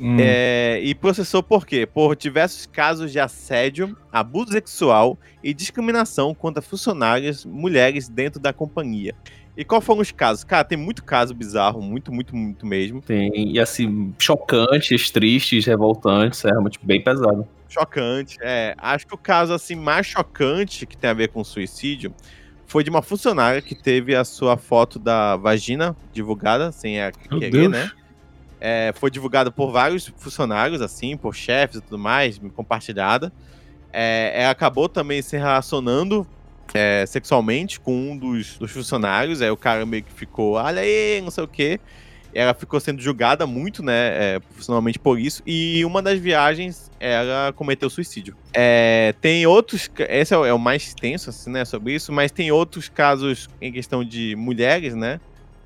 Hum. 0.00 0.16
É, 0.20 0.80
e 0.82 0.94
processou 0.94 1.42
por 1.42 1.66
quê? 1.66 1.86
Por 1.86 2.14
diversos 2.16 2.66
casos 2.66 3.10
de 3.12 3.18
assédio, 3.18 3.96
abuso 4.12 4.52
sexual 4.52 5.18
e 5.42 5.54
discriminação 5.54 6.34
contra 6.34 6.60
funcionárias 6.62 7.44
mulheres 7.44 8.08
dentro 8.08 8.40
da 8.40 8.52
companhia. 8.52 9.14
E 9.56 9.64
qual 9.64 9.80
foram 9.80 10.02
os 10.02 10.12
casos? 10.12 10.44
Cara, 10.44 10.64
tem 10.64 10.76
muito 10.76 11.02
caso 11.02 11.34
bizarro, 11.34 11.80
muito, 11.80 12.12
muito, 12.12 12.36
muito 12.36 12.66
mesmo. 12.66 13.00
Tem, 13.00 13.30
e 13.52 13.58
assim, 13.58 14.14
chocantes, 14.18 15.10
tristes, 15.10 15.64
revoltantes, 15.64 16.44
é 16.44 16.50
realmente 16.50 16.78
bem 16.82 17.02
pesado. 17.02 17.46
Chocante. 17.66 18.36
É, 18.42 18.74
acho 18.76 19.06
que 19.06 19.14
o 19.14 19.18
caso 19.18 19.54
assim 19.54 19.74
mais 19.74 20.06
chocante 20.06 20.84
que 20.84 20.96
tem 20.96 21.08
a 21.08 21.14
ver 21.14 21.28
com 21.28 21.42
suicídio 21.42 22.14
foi 22.66 22.84
de 22.84 22.90
uma 22.90 23.00
funcionária 23.00 23.62
que 23.62 23.74
teve 23.74 24.14
a 24.14 24.24
sua 24.24 24.56
foto 24.56 24.98
da 24.98 25.36
vagina 25.36 25.96
divulgada 26.12 26.70
sem 26.70 27.00
a 27.00 27.10
Deus. 27.50 27.70
né? 27.70 27.90
É, 28.60 28.92
foi 28.96 29.10
divulgada 29.10 29.50
por 29.50 29.70
vários 29.70 30.06
funcionários, 30.16 30.80
assim, 30.80 31.16
por 31.16 31.34
chefes 31.34 31.76
e 31.76 31.80
tudo 31.80 31.98
mais, 31.98 32.40
compartilhada. 32.54 33.32
É, 33.92 34.32
ela 34.34 34.50
acabou 34.50 34.88
também 34.88 35.22
se 35.22 35.36
relacionando 35.36 36.26
é, 36.74 37.04
sexualmente 37.06 37.80
com 37.80 38.12
um 38.12 38.16
dos, 38.16 38.58
dos 38.58 38.70
funcionários. 38.70 39.40
Aí 39.40 39.50
o 39.50 39.56
cara 39.56 39.84
meio 39.86 40.02
que 40.02 40.12
ficou, 40.12 40.54
olha 40.54 40.82
aí, 40.82 41.20
não 41.22 41.30
sei 41.30 41.44
o 41.44 41.48
quê. 41.48 41.80
Ela 42.34 42.52
ficou 42.52 42.78
sendo 42.78 43.00
julgada 43.00 43.46
muito, 43.46 43.82
né, 43.82 44.34
é, 44.34 44.40
profissionalmente 44.40 44.98
por 44.98 45.18
isso. 45.18 45.42
E 45.46 45.82
uma 45.86 46.02
das 46.02 46.18
viagens, 46.18 46.90
ela 47.00 47.50
cometeu 47.54 47.88
suicídio. 47.88 48.36
É, 48.52 49.14
tem 49.22 49.46
outros, 49.46 49.88
esse 50.10 50.34
é 50.34 50.38
o, 50.38 50.44
é 50.44 50.52
o 50.52 50.58
mais 50.58 50.92
tenso, 50.92 51.30
assim, 51.30 51.50
né, 51.50 51.64
sobre 51.64 51.94
isso, 51.94 52.12
mas 52.12 52.30
tem 52.30 52.52
outros 52.52 52.90
casos 52.90 53.48
em 53.58 53.72
questão 53.72 54.04
de 54.04 54.36
mulheres, 54.36 54.94
né, 54.94 55.18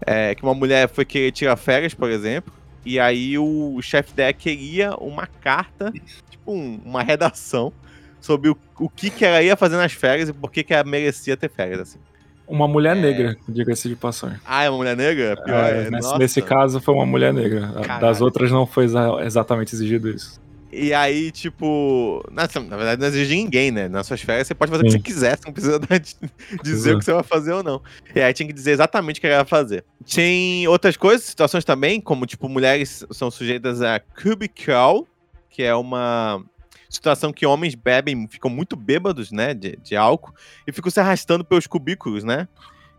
é, 0.07 0.33
que 0.33 0.45
uma 0.45 0.55
mulher 0.55 0.89
foi 0.89 1.05
querer 1.05 1.33
tirar 1.33 1.57
férias, 1.57 1.93
por 1.93 2.09
exemplo, 2.09 2.53
e 2.85 2.99
aí 2.99 3.39
o 3.39 3.81
chefe 3.83 4.13
dela 4.15 4.33
queria 4.33 4.95
uma 4.97 5.27
carta, 5.27 5.93
tipo 6.31 6.53
um- 6.53 6.81
uma 6.85 7.03
redação, 7.03 7.73
sobre 8.21 8.51
o, 8.51 8.57
o 8.79 8.89
que, 8.89 9.09
que 9.11 9.25
ela 9.25 9.43
ia 9.43 9.57
fazer 9.57 9.77
nas 9.77 9.93
férias 9.93 10.29
e 10.29 10.33
por 10.33 10.51
que, 10.51 10.63
que 10.63 10.75
ela 10.75 10.85
merecia 10.85 11.37
ter 11.37 11.49
férias, 11.51 11.81
assim. 11.81 11.99
Uma 12.47 12.67
mulher 12.67 12.97
É. 12.97 13.01
negra, 13.01 13.37
diga-se 13.49 13.89
de 13.89 13.95
passagem. 13.97 14.39
Ah, 14.45 14.65
é 14.65 14.69
uma 14.71 14.79
mulher 14.79 14.97
negra? 14.97 15.37
Pior, 15.43 15.65
É, 15.65 15.87
é, 15.87 15.91
nesse, 15.91 16.19
nesse 16.19 16.43
caso 16.43 16.81
foi 16.81 16.93
uma 16.95 17.07
mulher 17.07 17.33
negra. 17.33 17.73
Caralho. 17.83 18.01
Das 18.01 18.21
outras 18.21 18.51
não 18.51 18.67
foi 18.67 18.85
exa- 18.85 19.25
exatamente 19.25 19.75
exigido 19.75 20.09
isso. 20.11 20.41
E 20.73 20.95
aí, 20.95 21.33
tipo. 21.33 22.25
Nossa, 22.31 22.61
na 22.61 22.77
verdade, 22.77 23.01
não 23.01 23.09
exige 23.09 23.35
ninguém, 23.35 23.71
né? 23.71 23.89
Nas 23.89 24.07
suas 24.07 24.21
férias 24.21 24.47
você 24.47 24.55
pode 24.55 24.71
fazer 24.71 24.83
o 24.83 24.87
que 24.87 24.93
Sim. 24.93 24.99
você 24.99 25.03
quiser, 25.03 25.37
você 25.37 25.47
não 25.47 25.53
precisa 25.53 25.79
dar- 25.81 25.99
dizer 25.99 26.91
Exato. 26.91 26.97
o 26.97 26.99
que 26.99 27.05
você 27.05 27.13
vai 27.13 27.23
fazer 27.25 27.53
ou 27.53 27.63
não. 27.63 27.83
E 28.15 28.21
aí 28.21 28.33
tinha 28.33 28.47
que 28.47 28.53
dizer 28.53 28.71
exatamente 28.73 29.19
o 29.19 29.21
que 29.21 29.27
ela 29.27 29.39
ia 29.39 29.45
fazer. 29.45 29.85
Tem 30.13 30.67
outras 30.69 30.97
coisas, 30.97 31.27
situações 31.27 31.65
também, 31.65 32.01
como, 32.01 32.25
tipo, 32.25 32.49
mulheres 32.49 33.05
são 33.11 33.31
sujeitas 33.31 33.83
a 33.83 33.99
cubicle, 34.01 35.07
que 35.49 35.63
é 35.63 35.75
uma 35.75 36.43
situação 36.89 37.33
que 37.33 37.47
homens 37.47 37.75
bebem, 37.75 38.29
ficam 38.29 38.51
muito 38.51 38.77
bêbados, 38.77 39.33
né? 39.33 39.55
De, 39.55 39.77
de 39.83 39.97
álcool, 39.97 40.33
e 40.67 40.73
ficam 40.73 40.91
se 40.91 41.01
arrastando 41.01 41.45
pelos 41.45 41.67
cubículos, 41.67 42.23
né? 42.23 42.47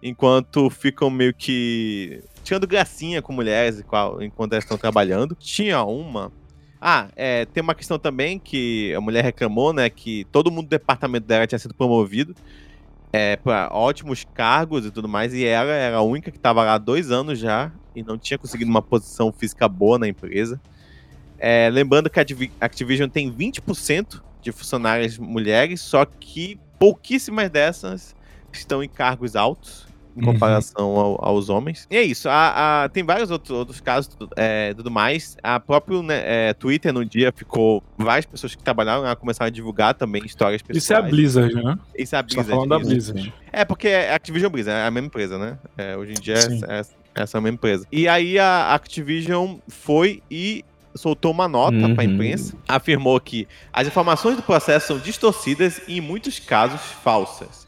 Enquanto 0.03 0.69
ficam 0.69 1.09
meio 1.09 1.33
que 1.33 2.21
tirando 2.43 2.65
gracinha 2.67 3.21
com 3.21 3.31
mulheres 3.31 3.83
enquanto 4.21 4.53
elas 4.53 4.63
estão 4.63 4.77
trabalhando. 4.77 5.35
Tinha 5.35 5.83
uma 5.83 6.31
ah, 6.81 7.09
é, 7.15 7.45
tem 7.45 7.61
uma 7.61 7.75
questão 7.75 7.99
também 7.99 8.39
que 8.39 8.91
a 8.95 8.99
mulher 8.99 9.23
reclamou, 9.23 9.71
né? 9.71 9.87
Que 9.89 10.25
todo 10.31 10.49
mundo 10.49 10.65
do 10.65 10.69
departamento 10.69 11.27
dela 11.27 11.45
tinha 11.45 11.59
sido 11.59 11.75
promovido 11.75 12.35
é, 13.13 13.35
para 13.35 13.69
ótimos 13.71 14.25
cargos 14.33 14.85
e 14.85 14.91
tudo 14.91 15.07
mais, 15.07 15.33
e 15.33 15.45
ela 15.45 15.71
era 15.71 15.97
a 15.97 16.01
única 16.01 16.31
que 16.31 16.37
estava 16.37 16.63
lá 16.63 16.77
dois 16.77 17.11
anos 17.11 17.37
já 17.37 17.71
e 17.95 18.01
não 18.01 18.17
tinha 18.17 18.37
conseguido 18.37 18.71
uma 18.71 18.81
posição 18.81 19.31
física 19.31 19.67
boa 19.67 19.99
na 19.99 20.07
empresa. 20.07 20.59
É, 21.37 21.69
lembrando 21.71 22.09
que 22.09 22.19
a 22.19 22.21
Activi- 22.21 22.51
Activision 22.59 23.09
tem 23.09 23.31
20% 23.31 24.21
de 24.41 24.51
funcionárias 24.51 25.17
mulheres, 25.17 25.81
só 25.81 26.05
que 26.05 26.57
pouquíssimas 26.79 27.49
dessas 27.49 28.15
estão 28.51 28.81
em 28.83 28.89
cargos 28.89 29.35
altos 29.35 29.87
em 30.15 30.19
Uhum. 30.25 30.33
comparação 30.33 30.97
ao- 30.97 31.25
aos 31.25 31.49
homens. 31.49 31.87
E 31.89 31.95
é 31.97 32.01
isso. 32.03 32.27
A, 32.29 32.83
a- 32.83 32.89
tem 32.89 33.03
vários 33.03 33.31
outros, 33.31 33.51
outros 33.51 33.79
casos 33.79 34.09
é, 34.35 34.73
tudo 34.73 34.91
mais. 34.91 35.37
A 35.41 35.59
próprio 35.59 36.03
né, 36.03 36.21
é, 36.49 36.53
Twitter 36.53 36.91
no 36.93 37.05
dia 37.05 37.31
ficou. 37.35 37.81
Várias 37.97 38.25
pessoas 38.25 38.53
que 38.55 38.61
trabalharam 38.63 39.03
lá 39.03 39.15
começaram 39.15 39.47
a 39.47 39.51
divulgar 39.51 39.93
também 39.93 40.23
histórias 40.25 40.61
pessoais. 40.61 40.83
Isso 40.83 40.93
é 40.93 40.95
a 40.97 41.01
Blizzard, 41.01 41.53
né? 41.55 41.77
Isso 41.97 42.15
é 42.15 42.19
a 42.19 42.21
Você 42.21 42.35
tá 42.35 42.41
Blizzard. 42.43 42.49
falando 42.49 42.69
da. 42.69 42.79
Blizzard. 42.79 43.33
É, 43.51 43.63
porque 43.65 43.87
é 43.87 44.13
Activision 44.13 44.51
Blizzard, 44.51 44.79
é 44.81 44.87
a 44.87 44.91
mesma 44.91 45.07
empresa, 45.07 45.37
né? 45.37 45.57
É, 45.77 45.95
hoje 45.97 46.11
em 46.11 46.21
dia 46.21 46.35
é, 46.35 46.81
essa 47.15 47.39
mesma 47.39 47.55
empresa. 47.55 47.85
E 47.91 48.07
aí 48.07 48.37
a 48.39 48.73
Activision 48.73 49.57
foi 49.67 50.21
e 50.29 50.63
soltou 50.93 51.31
uma 51.31 51.47
nota 51.47 51.77
Uhum. 51.77 51.95
pra 51.95 52.03
imprensa, 52.03 52.53
afirmou 52.67 53.17
que 53.21 53.47
as 53.71 53.87
informações 53.87 54.35
do 54.35 54.43
processo 54.43 54.87
são 54.87 54.97
distorcidas 54.99 55.81
e, 55.87 55.97
em 55.97 56.01
muitos 56.01 56.37
casos, 56.37 56.81
falsas. 57.01 57.65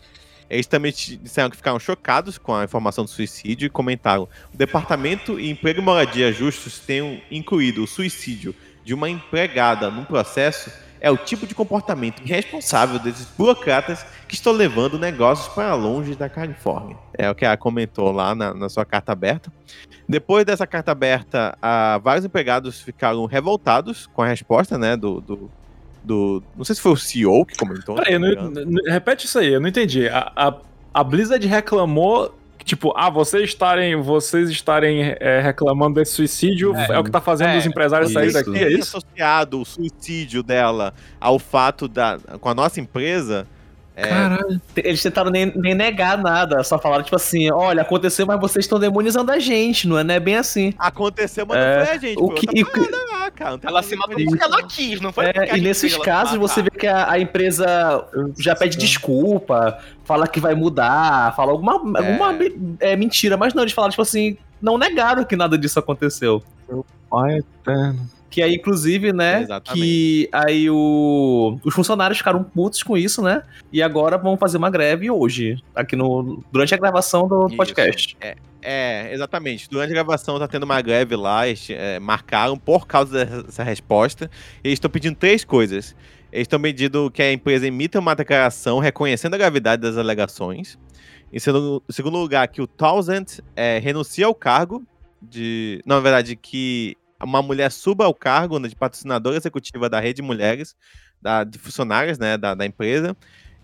Eles 0.54 0.68
também 0.68 0.92
te- 0.92 1.18
disseram 1.18 1.50
que 1.50 1.58
ficaram 1.58 1.80
chocados 1.80 2.38
com 2.38 2.54
a 2.54 2.64
informação 2.64 3.04
do 3.04 3.10
suicídio 3.10 3.66
e 3.66 3.70
comentaram: 3.70 4.28
o 4.54 4.58
Departamento 4.58 5.40
e 5.40 5.50
Emprego 5.50 5.82
e 5.82 5.84
Moradia 5.84 6.32
Justos 6.32 6.80
tenham 6.80 7.20
incluído 7.32 7.84
o 7.84 7.88
suicídio 7.88 8.56
de 8.86 8.94
uma 8.94 9.10
empregada 9.10 9.90
no 9.90 10.06
processo 10.06 10.72
é 11.04 11.12
o 11.12 11.18
tipo 11.18 11.46
de 11.46 11.54
comportamento 11.54 12.22
irresponsável 12.24 12.98
desses 12.98 13.28
burocratas 13.38 14.06
que 14.26 14.36
estão 14.36 14.54
levando 14.54 14.98
negócios 14.98 15.54
para 15.54 15.76
longe 15.76 16.16
da 16.16 16.30
Califórnia. 16.30 16.96
É 17.18 17.30
o 17.30 17.36
que 17.36 17.44
ela 17.44 17.58
comentou 17.58 18.10
lá 18.10 18.34
na, 18.34 18.54
na 18.54 18.70
sua 18.70 18.86
carta 18.86 19.12
aberta. 19.12 19.52
Depois 20.08 20.46
dessa 20.46 20.66
carta 20.66 20.94
aberta, 20.94 21.58
ah, 21.62 22.00
vários 22.02 22.24
empregados 22.24 22.80
ficaram 22.80 23.26
revoltados 23.26 24.08
com 24.08 24.22
a 24.22 24.28
resposta, 24.28 24.78
né, 24.78 24.96
do, 24.96 25.20
do, 25.20 25.52
do- 26.04 26.44
Não 26.56 26.64
sei 26.66 26.76
se 26.76 26.82
foi 26.82 26.92
o 26.92 26.98
CEO 26.98 27.46
que 27.46 27.56
comentou. 27.58 27.96
Peraí, 27.96 28.18
não 28.20 28.34
não- 28.52 28.92
repete 28.92 29.26
isso 29.26 29.40
aí, 29.40 29.54
eu 29.54 29.62
não 29.62 29.68
entendi. 29.68 30.08
A, 30.10 30.32
a, 30.36 30.54
a 30.94 31.04
Blizzard 31.04 31.46
reclamou 31.48 32.34
que, 32.58 32.66
tipo, 32.66 32.94
ah, 32.96 33.10
vocês 33.10 33.44
estarem, 33.50 33.96
vocês 34.02 34.50
estarem 34.50 35.16
é, 35.20 35.42
reclamando 35.42 35.96
desse 35.96 36.14
suicídio 36.14 36.74
é, 36.76 36.98
o 37.00 37.04
que 37.04 37.12
tá 37.12 37.20
fazendo 37.22 37.50
É, 37.50 37.58
os 37.58 37.66
empresários 37.66 38.10
isso. 38.10 38.20
saírem 38.20 38.34
daqui, 38.34 38.58
é 38.64 38.72
isso? 38.72 38.98
associado 38.98 39.60
o 39.62 39.66
suicídio 39.66 40.42
dela 40.44 40.94
ao 41.20 41.40
fato 41.40 41.88
da. 41.88 42.18
com 42.40 42.50
a 42.50 42.54
nossa 42.54 42.80
empresa. 42.80 43.48
É, 43.96 44.08
Caralho. 44.08 44.62
Eles 44.76 45.04
tentaram 45.04 45.30
nem, 45.30 45.52
nem 45.56 45.76
negar 45.76 46.18
nada, 46.18 46.64
só 46.64 46.80
falaram, 46.80 47.04
tipo 47.04 47.16
assim, 47.16 47.52
olha, 47.52 47.84
aconteceu, 47.84 48.26
mas 48.26 48.40
vocês 48.40 48.66
estão 48.66 48.80
demonizando 48.80 49.32
a 49.32 49.38
gente, 49.38 49.88
não 49.88 50.00
é, 50.00 50.04
não 50.04 50.16
é 50.16 50.20
bem 50.20 50.36
assim. 50.36 50.74
aconteceu, 50.80 51.46
mas 51.46 51.58
É, 51.60 51.78
não 51.80 51.86
foi 51.86 51.96
a 51.96 52.00
gente. 52.00 52.18
o 52.20 52.28
foi 52.28 52.36
que- 52.38 52.64
outra 52.64 52.82
e 52.82 53.12
lá, 53.14 53.30
cara. 53.32 53.52
Não 53.52 53.60
tem 53.60 53.70
Ela 53.70 53.84
se 53.84 53.96
matou 53.96 54.16
porque 54.16 54.34
isso. 54.36 54.44
ela 54.44 54.64
quis, 54.64 55.00
não 55.00 55.14
foi 55.14 55.26
porque 55.26 55.40
É, 55.40 55.44
a 55.44 55.46
e 55.46 55.50
gente 55.58 55.64
nesses 55.68 55.96
casos 55.98 56.38
você 56.40 56.64
vê 56.64 56.72
que 56.72 56.88
a, 56.88 57.12
a 57.12 57.20
empresa 57.20 58.04
já 58.40 58.56
pede 58.56 58.78
desculpa, 58.78 59.78
fala 60.04 60.28
que 60.28 60.40
vai 60.40 60.56
mudar, 60.56 61.36
fala 61.36 61.52
alguma, 61.52 61.74
alguma 61.74 62.34
é, 62.80 62.96
mentira, 62.96 63.38
mas 63.38 63.54
não, 63.54 63.62
eles 63.62 63.74
falaram, 63.74 63.92
tipo 63.92 64.02
assim, 64.02 64.38
não 64.60 64.78
negaram 64.78 65.24
que 65.24 65.36
nada 65.36 65.56
disso 65.58 65.78
aconteceu. 65.78 66.42
Pai 67.12 67.38
eterno. 67.38 68.10
Que 68.34 68.42
aí, 68.42 68.56
inclusive, 68.56 69.14
né, 69.14 69.44
Exatamente. 69.44 69.80
que 69.80 70.30
aí 70.32 70.68
o, 70.68 71.60
os 71.64 71.72
funcionários 71.72 72.18
ficaram 72.18 72.44
putos 72.44 72.82
com 72.82 72.98
isso, 72.98 73.22
né, 73.22 73.44
e 73.72 73.80
agora 73.80 74.18
vão 74.18 74.36
fazer 74.36 74.58
uma 74.58 74.72
greve 74.72 75.12
hoje, 75.12 75.62
aqui 75.76 75.96
no, 75.96 76.44
durante 76.52 76.74
a 76.74 76.78
gravação 76.78 77.28
do 77.28 77.46
Isso. 77.46 77.56
podcast. 77.56 78.18
É, 78.60 79.14
exatamente. 79.14 79.70
Durante 79.70 79.92
a 79.92 79.94
gravação 79.94 80.40
tá 80.40 80.48
tendo 80.48 80.64
uma 80.64 80.82
greve 80.82 81.16
lá, 81.16 81.48
eles 81.48 81.70
é, 81.70 82.00
marcaram 82.00 82.58
por 82.58 82.88
causa 82.88 83.24
dessa 83.44 83.62
resposta. 83.62 84.32
E 84.64 84.70
eles 84.70 84.78
estão 84.78 84.90
pedindo 84.90 85.16
três 85.16 85.44
coisas. 85.44 85.96
Eles 86.32 86.46
estão 86.46 86.60
pedindo 86.60 87.12
que 87.12 87.22
a 87.22 87.32
empresa 87.32 87.68
emita 87.68 88.00
uma 88.00 88.16
declaração 88.16 88.80
reconhecendo 88.80 89.36
a 89.36 89.38
gravidade 89.38 89.84
das 89.84 89.96
alegações. 89.96 90.80
Em 91.32 91.38
segundo, 91.38 91.84
em 91.88 91.94
segundo 91.94 92.18
lugar, 92.18 92.48
que 92.48 92.64
o 92.64 92.66
Townsend 92.66 93.44
é, 93.56 93.78
renuncie 93.78 94.24
ao 94.24 94.34
cargo 94.34 94.82
de. 95.22 95.82
Não, 95.86 95.98
na 95.98 96.02
verdade, 96.02 96.36
que 96.36 96.98
uma 97.24 97.42
mulher 97.42 97.72
suba 97.72 98.06
ao 98.06 98.14
cargo 98.14 98.60
de 98.60 98.76
patrocinadora 98.76 99.38
executiva 99.38 99.90
da 99.90 100.00
Rede 100.00 100.22
Mulheres, 100.22 100.76
da, 101.22 101.44
de 101.44 101.58
funcionárias 101.58 102.18
né, 102.18 102.38
da, 102.38 102.54
da 102.54 102.66
empresa. 102.66 103.16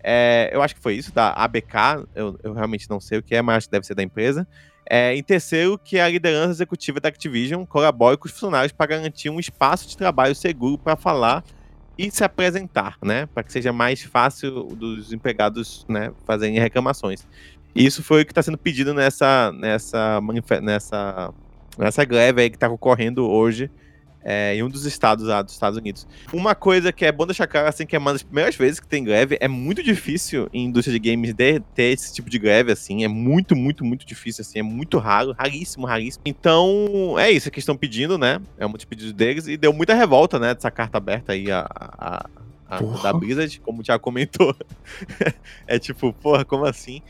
É, 0.02 0.50
eu 0.52 0.62
acho 0.62 0.74
que 0.74 0.80
foi 0.80 0.94
isso, 0.94 1.12
da 1.12 1.32
ABK, 1.32 2.06
eu, 2.14 2.38
eu 2.42 2.52
realmente 2.54 2.88
não 2.88 3.00
sei 3.00 3.18
o 3.18 3.22
que 3.22 3.34
é, 3.34 3.42
mas 3.42 3.58
acho 3.58 3.66
que 3.66 3.72
deve 3.72 3.86
ser 3.86 3.94
da 3.94 4.02
empresa. 4.02 4.46
É, 4.88 5.14
em 5.14 5.22
terceiro, 5.22 5.78
que 5.78 6.00
a 6.00 6.08
liderança 6.08 6.50
executiva 6.50 6.98
da 6.98 7.08
Activision 7.08 7.64
colabore 7.64 8.16
com 8.16 8.26
os 8.26 8.32
funcionários 8.32 8.72
para 8.72 8.86
garantir 8.86 9.30
um 9.30 9.38
espaço 9.38 9.88
de 9.88 9.96
trabalho 9.96 10.34
seguro 10.34 10.78
para 10.78 10.96
falar 10.96 11.44
e 11.96 12.10
se 12.10 12.24
apresentar, 12.24 12.96
né? 13.02 13.26
Para 13.26 13.42
que 13.42 13.52
seja 13.52 13.72
mais 13.72 14.02
fácil 14.02 14.64
dos 14.64 15.12
empregados 15.12 15.84
né, 15.88 16.12
fazerem 16.26 16.58
reclamações. 16.58 17.26
E 17.74 17.86
isso 17.86 18.02
foi 18.02 18.22
o 18.22 18.24
que 18.24 18.32
está 18.32 18.42
sendo 18.42 18.58
pedido 18.58 18.92
nessa, 18.92 19.52
nessa, 19.52 20.20
nessa, 20.60 21.32
nessa 21.84 22.04
greve 22.04 22.42
aí 22.42 22.50
que 22.50 22.56
está 22.56 22.68
ocorrendo 22.68 23.28
hoje 23.28 23.70
é, 24.22 24.54
em 24.54 24.62
um 24.62 24.68
dos 24.68 24.84
estados 24.84 25.26
lá 25.26 25.42
dos 25.42 25.52
Estados 25.54 25.78
Unidos. 25.78 26.06
Uma 26.32 26.54
coisa 26.54 26.92
que 26.92 27.04
é 27.04 27.12
bom 27.12 27.26
deixar 27.26 27.46
claro, 27.46 27.68
assim, 27.68 27.86
que 27.86 27.96
é 27.96 27.98
uma 27.98 28.12
das 28.12 28.22
primeiras 28.22 28.54
vezes 28.54 28.78
que 28.78 28.86
tem 28.86 29.02
greve, 29.02 29.38
é 29.40 29.48
muito 29.48 29.82
difícil 29.82 30.48
em 30.52 30.66
indústria 30.66 30.98
de 30.98 31.10
games 31.10 31.32
de 31.32 31.60
ter 31.74 31.84
esse 31.84 32.12
tipo 32.12 32.28
de 32.28 32.38
greve, 32.38 32.72
assim, 32.72 33.04
é 33.04 33.08
muito, 33.08 33.56
muito, 33.56 33.84
muito 33.84 34.06
difícil, 34.06 34.42
assim, 34.42 34.58
é 34.58 34.62
muito 34.62 34.98
raro, 34.98 35.34
raríssimo, 35.38 35.86
raríssimo. 35.86 36.22
Então, 36.26 37.16
é 37.18 37.30
isso 37.30 37.50
que 37.50 37.58
estão 37.58 37.76
pedindo, 37.76 38.18
né, 38.18 38.40
é 38.58 38.66
um 38.66 38.72
dos 38.72 38.84
pedidos 38.84 39.12
deles, 39.12 39.46
e 39.46 39.56
deu 39.56 39.72
muita 39.72 39.94
revolta, 39.94 40.38
né, 40.38 40.54
dessa 40.54 40.70
carta 40.70 40.98
aberta 40.98 41.32
aí, 41.32 41.50
a, 41.50 41.66
a, 41.74 42.26
a- 42.68 42.80
da 43.02 43.12
Blizzard, 43.12 43.58
como 43.60 43.80
o 43.80 43.82
Thiago 43.82 44.02
comentou. 44.02 44.54
é 45.66 45.78
tipo, 45.78 46.12
porra, 46.12 46.44
como 46.44 46.64
assim? 46.66 47.02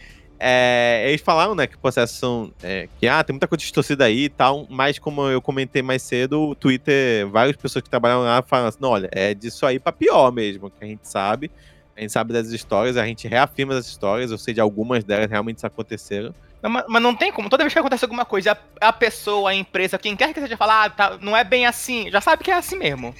É, 0.43 1.05
eles 1.07 1.20
falaram, 1.20 1.55
né, 1.55 1.66
que 1.66 1.76
o 1.76 1.78
processo 1.78 2.14
são. 2.14 2.51
é, 2.62 2.88
que 2.99 3.07
ah, 3.07 3.22
tem 3.22 3.34
muita 3.34 3.47
coisa 3.47 3.61
distorcida 3.61 4.07
aí 4.07 4.24
e 4.24 4.28
tal, 4.30 4.66
mas 4.70 4.99
como 4.99 5.28
eu 5.28 5.43
comentei 5.43 5.82
mais 5.82 6.01
cedo, 6.01 6.41
o 6.41 6.55
Twitter, 6.55 7.28
várias 7.28 7.57
pessoas 7.57 7.82
que 7.82 7.91
trabalham 7.91 8.22
lá 8.22 8.41
falam 8.41 8.68
assim: 8.68 8.78
não, 8.80 8.88
olha, 8.88 9.11
é 9.12 9.34
disso 9.34 9.66
aí 9.66 9.78
pra 9.78 9.93
pior 9.93 10.32
mesmo, 10.32 10.70
que 10.70 10.82
a 10.82 10.86
gente 10.86 11.07
sabe. 11.07 11.51
A 11.95 12.01
gente 12.01 12.12
sabe 12.14 12.32
das 12.32 12.49
histórias, 12.49 12.97
a 12.97 13.05
gente 13.05 13.28
reafirma 13.28 13.76
as 13.76 13.86
histórias, 13.86 14.30
eu 14.30 14.38
sei 14.38 14.55
de 14.55 14.61
algumas 14.61 15.05
delas 15.05 15.30
realmente 15.30 15.66
aconteceram. 15.66 16.34
Não, 16.62 16.70
mas, 16.70 16.84
mas 16.88 17.03
não 17.03 17.14
tem 17.14 17.30
como. 17.30 17.51
Toda 17.51 17.62
vez 17.62 17.74
que 17.74 17.78
acontece 17.78 18.07
alguma 18.07 18.24
coisa, 18.24 18.57
a, 18.80 18.88
a 18.88 18.93
pessoa, 18.93 19.51
a 19.51 19.55
empresa, 19.55 19.99
quem 19.99 20.16
quer 20.16 20.32
que 20.32 20.41
seja 20.41 20.57
falar, 20.57 20.84
ah, 20.84 20.91
tá, 20.91 21.18
não 21.20 21.36
é 21.36 21.45
bem 21.45 21.66
assim, 21.66 22.11
já 22.11 22.22
sabe 22.22 22.43
que 22.43 22.51
é 22.51 22.55
assim 22.55 22.78
mesmo. 22.78 23.14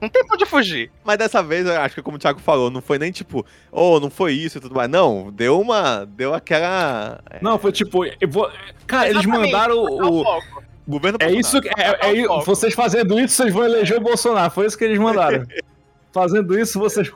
Não 0.00 0.08
tem 0.08 0.24
pra 0.24 0.34
onde 0.34 0.46
fugir. 0.46 0.90
Mas 1.04 1.18
dessa 1.18 1.42
vez, 1.42 1.66
eu 1.66 1.78
acho 1.80 1.94
que 1.94 2.02
como 2.02 2.16
o 2.16 2.18
Thiago 2.20 2.40
falou, 2.40 2.70
não 2.70 2.80
foi 2.80 2.98
nem 2.98 3.12
tipo, 3.12 3.44
oh, 3.70 4.00
não 4.00 4.08
foi 4.10 4.32
isso 4.32 4.58
e 4.58 4.60
tudo 4.60 4.74
mais. 4.74 4.88
Não, 4.90 5.30
deu 5.32 5.60
uma. 5.60 6.06
Deu 6.06 6.32
aquela. 6.34 7.20
é, 7.30 7.38
Não, 7.42 7.58
foi 7.58 7.72
tipo. 7.72 8.04
eu 8.04 8.28
vou- 8.28 8.50
Cara, 8.86 9.08
eles 9.10 9.22
Exatamente, 9.22 9.52
mandaram 9.52 9.84
Tá 9.84 10.06
o 10.06 10.22
o. 10.22 10.42
governo 10.88 11.18
É 11.20 11.30
isso 11.32 11.60
que. 11.60 11.68
É, 11.78 11.98
é, 12.20 12.26
Foco. 12.26 12.44
vocês 12.46 12.72
fazendo 12.74 13.18
isso, 13.20 13.34
vocês 13.34 13.52
vão 13.52 13.64
eleger 13.64 13.98
o 13.98 14.00
Bolsonaro. 14.00 14.50
Foi 14.50 14.66
isso 14.66 14.76
que 14.78 14.84
eles 14.84 14.98
mandaram. 14.98 15.44
Fazendo 16.12 16.58
isso, 16.58 16.78
vocês. 16.78 17.08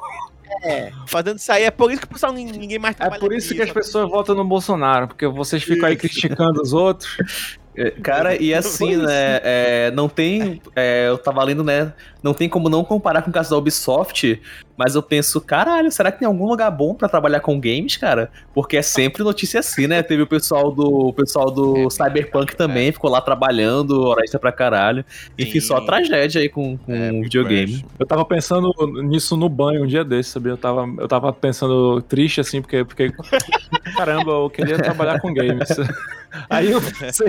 Fazendo 1.09 1.39
isso 1.39 1.51
aí, 1.51 1.64
é 1.64 1.70
por 1.70 1.91
isso 1.91 2.01
que 2.03 2.07
o 2.07 2.11
pessoal 2.11 2.32
nin- 2.32 2.53
ninguém 2.53 2.78
mais 2.78 2.95
É 2.95 2.99
trabalha 2.99 3.20
por 3.20 3.32
isso 3.32 3.49
que 3.55 3.61
as 3.61 3.68
sabe? 3.68 3.80
pessoas 3.80 4.09
votam 4.09 4.35
no 4.37 4.45
Bolsonaro, 4.45 5.09
porque 5.09 5.26
vocês 5.26 5.62
ficam 5.64 5.87
aí 5.89 5.95
Isso. 5.95 6.03
criticando 6.03 6.62
os 6.62 6.72
outros. 6.72 7.16
É, 7.77 7.91
Cara, 7.91 8.41
e 8.41 8.55
assim, 8.55 8.97
né, 8.97 9.41
é, 9.43 9.91
não 9.93 10.09
tem, 10.09 10.62
é, 10.77 11.09
eu 11.09 11.18
tava 11.18 11.43
lendo, 11.43 11.64
né, 11.64 11.93
não 12.22 12.33
tem 12.33 12.49
como 12.49 12.68
não 12.68 12.85
comparar 12.85 13.22
com 13.22 13.31
o 13.31 13.33
caso 13.33 13.51
da 13.51 13.57
Ubisoft, 13.57 14.41
mas 14.77 14.95
eu 14.95 15.03
penso, 15.03 15.41
caralho, 15.41 15.91
será 15.91 16.11
que 16.11 16.18
tem 16.18 16.27
algum 16.27 16.47
lugar 16.47 16.70
bom 16.70 16.95
pra 16.95 17.09
trabalhar 17.09 17.41
com 17.41 17.61
games, 17.61 17.97
cara? 17.97 18.31
Porque 18.53 18.77
é 18.77 18.83
sempre 18.83 19.22
notícia 19.22 19.61
assim, 19.61 19.87
né, 19.87 20.03
teve 20.03 20.22
o 20.22 20.27
pessoal 20.27 20.72
do, 20.72 21.09
o 21.09 21.12
pessoal 21.12 21.51
do 21.51 21.87
É, 21.87 21.91
Cyberpunk 21.91 22.57
também, 22.57 22.93
ficou 22.93 23.11
lá 23.11 23.20
trabalhando, 23.20 24.03
hora 24.03 24.22
extra 24.22 24.41
pra 24.41 24.53
caralho, 24.53 25.05
enfim, 25.39 25.61
Sim. 25.61 25.66
só 25.68 25.81
tragédia 25.81 26.41
aí 26.41 26.49
com, 26.49 26.77
com 26.79 26.93
É, 26.93 27.11
Big 27.11 27.22
videogame. 27.25 27.85
Eu 27.99 28.07
tava 28.07 28.25
pensando 28.25 28.72
nisso 29.03 29.37
no 29.37 29.49
banho 29.49 29.85
um 29.85 29.87
dia 29.87 30.05
desse, 30.05 30.31
sabia? 30.31 30.53
Eu 30.53 30.57
tava, 30.57 30.87
eu 30.99 31.09
tava 31.09 31.33
pensando 31.33 32.01
triste, 32.03 32.41
assim, 32.41 32.61
porque, 32.61 32.85
porque. 32.85 33.12
Caramba, 33.97 34.33
eu 34.33 34.51
queria 34.51 34.79
trabalhar 34.79 35.20
com 35.20 35.33
games. 35.33 35.68
Aí 36.51 36.70
eu 36.70 36.81
pensei. 36.81 37.29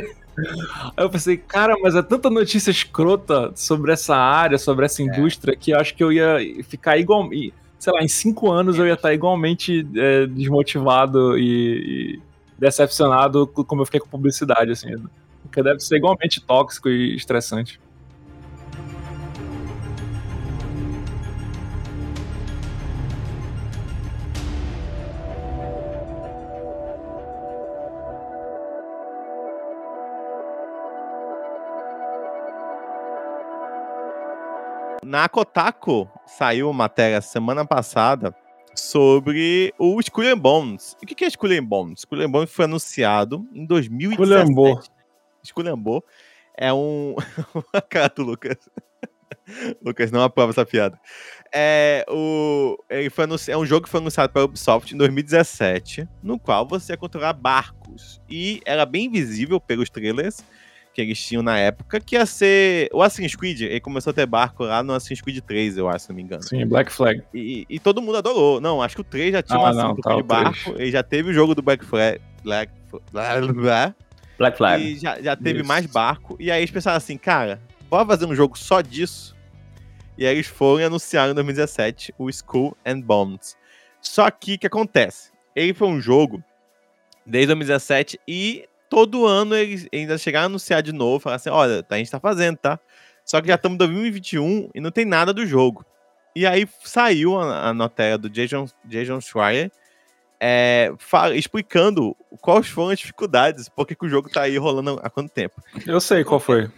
Aí 0.98 1.04
eu 1.04 1.10
pensei, 1.10 1.38
cara, 1.38 1.76
mas 1.82 1.96
é 1.96 2.02
tanta 2.02 2.30
notícia 2.30 2.72
escrota 2.72 3.52
sobre 3.56 3.94
essa 3.94 4.16
área, 4.16 4.58
sobre 4.58 4.86
essa 4.86 5.02
indústria, 5.02 5.56
que 5.56 5.72
eu 5.72 5.80
acho 5.80 5.96
que 5.96 6.04
eu 6.04 6.12
ia 6.12 6.38
ficar 6.64 6.98
igual. 6.98 7.32
Sei 7.86 7.94
lá, 7.94 8.04
em 8.04 8.08
cinco 8.08 8.52
anos 8.52 8.80
eu 8.80 8.88
ia 8.88 8.94
estar 8.96 9.14
igualmente 9.14 9.88
é, 9.96 10.26
desmotivado 10.26 11.38
e, 11.38 12.16
e 12.16 12.20
decepcionado 12.58 13.46
co- 13.46 13.64
como 13.64 13.84
eu 13.84 13.86
fiquei 13.86 14.00
com 14.00 14.08
publicidade, 14.08 14.72
assim. 14.72 14.88
Porque 15.44 15.62
deve 15.62 15.80
ser 15.82 15.98
igualmente 15.98 16.42
tóxico 16.42 16.90
e 16.90 17.16
estressante. 17.16 17.80
Na 35.06 35.30
Kotaku 35.30 36.10
saiu 36.26 36.68
uma 36.68 36.74
matéria 36.74 37.22
semana 37.22 37.64
passada 37.64 38.36
sobre 38.74 39.72
o 39.78 40.00
Skull 40.00 40.34
and 40.34 40.40
Bones. 40.40 40.98
O 41.00 41.06
que 41.06 41.24
é 41.24 41.28
Skull 41.28 41.52
and 41.52 41.64
Bones? 41.64 42.00
Skull 42.00 42.22
and 42.22 42.32
Bones 42.32 42.52
foi 42.52 42.66
anunciado 42.66 43.48
em 43.54 43.68
2017. 43.68 44.42
Esculhambou. 44.42 44.80
Esculhambou. 45.44 46.06
É 46.58 46.74
um... 46.74 47.16
cara 47.88 48.12
do 48.16 48.24
Lucas. 48.24 48.58
Lucas 49.80 50.10
não 50.10 50.24
aprova 50.24 50.50
essa 50.50 50.66
piada. 50.66 51.00
É, 51.54 52.04
o, 52.10 52.76
ele 52.90 53.12
foi 53.12 53.26
anunci- 53.26 53.52
é 53.52 53.58
um 53.58 53.66
jogo 53.66 53.86
que 53.86 53.92
foi 53.92 54.00
anunciado 54.00 54.34
pela 54.34 54.46
Ubisoft 54.46 54.92
em 54.92 54.98
2017, 54.98 56.10
no 56.24 56.40
qual 56.40 56.68
você 56.68 56.94
ia 56.94 56.98
controlar 56.98 57.34
barcos. 57.34 58.20
E 58.28 58.60
era 58.66 58.88
bem 58.88 59.12
visível 59.12 59.62
pelos 59.62 59.88
trailers 59.88 60.44
que 60.96 61.02
eles 61.02 61.20
tinham 61.22 61.44
na 61.44 61.58
época, 61.60 62.00
que 62.00 62.16
ia 62.16 62.26
ser. 62.26 62.90
O 62.94 63.02
Assassin's 63.02 63.36
Creed, 63.36 63.62
ele 63.62 63.80
começou 63.82 64.12
a 64.12 64.14
ter 64.14 64.26
barco 64.26 64.64
lá 64.64 64.82
no 64.82 64.94
Assassin's 64.94 65.20
Creed 65.22 65.40
3, 65.42 65.78
eu 65.78 65.90
acho, 65.90 66.06
se 66.06 66.10
não 66.10 66.16
me 66.16 66.24
engano. 66.24 66.42
Sim, 66.42 66.66
Black 66.66 66.92
Flag. 66.92 67.22
E, 67.34 67.66
e 67.70 67.80
todo 67.80 68.02
mundo 68.02 68.18
adorou. 68.18 68.62
Não, 68.62 68.82
acho 68.82 68.96
que 68.96 69.02
o 69.02 69.04
3 69.04 69.34
já 69.34 69.42
tinha 69.44 69.58
Ah, 69.60 69.62
uma 69.64 69.74
não, 69.74 69.90
cinco 69.90 70.02
tá, 70.02 70.16
de 70.16 70.22
o 70.22 70.24
3. 70.24 70.44
barco. 70.44 70.74
Ele 70.82 70.92
já 70.92 71.04
teve 71.04 71.30
o 71.30 71.34
jogo 71.34 71.54
do 71.54 71.62
Black 71.62 71.84
Flag. 71.84 72.22
Black, 72.44 72.72
Black, 73.12 73.52
Black, 73.54 73.96
Black 74.38 74.58
Flag. 74.58 74.84
e 74.84 74.98
já, 74.98 75.22
já 75.22 75.36
teve 75.36 75.60
Isso. 75.60 75.68
mais 75.68 75.86
barco. 75.86 76.38
E 76.40 76.50
aí 76.50 76.60
eles 76.62 76.72
pensaram 76.72 76.98
assim, 76.98 77.18
cara, 77.18 77.60
bora 77.90 78.06
fazer 78.06 78.26
um 78.26 78.34
jogo 78.36 78.58
só 78.58 78.80
disso. 78.82 79.36
E 80.18 80.26
aí 80.26 80.34
eles 80.36 80.48
foram 80.48 80.80
e 80.80 80.84
anunciaram 80.86 81.32
em 81.32 81.36
2017 81.36 82.14
o 82.18 82.30
Skull 82.30 82.78
and 82.86 83.02
Bones. 83.02 83.58
Só 84.00 84.32
que 84.32 84.54
o 84.54 84.60
que 84.60 84.68
acontece? 84.68 85.32
Ele 85.54 85.74
foi 85.74 85.90
um 85.90 86.00
jogo 86.00 86.42
desde 87.26 87.48
2017 87.48 88.20
e 88.28 88.66
todo 88.90 89.26
ano 89.26 89.56
eles 89.56 89.88
ainda 89.94 90.18
chegaram 90.18 90.44
a 90.44 90.48
anunciar 90.48 90.82
de 90.82 90.94
novo, 90.94 91.20
falaram 91.20 91.38
assim, 91.38 91.50
olha, 91.50 91.86
a 91.90 91.98
gente 91.98 92.12
tá 92.12 92.20
fazendo, 92.20 92.58
tá? 92.58 92.80
Só 93.24 93.42
que 93.42 93.48
já 93.48 93.56
estamos 93.56 93.76
em 93.76 93.80
2021 93.80 94.70
e 94.74 94.80
não 94.80 94.92
tem 94.92 95.06
nada 95.06 95.34
do 95.34 95.46
jogo. 95.46 95.86
E 96.36 96.46
aí 96.46 96.68
saiu 96.84 97.40
a, 97.40 97.70
a 97.70 97.74
notéria 97.74 98.18
do 98.18 98.30
Jason, 98.30 98.68
Jason 98.86 99.20
Schreier 99.22 99.72
é, 100.40 100.92
explicando 101.34 102.16
quais 102.42 102.68
foram 102.68 102.90
as 102.90 103.00
dificuldades, 103.00 103.70
porque 103.70 103.96
que 103.96 104.06
o 104.06 104.10
jogo 104.10 104.30
tá 104.30 104.42
aí 104.42 104.58
rolando 104.58 105.00
há 105.02 105.10
quanto 105.10 105.32
tempo. 105.32 105.62
Eu 105.86 106.00
sei 106.00 106.24
qual 106.24 106.40
foi. 106.40 106.70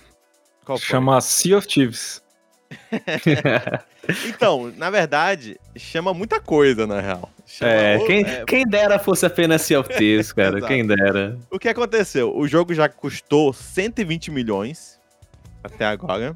Qual 0.63 0.77
foi? 0.77 0.87
Chama 0.87 1.19
Sea 1.21 1.57
of 1.57 1.67
Thieves. 1.67 2.23
Então, 4.25 4.71
na 4.77 4.89
verdade, 4.89 5.59
chama 5.75 6.13
muita 6.13 6.39
coisa, 6.39 6.87
na 6.87 7.01
real. 7.01 7.29
Chama 7.45 7.71
É, 7.71 7.99
quem, 8.05 8.23
é, 8.23 8.45
quem 8.45 8.65
dera 8.65 8.97
fosse 8.99 9.25
apenas 9.25 9.61
Sea 9.63 9.79
of 9.79 9.89
Thieves, 9.89 10.31
cara. 10.33 10.61
Quem 10.61 10.85
dera. 10.87 11.37
O 11.51 11.59
que 11.59 11.67
aconteceu? 11.67 12.33
O 12.35 12.47
jogo 12.47 12.73
já 12.73 12.87
custou 12.87 13.51
120 13.51 14.31
milhões 14.31 14.97
até 15.63 15.85
agora. 15.85 16.33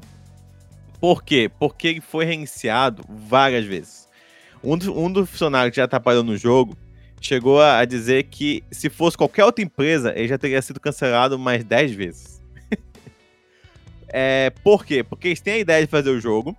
Por 1.00 1.22
quê? 1.24 1.50
Porque 1.58 1.88
ele 1.88 2.00
foi 2.02 2.24
reiniciado 2.26 3.02
várias 3.08 3.64
vezes. 3.64 4.06
Um, 4.62 4.76
do- 4.76 4.98
um 4.98 5.10
dos 5.10 5.30
funcionários 5.30 5.70
que 5.74 5.80
já 5.80 5.88
trabalhou 5.88 6.22
no 6.22 6.36
jogo 6.36 6.76
chegou 7.20 7.60
a 7.60 7.78
a 7.78 7.84
dizer 7.84 8.24
que 8.24 8.62
se 8.70 8.90
fosse 8.90 9.16
qualquer 9.16 9.44
outra 9.44 9.64
empresa, 9.64 10.12
ele 10.14 10.28
já 10.28 10.36
teria 10.36 10.60
sido 10.60 10.78
cancelado 10.78 11.38
mais 11.38 11.64
10 11.64 11.92
vezes. 11.92 12.41
É, 14.12 14.52
por 14.62 14.84
quê? 14.84 15.02
Porque 15.02 15.28
eles 15.28 15.40
têm 15.40 15.54
a 15.54 15.58
ideia 15.58 15.84
de 15.84 15.90
fazer 15.90 16.10
o 16.10 16.20
jogo. 16.20 16.56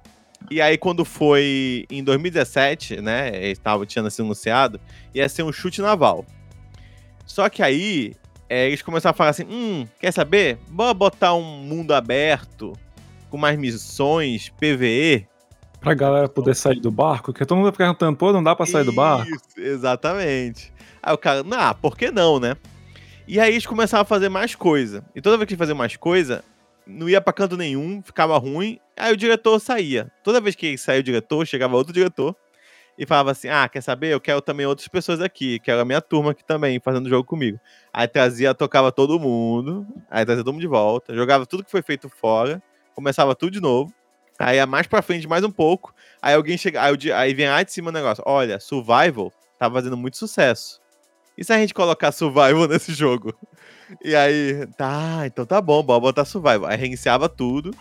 E 0.50 0.60
aí, 0.60 0.78
quando 0.78 1.06
foi 1.06 1.86
em 1.90 2.04
2017, 2.04 3.00
né? 3.00 3.30
Eles 3.30 3.58
estavam 3.58 3.86
tinha 3.86 4.10
sido 4.10 4.26
anunciado, 4.26 4.80
ia 5.14 5.30
ser 5.30 5.44
um 5.44 5.52
chute 5.52 5.82
naval. 5.82 6.26
Só 7.26 7.48
que 7.48 7.64
aí, 7.64 8.14
é, 8.50 8.68
eles 8.68 8.82
começaram 8.82 9.12
a 9.12 9.18
falar 9.18 9.30
assim: 9.30 9.46
hum, 9.50 9.88
quer 10.00 10.12
saber? 10.12 10.58
Bora 10.68 10.94
botar 10.94 11.34
um 11.36 11.44
mundo 11.44 11.94
aberto, 11.94 12.74
com 13.30 13.38
mais 13.38 13.58
missões, 13.58 14.50
PVE. 14.50 15.28
Pra 15.80 15.94
galera 15.94 16.30
poder 16.30 16.56
sair 16.56 16.80
do 16.80 16.90
barco, 16.90 17.34
porque 17.34 17.46
todo 17.46 17.58
mundo 17.58 17.72
tá 17.72 17.78
perguntando, 17.78 18.18
pô, 18.18 18.32
não 18.32 18.44
dá 18.44 18.56
pra 18.56 18.66
sair 18.66 18.86
do 18.86 18.94
barco? 18.94 19.30
Isso, 19.30 19.60
exatamente. 19.60 20.72
Aí 21.02 21.14
o 21.14 21.18
cara, 21.18 21.44
ah, 21.52 21.74
por 21.74 21.98
que 21.98 22.10
não, 22.10 22.40
né? 22.40 22.56
E 23.28 23.40
aí 23.40 23.52
eles 23.52 23.66
começaram 23.66 24.02
a 24.02 24.06
fazer 24.06 24.30
mais 24.30 24.56
coisa. 24.56 25.04
E 25.14 25.22
toda 25.22 25.38
vez 25.38 25.48
que 25.48 25.54
eles 25.54 25.60
faziam 25.60 25.78
mais 25.78 25.98
coisa, 25.98 26.44
não 26.86 27.10
ia 27.10 27.22
pra 27.22 27.34
canto 27.34 27.58
nenhum, 27.58 28.02
ficava 28.04 28.38
ruim. 28.38 28.80
Aí 28.98 29.14
o 29.14 29.18
diretor 29.18 29.60
saía. 29.60 30.12
Toda 30.24 30.42
vez 30.42 30.56
que 30.56 30.78
saía 30.78 31.00
o 31.00 31.04
diretor, 31.04 31.46
chegava 31.46 31.76
outro 31.76 31.94
diretor 31.94 32.36
e 32.98 33.06
falava 33.06 33.32
assim: 33.32 33.48
Ah, 33.50 33.68
quer 33.68 33.82
saber? 33.82 34.10
Eu 34.14 34.22
quero 34.22 34.42
também 34.42 34.66
outras 34.66 34.88
pessoas 34.88 35.22
aqui. 35.22 35.60
Quero 35.60 35.82
a 35.82 35.86
minha 35.86 36.02
turma 36.02 36.32
aqui 36.32 36.44
também, 36.44 36.80
fazendo 36.80 37.10
jogo 37.10 37.24
comigo. 37.28 37.60
Aí 37.94 38.08
trazia, 38.08 38.54
tocava 38.54 38.92
todo 38.92 39.20
mundo. 39.20 39.86
Aí 40.10 40.26
trazia 40.26 40.44
todo 40.44 40.54
mundo 40.54 40.62
de 40.62 40.68
volta. 40.68 41.16
Jogava 41.16 41.46
tudo 41.46 41.64
que 41.64 41.72
foi 41.72 41.82
feito 41.82 42.10
fora. 42.10 42.62
Começava 42.94 43.36
tudo 43.36 43.52
de 43.52 43.62
novo. 43.62 43.92
Aí 44.38 44.58
ia 44.58 44.66
mais 44.66 44.88
pra 44.88 45.02
frente, 45.02 45.28
mais 45.28 45.44
um 45.44 45.52
pouco. 45.52 45.94
Aí 46.22 46.34
alguém 46.36 46.58
chega. 46.58 46.82
Aí, 46.84 46.98
di- 46.98 47.12
aí 47.12 47.34
vem 47.34 47.48
lá 47.50 47.64
de 47.64 47.72
cima 47.72 47.90
o 47.90 47.94
negócio. 47.94 48.24
Olha, 48.28 48.60
Survival 48.60 49.32
tá 49.58 49.70
fazendo 49.72 49.96
muito 49.98 50.18
sucesso. 50.18 50.82
E 51.38 51.44
se 51.44 51.52
a 51.54 51.58
gente 51.58 51.74
colocar 51.74 52.12
Survival 52.12 52.68
nesse 52.70 52.94
jogo? 52.94 53.34
E 54.04 54.16
aí, 54.16 54.66
tá, 54.78 55.24
então 55.26 55.46
tá 55.46 55.62
bom, 55.62 55.84
bora 55.84 56.00
botar 56.00 56.26
Survival. 56.26 56.66
Aí 56.66 56.78
reiniciava 56.78 57.28
tudo. 57.28 57.72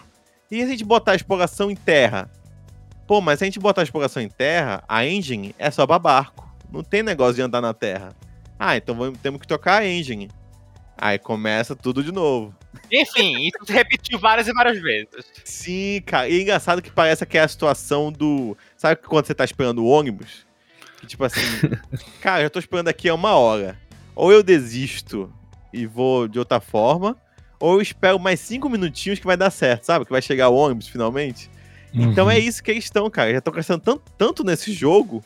E 0.50 0.56
se 0.56 0.62
a 0.62 0.66
gente 0.66 0.84
botar 0.84 1.14
exploração 1.14 1.70
em 1.70 1.76
terra? 1.76 2.30
Pô, 3.06 3.20
mas 3.20 3.38
se 3.38 3.44
a 3.44 3.46
gente 3.46 3.58
botar 3.58 3.82
exploração 3.82 4.22
em 4.22 4.28
terra, 4.28 4.82
a 4.88 5.06
engine 5.06 5.54
é 5.58 5.70
só 5.70 5.86
pra 5.86 5.98
barco. 5.98 6.50
Não 6.70 6.82
tem 6.82 7.02
negócio 7.02 7.34
de 7.34 7.42
andar 7.42 7.60
na 7.60 7.74
terra. 7.74 8.14
Ah, 8.58 8.76
então 8.76 8.94
vamos, 8.94 9.18
temos 9.20 9.40
que 9.40 9.46
trocar 9.46 9.82
a 9.82 9.86
engine. 9.86 10.30
Aí 10.96 11.18
começa 11.18 11.74
tudo 11.74 12.02
de 12.02 12.12
novo. 12.12 12.54
Enfim, 12.90 13.40
isso 13.40 13.58
se 13.66 13.72
repetiu 13.72 14.18
várias 14.18 14.46
e 14.46 14.52
várias 14.52 14.80
vezes. 14.80 15.24
Sim, 15.44 16.00
cara. 16.06 16.28
E 16.28 16.38
é 16.38 16.42
engraçado 16.42 16.80
que 16.80 16.90
parece 16.90 17.26
que 17.26 17.36
é 17.36 17.40
a 17.42 17.48
situação 17.48 18.12
do. 18.12 18.56
Sabe 18.76 19.00
quando 19.02 19.26
você 19.26 19.34
tá 19.34 19.44
esperando 19.44 19.82
o 19.82 19.86
ônibus? 19.86 20.46
Que 21.00 21.06
tipo 21.06 21.24
assim, 21.24 21.40
cara, 22.20 22.42
eu 22.42 22.50
tô 22.50 22.58
esperando 22.58 22.88
aqui 22.88 23.08
há 23.08 23.14
uma 23.14 23.34
hora. 23.34 23.78
Ou 24.14 24.30
eu 24.30 24.42
desisto 24.42 25.32
e 25.72 25.86
vou 25.86 26.26
de 26.28 26.38
outra 26.38 26.60
forma, 26.60 27.16
ou 27.60 27.74
eu 27.74 27.80
espero 27.82 28.18
mais 28.18 28.40
cinco 28.40 28.68
minutinhos 28.68 29.18
que 29.18 29.26
vai 29.26 29.36
dar 29.36 29.50
certo, 29.50 29.84
sabe? 29.84 30.04
Que 30.04 30.10
vai 30.12 30.20
chegar 30.22 30.48
o 30.48 30.54
ônibus 30.56 30.88
finalmente. 30.88 31.50
Então 31.94 32.24
Uhum. 32.24 32.30
é 32.30 32.38
isso 32.38 32.62
que 32.62 32.70
eles 32.70 32.84
estão, 32.84 33.08
cara. 33.10 33.30
Já 33.32 33.38
estão 33.38 33.52
crescendo 33.52 33.80
tanto, 33.80 34.02
tanto 34.16 34.42
nesse 34.44 34.72
jogo 34.72 35.22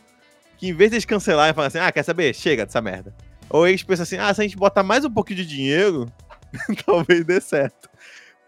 que 0.58 0.68
em 0.68 0.72
vez 0.72 0.90
de 0.90 0.96
eles 0.96 1.04
cancelarem 1.04 1.52
e 1.52 1.54
falar 1.54 1.68
assim, 1.68 1.78
ah, 1.78 1.92
quer 1.92 2.02
saber? 2.02 2.34
Chega 2.34 2.66
dessa 2.66 2.80
merda. 2.80 3.14
Ou 3.48 3.66
eles 3.68 3.82
pensam 3.82 4.02
assim, 4.02 4.16
ah, 4.18 4.32
se 4.34 4.40
a 4.40 4.44
gente 4.44 4.56
botar 4.56 4.82
mais 4.82 5.04
um 5.04 5.10
pouquinho 5.10 5.36
de 5.38 5.46
dinheiro, 5.46 6.10
talvez 6.84 7.24
dê 7.24 7.40
certo. 7.40 7.88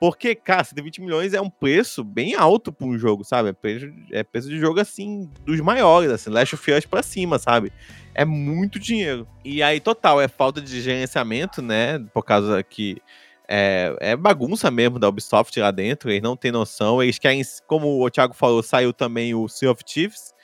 Porque, 0.01 0.35
cara, 0.35 0.63
120 0.63 1.01
milhões 1.01 1.35
é 1.35 1.41
um 1.41 1.51
preço 1.51 2.05
bem 2.05 2.35
alto 2.35 2.73
pra 2.73 2.87
um 2.87 2.97
jogo, 2.97 3.25
sabe? 3.25 3.49
É 3.49 3.53
preço, 3.53 3.93
é 4.13 4.23
preço 4.23 4.49
de 4.49 4.59
jogo, 4.59 4.79
assim, 4.79 5.29
dos 5.45 5.61
maiores, 5.61 6.11
assim, 6.11 6.31
Last 6.31 6.55
of 6.55 6.73
Us 6.73 6.87
pra 6.87 7.03
cima, 7.03 7.39
sabe? 7.39 7.73
É 8.15 8.25
muito 8.25 8.79
dinheiro. 8.79 9.27
E 9.45 9.63
aí, 9.63 9.81
total, 9.81 10.21
é 10.21 10.29
falta 10.29 10.61
de 10.61 10.81
gerenciamento, 10.81 11.61
né? 11.61 11.99
Por 12.13 12.25
causa 12.25 12.63
que 12.63 13.03
é, 13.49 13.97
é 13.99 14.17
bagunça 14.17 14.71
mesmo 14.71 14.99
da 14.99 15.09
Ubisoft 15.09 15.59
lá 15.59 15.71
dentro, 15.71 16.11
eles 16.11 16.23
não 16.23 16.37
têm 16.37 16.53
noção. 16.53 17.03
Eles 17.03 17.19
querem, 17.19 17.43
como 17.67 18.05
o 18.05 18.11
Thiago 18.11 18.35
falou, 18.35 18.63
saiu 18.63 18.93
também 18.93 19.35
o 19.35 19.49
Sea 19.49 19.71
of 19.71 19.83
Thieves. 19.83 20.35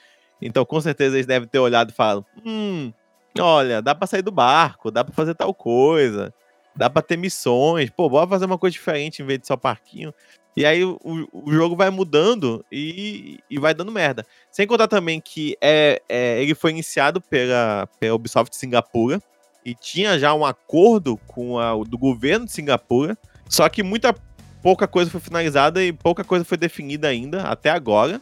Então, 0.41 0.65
com 0.65 0.81
certeza, 0.81 1.15
eles 1.15 1.25
devem 1.25 1.47
ter 1.47 1.59
olhado 1.59 1.91
e 1.91 1.93
falado: 1.93 2.25
hum, 2.43 2.91
olha, 3.39 3.81
dá 3.81 3.93
pra 3.93 4.07
sair 4.07 4.21
do 4.21 4.31
barco, 4.31 4.91
dá 4.91 5.03
pra 5.03 5.13
fazer 5.13 5.35
tal 5.35 5.53
coisa, 5.53 6.33
dá 6.75 6.89
pra 6.89 7.01
ter 7.01 7.17
missões, 7.17 7.89
pô, 7.89 8.09
bora 8.09 8.27
fazer 8.27 8.45
uma 8.45 8.57
coisa 8.57 8.73
diferente 8.73 9.21
em 9.21 9.25
vez 9.25 9.39
de 9.39 9.47
só 9.47 9.55
parquinho. 9.55 10.13
E 10.55 10.65
aí 10.65 10.83
o, 10.85 10.97
o 11.03 11.51
jogo 11.51 11.75
vai 11.75 11.89
mudando 11.89 12.65
e, 12.71 13.39
e 13.49 13.59
vai 13.59 13.73
dando 13.73 13.91
merda. 13.91 14.25
Sem 14.49 14.65
contar 14.65 14.87
também 14.87 15.19
que 15.19 15.57
é, 15.61 16.01
é, 16.07 16.41
ele 16.41 16.55
foi 16.55 16.71
iniciado 16.71 17.19
pela, 17.19 17.87
pela 17.99 18.15
Ubisoft 18.15 18.55
Singapura 18.55 19.21
e 19.65 19.75
tinha 19.75 20.17
já 20.17 20.33
um 20.33 20.45
acordo 20.45 21.17
com 21.27 21.59
a, 21.59 21.73
do 21.83 21.97
governo 21.97 22.45
de 22.45 22.53
Singapura, 22.53 23.17
só 23.49 23.67
que 23.67 23.83
muita 23.83 24.15
pouca 24.61 24.87
coisa 24.87 25.11
foi 25.11 25.19
finalizada 25.19 25.83
e 25.83 25.91
pouca 25.91 26.23
coisa 26.23 26.45
foi 26.45 26.57
definida 26.57 27.07
ainda, 27.07 27.43
até 27.43 27.69
agora. 27.69 28.21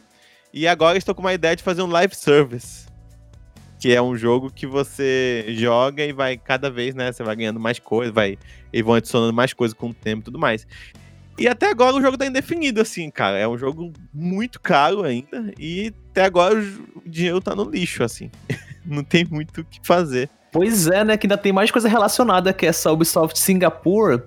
E 0.52 0.66
agora 0.66 0.98
estou 0.98 1.14
com 1.14 1.20
uma 1.20 1.34
ideia 1.34 1.54
de 1.54 1.62
fazer 1.62 1.82
um 1.82 1.86
live 1.86 2.14
service. 2.14 2.86
Que 3.84 3.94
é 3.94 4.00
um 4.00 4.16
jogo 4.16 4.50
que 4.50 4.66
você 4.66 5.44
joga 5.48 6.02
e 6.02 6.10
vai 6.10 6.38
cada 6.38 6.70
vez, 6.70 6.94
né? 6.94 7.12
Você 7.12 7.22
vai 7.22 7.36
ganhando 7.36 7.60
mais 7.60 7.78
coisa, 7.78 8.10
vai. 8.10 8.38
E 8.72 8.82
vão 8.82 8.94
adicionando 8.94 9.30
mais 9.30 9.52
coisa 9.52 9.74
com 9.74 9.90
o 9.90 9.92
tempo 9.92 10.22
e 10.22 10.24
tudo 10.24 10.38
mais. 10.38 10.66
E 11.36 11.46
até 11.46 11.68
agora 11.68 11.94
o 11.94 12.00
jogo 12.00 12.16
tá 12.16 12.24
indefinido, 12.24 12.80
assim, 12.80 13.10
cara. 13.10 13.36
É 13.36 13.46
um 13.46 13.58
jogo 13.58 13.92
muito 14.10 14.58
caro 14.58 15.02
ainda. 15.02 15.52
E 15.58 15.92
até 16.10 16.24
agora 16.24 16.58
o 16.96 17.02
dinheiro 17.06 17.42
tá 17.42 17.54
no 17.54 17.64
lixo, 17.70 18.02
assim. 18.02 18.30
Não 18.86 19.04
tem 19.04 19.26
muito 19.26 19.60
o 19.60 19.64
que 19.66 19.78
fazer. 19.82 20.30
Pois 20.50 20.86
é, 20.86 21.04
né? 21.04 21.18
Que 21.18 21.26
ainda 21.26 21.36
tem 21.36 21.52
mais 21.52 21.70
coisa 21.70 21.86
relacionada 21.86 22.54
que 22.54 22.64
essa 22.64 22.90
Ubisoft 22.90 23.38
Singapore. 23.38 24.22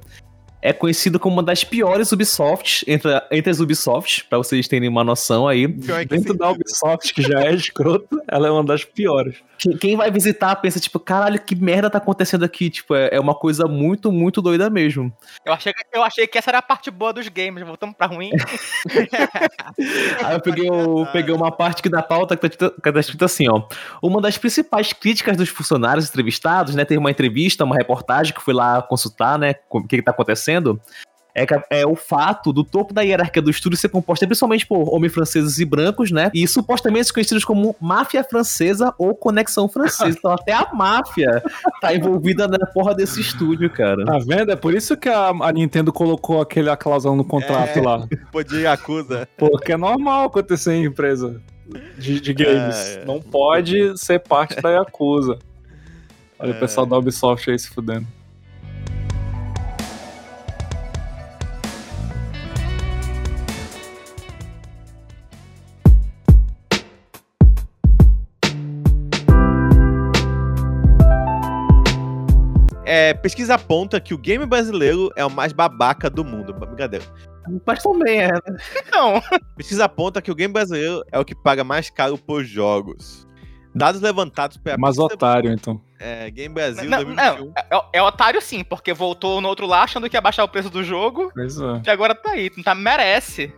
É 0.62 0.74
conhecido 0.74 1.20
como 1.20 1.36
uma 1.38 1.44
das 1.44 1.64
piores 1.64 2.12
Ubisofts, 2.12 2.84
entre, 2.88 3.10
entre 3.32 3.50
as 3.52 3.60
Ubisofts, 3.60 4.24
pra 4.24 4.38
vocês 4.38 4.68
terem 4.68 4.90
uma 4.90 5.04
noção 5.04 5.48
aí. 5.48 5.66
É 5.66 6.06
Dentro 6.06 6.34
da 6.36 6.50
Ubisoft, 6.52 7.14
que 7.14 7.22
já 7.22 7.42
é 7.42 7.54
escroto, 7.54 8.22
ela 8.28 8.48
é 8.48 8.52
uma 8.52 8.64
das 8.64 8.84
piores. 8.84 9.36
Quem, 9.60 9.76
quem 9.78 9.96
vai 9.96 10.12
visitar 10.12 10.56
pensa, 10.58 10.80
tipo, 10.80 11.00
caralho, 11.00 11.40
que 11.40 11.56
merda 11.56 11.90
tá 11.90 11.98
acontecendo 11.98 12.44
aqui? 12.46 12.70
Tipo, 12.70 12.94
é, 12.96 13.10
é 13.14 13.20
uma 13.20 13.34
coisa 13.34 13.66
muito, 13.66 14.12
muito 14.12 14.42
doida 14.42 14.70
mesmo. 14.70 15.12
Eu 15.46 15.54
achei, 15.54 15.74
que- 15.74 15.84
eu 15.94 16.04
achei 16.04 16.28
que 16.28 16.38
essa 16.38 16.52
era 16.52 16.60
a 16.60 16.62
parte 16.62 16.92
boa 16.92 17.12
dos 17.14 17.28
games, 17.28 17.66
voltamos 17.66 17.96
pra 17.98 18.06
ruim. 18.08 18.30
Aí 20.24 20.34
eu 20.36 20.42
peguei, 20.42 20.70
o- 20.70 21.06
peguei 21.12 21.34
uma 21.34 21.52
parte 21.52 21.80
aqui 21.80 21.90
da 21.90 22.02
pauta 22.04 22.36
que 22.36 22.42
tá, 22.42 22.48
escrito- 22.48 22.82
que 22.82 22.92
tá 22.92 23.00
escrito 23.00 23.26
assim, 23.26 23.48
ó. 23.50 23.64
Uma 24.02 24.22
das 24.22 24.38
principais 24.38 24.94
críticas 24.94 25.38
dos 25.38 25.50
funcionários 25.50 26.08
entrevistados, 26.10 26.76
né? 26.76 26.86
Teve 26.86 27.00
uma 27.00 27.12
entrevista, 27.12 27.64
uma 27.64 27.76
reportagem 27.76 28.34
que 28.34 28.40
eu 28.40 28.44
fui 28.44 28.54
lá 28.54 28.82
consultar, 28.82 29.38
né? 29.40 29.56
O 29.70 29.82
que, 29.84 29.98
que 29.98 30.02
tá 30.04 30.12
acontecendo. 30.12 30.47
É, 31.40 31.46
que- 31.46 31.62
é 31.70 31.86
o 31.86 31.96
fato 31.96 32.52
do 32.52 32.64
topo 32.64 32.96
da 32.96 33.04
hierarquia 33.04 33.44
do 33.44 33.52
estúdio 33.52 33.78
ser 33.78 33.90
composta 33.90 34.26
principalmente 34.26 34.66
por 34.66 34.92
homens 34.92 35.14
franceses 35.14 35.60
e 35.60 35.66
brancos, 35.66 36.10
né? 36.10 36.32
E 36.34 36.48
supostamente 36.48 37.14
conhecidos 37.14 37.46
como 37.46 37.76
máfia 37.80 38.24
francesa 38.24 38.92
ou 38.98 39.14
conexão 39.14 39.70
francesa. 39.70 40.10
Então 40.18 40.32
até 40.32 40.52
a 40.54 40.68
máfia 40.74 41.44
tá 41.80 41.94
envolvida 41.94 42.48
na 42.48 42.58
porra 42.66 42.96
desse 42.96 43.22
estúdio, 43.22 43.70
cara. 43.70 44.04
Tá 44.04 44.18
vendo? 44.18 44.52
É 44.52 44.56
por 44.56 44.74
isso 44.74 44.98
que 44.98 45.08
a, 45.10 45.28
a 45.30 45.52
Nintendo 45.52 45.94
colocou 45.94 46.42
aquele 46.42 46.72
a 46.72 46.76
cláusula 46.76 47.16
no 47.16 47.24
contrato 47.24 47.78
É. 47.78 47.82
lá. 47.84 48.08
Pô, 48.32 48.42
de 48.42 48.62
Yakuza. 48.64 49.30
Porque 49.38 49.74
é 49.74 49.78
normal 49.78 50.26
acontecer 50.26 50.74
em 50.74 50.86
empresa 50.86 51.40
de, 52.00 52.20
de 52.20 52.34
games. 52.34 52.76
É, 52.98 53.02
é. 53.04 53.06
Não 53.06 53.22
pode 53.22 53.96
ser 53.96 54.18
parte 54.22 54.60
da 54.60 54.72
Yakuza. 54.72 55.38
Olha 56.40 56.52
É. 56.54 56.56
o 56.58 56.60
pessoal 56.60 56.88
da 56.88 56.98
Ubisoft 56.98 57.48
aí 57.52 57.60
se 57.60 57.70
fudendo. 57.70 58.08
É, 72.90 73.14
pesquisa 73.14 73.56
aponta 73.56 74.00
que 74.00 74.14
o 74.14 74.18
game 74.18 74.46
brasileiro 74.46 75.12
é 75.16 75.26
o 75.26 75.30
mais 75.30 75.52
babaca 75.52 76.10
do 76.10 76.24
mundo. 76.24 76.54
Brincadeira. 76.54 77.04
Mas 77.66 77.84
também 77.84 78.22
é. 78.24 78.30
Não. 78.92 79.22
Pesquisa 79.58 79.86
aponta 79.86 80.22
que 80.22 80.32
o 80.32 80.36
game 80.36 80.54
brasileiro 80.54 81.04
é 81.12 81.20
o 81.20 81.26
que 81.26 81.36
paga 81.36 81.64
mais 81.66 81.90
caro 81.90 82.18
por 82.18 82.44
jogos. 82.46 83.28
Dados 83.76 84.00
levantados 84.02 84.56
pela 84.58 84.78
Mas 84.78 84.96
pesquisa- 84.96 85.14
otário, 85.16 85.52
então. 85.52 85.82
é, 86.00 86.32
Game 86.32 86.54
Brasil 86.56 86.90
Não, 86.90 87.04
2021. 87.04 87.46
não, 87.46 87.54
é, 87.56 87.98
é 88.00 88.02
otário 88.02 88.42
sim, 88.42 88.64
porque 88.64 88.94
voltou 88.94 89.40
no 89.42 89.48
outro 89.50 89.68
lá 89.68 89.84
achando 89.84 90.10
que 90.10 90.16
ia 90.18 90.22
baixar 90.22 90.44
o 90.46 90.48
preço 90.50 90.70
do 90.70 90.84
jogo, 90.84 91.30
Pois 91.34 91.60
é. 91.60 91.82
e 91.86 91.90
agora 91.90 92.16
tá 92.16 92.32
aí. 92.32 92.50
Tá, 92.64 92.74
merece. 92.74 93.54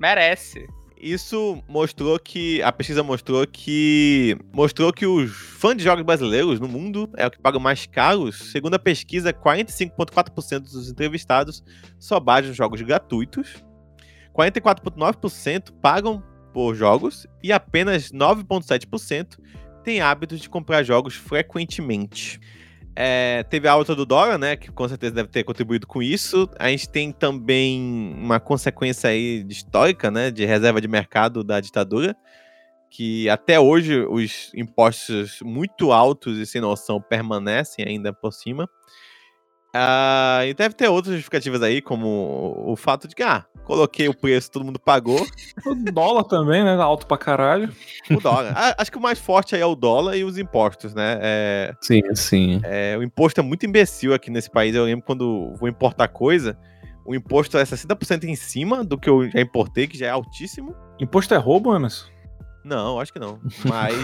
Merece. 0.00 0.66
Isso 1.06 1.62
mostrou 1.68 2.18
que. 2.18 2.60
A 2.62 2.72
pesquisa 2.72 3.00
mostrou 3.00 3.46
que. 3.46 4.36
Mostrou 4.52 4.92
que 4.92 5.06
os 5.06 5.30
fãs 5.30 5.76
de 5.76 5.84
jogos 5.84 6.04
brasileiros 6.04 6.58
no 6.58 6.66
mundo 6.66 7.08
é 7.16 7.24
o 7.24 7.30
que 7.30 7.38
pagam 7.38 7.60
mais 7.60 7.86
caros. 7.86 8.50
Segundo 8.50 8.74
a 8.74 8.78
pesquisa, 8.78 9.32
45,4% 9.32 10.58
dos 10.58 10.90
entrevistados 10.90 11.62
só 11.96 12.18
baixam 12.18 12.52
jogos 12.52 12.82
gratuitos. 12.82 13.64
44,9% 14.34 15.70
pagam 15.80 16.20
por 16.52 16.74
jogos. 16.74 17.24
E 17.40 17.52
apenas 17.52 18.10
9,7% 18.10 19.38
têm 19.84 20.00
hábitos 20.00 20.40
de 20.40 20.50
comprar 20.50 20.82
jogos 20.82 21.14
frequentemente. 21.14 22.40
É, 22.98 23.44
teve 23.50 23.68
a 23.68 23.72
alta 23.72 23.94
do 23.94 24.06
dólar, 24.06 24.38
né? 24.38 24.56
Que 24.56 24.72
com 24.72 24.88
certeza 24.88 25.14
deve 25.16 25.28
ter 25.28 25.44
contribuído 25.44 25.86
com 25.86 26.02
isso. 26.02 26.48
A 26.58 26.70
gente 26.70 26.88
tem 26.88 27.12
também 27.12 28.14
uma 28.16 28.40
consequência 28.40 29.10
aí 29.10 29.44
histórica, 29.50 30.10
né? 30.10 30.30
De 30.30 30.46
reserva 30.46 30.80
de 30.80 30.88
mercado 30.88 31.44
da 31.44 31.60
ditadura. 31.60 32.16
Que 32.90 33.28
até 33.28 33.60
hoje 33.60 34.00
os 34.08 34.50
impostos 34.54 35.40
muito 35.42 35.92
altos 35.92 36.38
e 36.38 36.46
sem 36.46 36.62
noção 36.62 36.98
permanecem 36.98 37.84
ainda 37.86 38.14
por 38.14 38.32
cima. 38.32 38.66
Ah, 39.78 40.40
e 40.46 40.54
deve 40.54 40.74
ter 40.74 40.88
outras 40.88 41.14
justificativas 41.14 41.62
aí, 41.62 41.82
como 41.82 42.54
o 42.66 42.74
fato 42.76 43.06
de 43.06 43.14
que, 43.14 43.22
ah, 43.22 43.44
coloquei 43.64 44.08
o 44.08 44.16
preço, 44.16 44.50
todo 44.50 44.64
mundo 44.64 44.78
pagou. 44.78 45.26
O 45.66 45.74
dólar 45.92 46.24
também, 46.24 46.64
né? 46.64 46.74
Alto 46.76 47.06
pra 47.06 47.18
caralho. 47.18 47.70
O 48.10 48.20
dólar. 48.20 48.52
Ah, 48.56 48.74
Acho 48.78 48.90
que 48.90 48.98
o 48.98 49.00
mais 49.00 49.18
forte 49.18 49.54
aí 49.54 49.60
é 49.60 49.66
o 49.66 49.74
dólar 49.74 50.16
e 50.16 50.24
os 50.24 50.38
impostos, 50.38 50.94
né? 50.94 51.18
É, 51.20 51.74
Sim, 51.80 52.00
sim. 52.14 52.60
É, 52.64 52.96
o 52.96 53.02
imposto 53.02 53.40
é 53.40 53.42
muito 53.42 53.66
imbecil 53.66 54.14
aqui 54.14 54.30
nesse 54.30 54.50
país. 54.50 54.74
Eu 54.74 54.84
lembro 54.84 55.04
quando 55.04 55.52
vou 55.58 55.68
importar 55.68 56.08
coisa, 56.08 56.56
o 57.04 57.14
imposto 57.14 57.58
é 57.58 57.64
60% 57.64 58.24
em 58.24 58.34
cima 58.36 58.82
do 58.84 58.96
que 58.98 59.08
eu 59.10 59.28
já 59.30 59.40
importei, 59.40 59.86
que 59.86 59.98
já 59.98 60.06
é 60.06 60.10
altíssimo. 60.10 60.74
Imposto 61.00 61.34
é 61.34 61.36
roubo, 61.36 61.70
Anderson? 61.70 62.06
Não, 62.66 62.98
acho 62.98 63.12
que 63.12 63.20
não. 63.20 63.38
Mas 63.64 63.94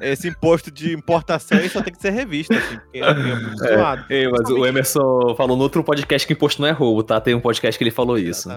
esse 0.00 0.28
imposto 0.28 0.70
de 0.70 0.94
importação 0.94 1.58
só 1.68 1.82
tem 1.82 1.92
que 1.92 2.00
ser 2.00 2.10
revisto, 2.10 2.54
assim, 2.54 2.78
porque 2.78 2.98
é 2.98 3.14
muito 3.14 3.58
zoado. 3.58 4.04
Ei, 4.08 4.28
mas 4.28 4.48
o 4.48 4.64
Emerson 4.64 5.34
falou 5.36 5.56
no 5.56 5.62
outro 5.62 5.84
podcast 5.84 6.26
que 6.26 6.32
imposto 6.32 6.62
não 6.62 6.68
é 6.68 6.70
roubo, 6.70 7.02
tá? 7.02 7.20
Tem 7.20 7.34
um 7.34 7.40
podcast 7.40 7.76
que 7.76 7.84
ele 7.84 7.90
falou 7.90 8.16
isso. 8.16 8.48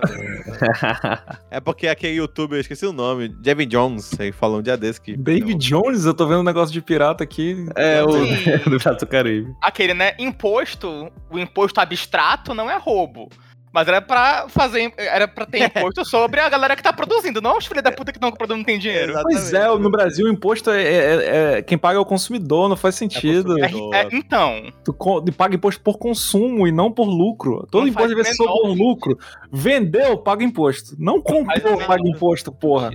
É 1.50 1.60
porque 1.60 1.88
aquele 1.88 2.16
youtuber, 2.16 2.58
eu 2.58 2.62
esqueci 2.62 2.86
o 2.86 2.94
nome, 2.94 3.36
Jevin 3.44 3.68
Jones, 3.68 4.18
ele 4.20 4.32
falou 4.32 4.60
um 4.60 4.62
dia 4.62 4.78
desse 4.78 5.02
que. 5.02 5.18
Baby 5.18 5.56
Jones, 5.56 6.06
eu 6.06 6.14
tô 6.14 6.26
vendo 6.26 6.40
um 6.40 6.44
negócio 6.44 6.72
de 6.72 6.82
pirata 6.82 7.24
aqui. 7.24 7.66
É, 7.76 8.04
o 8.04 8.08
do 8.70 8.78
Pirata 8.78 9.06
do 9.06 9.08
Caribe. 9.08 9.54
Aquele, 9.62 9.94
né? 9.94 10.14
Imposto, 10.18 11.12
o 11.30 11.40
imposto 11.40 11.80
abstrato 11.82 12.54
não 12.54 12.70
é 12.70 12.78
roubo. 12.78 13.30
Mas 13.74 13.88
era 13.88 14.02
pra 14.02 14.50
fazer. 14.50 14.92
Era 14.98 15.28
pra 15.28 15.46
ter 15.46 15.60
imposto 15.64 16.04
sobre 16.04 16.42
a 16.42 16.50
galera 16.50 16.76
que 16.76 16.84
tá 16.84 16.92
produzindo, 16.92 17.40
não 17.42 17.58
os 17.58 17.66
filhos 17.66 17.82
da 17.84 17.92
puta 17.92 18.12
que 18.12 18.18
estão 18.18 18.30
produzindo 18.32 18.58
não 18.58 18.66
tem 18.66 18.78
dinheiro. 18.78 19.14
Pois 19.24 19.54
é, 19.54 19.66
no 19.68 19.90
Brasil 19.90 20.26
o 20.26 20.30
imposto 20.30 20.70
é, 20.70 20.84
é- 20.84 21.56
é- 21.58 21.62
Quem 21.62 21.78
paga 21.78 21.98
é 21.98 22.02
o 22.02 22.06
consumidor, 22.06 22.68
não 22.68 22.76
faz 22.76 22.96
sentido. 22.96 23.58
É, 23.64 23.72
é, 23.94 24.10
então, 24.12 24.72
Tu 24.84 24.94
paga 25.38 25.56
imposto 25.56 25.82
por 25.82 25.98
consumo 25.98 26.68
e 26.68 26.72
não 26.72 26.92
por 26.92 27.08
lucro. 27.08 27.66
Todo 27.72 27.84
Não 27.84 27.88
imposto 27.88 28.10
faz 28.14 28.26
deve 28.26 28.36
ser 28.36 28.44
por 28.44 28.68
lucro. 28.74 29.18
Vendeu, 29.52 30.18
paga 30.18 30.44
imposto. 30.44 30.96
Não 31.00 31.22
comprou, 31.22 31.72
menor 31.74 31.88
paga 31.88 32.08
imposto, 32.10 32.52
porra. 32.52 32.92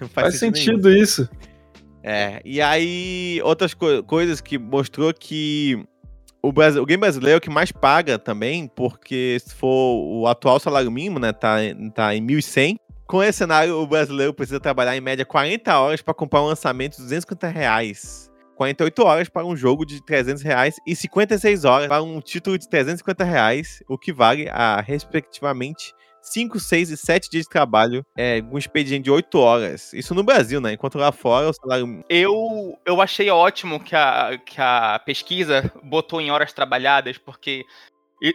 Não 0.00 0.08
Faz, 0.08 0.40
nenhum. 0.40 0.54
sentido 0.54 0.90
isso. 0.90 1.28
É, 2.02 2.40
e 2.44 2.60
aí, 2.60 3.40
outras 3.44 3.74
co- 3.74 4.02
coisas 4.04 4.40
que 4.40 4.58
mostrou 4.58 5.12
que 5.12 5.84
o, 6.46 6.52
Brasil, 6.52 6.82
o 6.82 6.86
game 6.86 7.00
brasileiro 7.00 7.36
é 7.36 7.38
o 7.38 7.40
que 7.40 7.50
mais 7.50 7.72
paga 7.72 8.18
também, 8.18 8.68
porque 8.68 9.38
se 9.44 9.54
for 9.54 9.66
o 9.68 10.26
atual 10.28 10.60
salário 10.60 10.90
mínimo, 10.90 11.18
né, 11.18 11.32
tá, 11.32 11.56
tá 11.94 12.14
em 12.14 12.24
1.100. 12.24 12.76
Com 13.06 13.22
esse 13.22 13.38
cenário, 13.38 13.76
o 13.76 13.86
brasileiro 13.86 14.32
precisa 14.32 14.60
trabalhar 14.60 14.96
em 14.96 15.00
média 15.00 15.24
40 15.24 15.78
horas 15.78 16.02
para 16.02 16.14
comprar 16.14 16.42
um 16.42 16.46
lançamento 16.46 16.96
de 16.96 17.02
250 17.02 17.48
reais. 17.48 18.30
48 18.56 19.02
horas 19.02 19.28
para 19.28 19.44
um 19.44 19.56
jogo 19.56 19.84
de 19.84 20.02
300 20.04 20.42
reais 20.42 20.76
e 20.86 20.96
56 20.96 21.64
horas 21.64 21.88
para 21.88 22.02
um 22.02 22.20
título 22.20 22.56
de 22.56 22.68
350 22.68 23.24
reais, 23.24 23.82
o 23.88 23.98
que 23.98 24.12
vale 24.12 24.48
a, 24.48 24.80
respectivamente, 24.80 25.92
5, 26.26 26.58
6 26.58 26.90
e 26.90 26.96
7 26.96 27.30
dias 27.30 27.44
de 27.44 27.48
trabalho, 27.48 28.04
é, 28.16 28.42
um 28.50 28.58
expediente 28.58 29.04
de 29.04 29.10
8 29.10 29.38
horas. 29.38 29.92
Isso 29.92 30.14
no 30.14 30.24
Brasil, 30.24 30.60
né? 30.60 30.72
Enquanto 30.72 30.98
lá 30.98 31.12
fora 31.12 31.48
o 31.48 31.52
salário 31.52 32.04
eu, 32.08 32.78
eu 32.84 33.00
achei 33.00 33.30
ótimo 33.30 33.80
que 33.80 33.94
a, 33.94 34.38
que 34.44 34.60
a 34.60 35.00
pesquisa 35.04 35.72
botou 35.82 36.20
em 36.20 36.30
horas 36.30 36.52
trabalhadas, 36.52 37.18
porque 37.18 37.64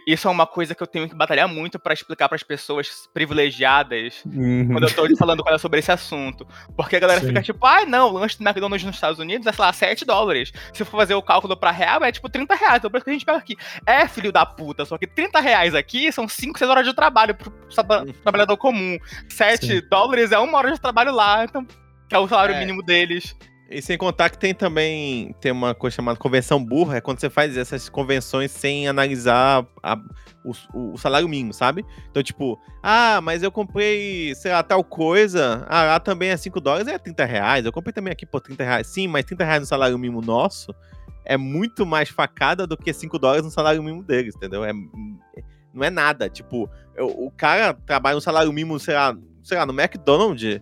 isso 0.06 0.28
é 0.28 0.30
uma 0.30 0.46
coisa 0.46 0.74
que 0.74 0.82
eu 0.82 0.86
tenho 0.86 1.08
que 1.08 1.14
batalhar 1.14 1.48
muito 1.48 1.78
pra 1.78 1.92
explicar 1.92 2.28
pras 2.28 2.42
pessoas 2.42 3.08
privilegiadas 3.12 4.22
quando 4.22 4.82
eu 4.88 4.94
tô 4.94 5.16
falando 5.16 5.42
com 5.42 5.48
ela 5.48 5.58
sobre 5.58 5.80
esse 5.80 5.90
assunto. 5.90 6.46
Porque 6.76 6.96
a 6.96 7.00
galera 7.00 7.20
Sim. 7.20 7.28
fica 7.28 7.42
tipo, 7.42 7.66
ai 7.66 7.84
não, 7.84 8.10
o 8.10 8.18
lanche 8.18 8.38
do 8.38 8.44
McDonald's 8.46 8.84
nos 8.86 8.94
Estados 8.96 9.18
Unidos 9.18 9.46
é, 9.46 9.52
sei 9.52 9.64
lá, 9.64 9.72
7 9.72 10.04
dólares. 10.04 10.52
Se 10.72 10.84
for 10.84 10.98
fazer 10.98 11.14
o 11.14 11.22
cálculo 11.22 11.56
pra 11.56 11.70
real, 11.70 12.02
é 12.04 12.12
tipo 12.12 12.28
30 12.28 12.54
reais. 12.54 12.76
Então 12.76 12.90
por 12.90 12.98
isso 12.98 13.04
que 13.04 13.10
a 13.10 13.14
gente 13.14 13.24
pega 13.26 13.38
aqui. 13.38 13.56
É, 13.86 14.06
filho 14.06 14.30
da 14.32 14.46
puta, 14.46 14.84
só 14.84 14.96
que 14.96 15.06
30 15.06 15.40
reais 15.40 15.74
aqui 15.74 16.12
são 16.12 16.28
5, 16.28 16.58
6 16.58 16.70
horas 16.70 16.86
de 16.86 16.94
trabalho 16.94 17.34
pro 17.34 17.50
traba- 17.74 18.04
trabalhador 18.22 18.56
comum. 18.56 18.96
7 19.28 19.66
Sim. 19.66 19.82
dólares 19.90 20.30
é 20.32 20.38
uma 20.38 20.58
hora 20.58 20.72
de 20.72 20.80
trabalho 20.80 21.12
lá, 21.12 21.44
então. 21.44 21.66
Que 22.08 22.14
é 22.14 22.18
o 22.18 22.28
salário 22.28 22.54
É. 22.54 22.58
mínimo 22.60 22.82
deles. 22.82 23.34
E 23.72 23.80
sem 23.82 23.96
contar 23.96 24.28
que 24.30 24.38
tem 24.38 24.54
também 24.54 25.34
tem 25.40 25.50
uma 25.50 25.74
coisa 25.74 25.96
chamada 25.96 26.18
convenção 26.18 26.62
burra, 26.62 26.96
é 26.96 27.00
quando 27.00 27.20
você 27.20 27.30
faz 27.30 27.56
essas 27.56 27.88
convenções 27.88 28.50
sem 28.50 28.86
analisar 28.86 29.66
a- 29.82 29.98
o, 30.44 30.92
o 30.92 30.98
salário 30.98 31.28
mínimo, 31.28 31.52
sabe? 31.54 31.84
Então, 32.10 32.22
tipo, 32.22 32.58
ah, 32.82 33.20
mas 33.22 33.42
eu 33.42 33.50
comprei, 33.50 34.34
sei 34.34 34.52
lá, 34.52 34.62
tal 34.62 34.84
coisa, 34.84 35.64
ah, 35.68 35.84
lá 35.84 36.00
também 36.00 36.30
é 36.30 36.36
5 36.36 36.60
dólares, 36.60 36.86
é 36.88 36.98
30 36.98 37.24
reais, 37.24 37.64
eu 37.64 37.72
comprei 37.72 37.92
também 37.92 38.12
aqui 38.12 38.26
por 38.26 38.40
30 38.40 38.62
reais. 38.64 38.86
Sim, 38.88 39.08
mas 39.08 39.24
30 39.24 39.44
reais 39.44 39.60
no 39.60 39.66
salário 39.66 39.98
mínimo 39.98 40.20
nosso 40.20 40.74
é 41.24 41.36
muito 41.36 41.86
mais 41.86 42.08
facada 42.08 42.66
do 42.66 42.76
que 42.76 42.92
5 42.92 43.18
dólares 43.18 43.44
no 43.44 43.50
salário 43.50 43.82
mínimo 43.82 44.02
deles, 44.02 44.34
entendeu? 44.36 44.64
É, 44.64 44.72
não 45.72 45.84
é 45.84 45.88
nada, 45.90 46.28
tipo, 46.28 46.68
eu- 46.94 47.06
o 47.08 47.30
cara 47.30 47.72
trabalha 47.72 48.16
no 48.16 48.20
salário 48.20 48.52
mínimo, 48.52 48.78
sei 48.78 48.94
lá, 48.94 49.16
sei 49.42 49.56
lá, 49.56 49.64
no 49.64 49.72
McDonald's, 49.72 50.60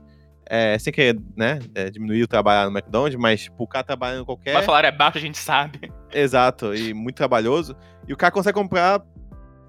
é, 0.52 0.76
sem 0.78 0.92
querer, 0.92 1.16
né, 1.36 1.60
é, 1.76 1.88
diminuir 1.90 2.24
o 2.24 2.28
trabalhar 2.28 2.68
no 2.68 2.76
McDonald's, 2.76 3.16
mas 3.18 3.42
tipo, 3.42 3.62
o 3.62 3.66
cara 3.68 3.84
trabalhando 3.84 4.22
em 4.22 4.24
qualquer. 4.24 4.52
Mas 4.52 4.64
o 4.64 4.66
salário 4.66 4.88
é 4.88 4.92
baixo, 4.92 5.16
a 5.18 5.20
gente 5.20 5.38
sabe. 5.38 5.90
Exato, 6.12 6.74
e 6.74 6.92
muito 6.92 7.14
trabalhoso. 7.16 7.76
E 8.08 8.12
o 8.12 8.16
cara 8.16 8.32
consegue 8.32 8.54
comprar 8.58 9.00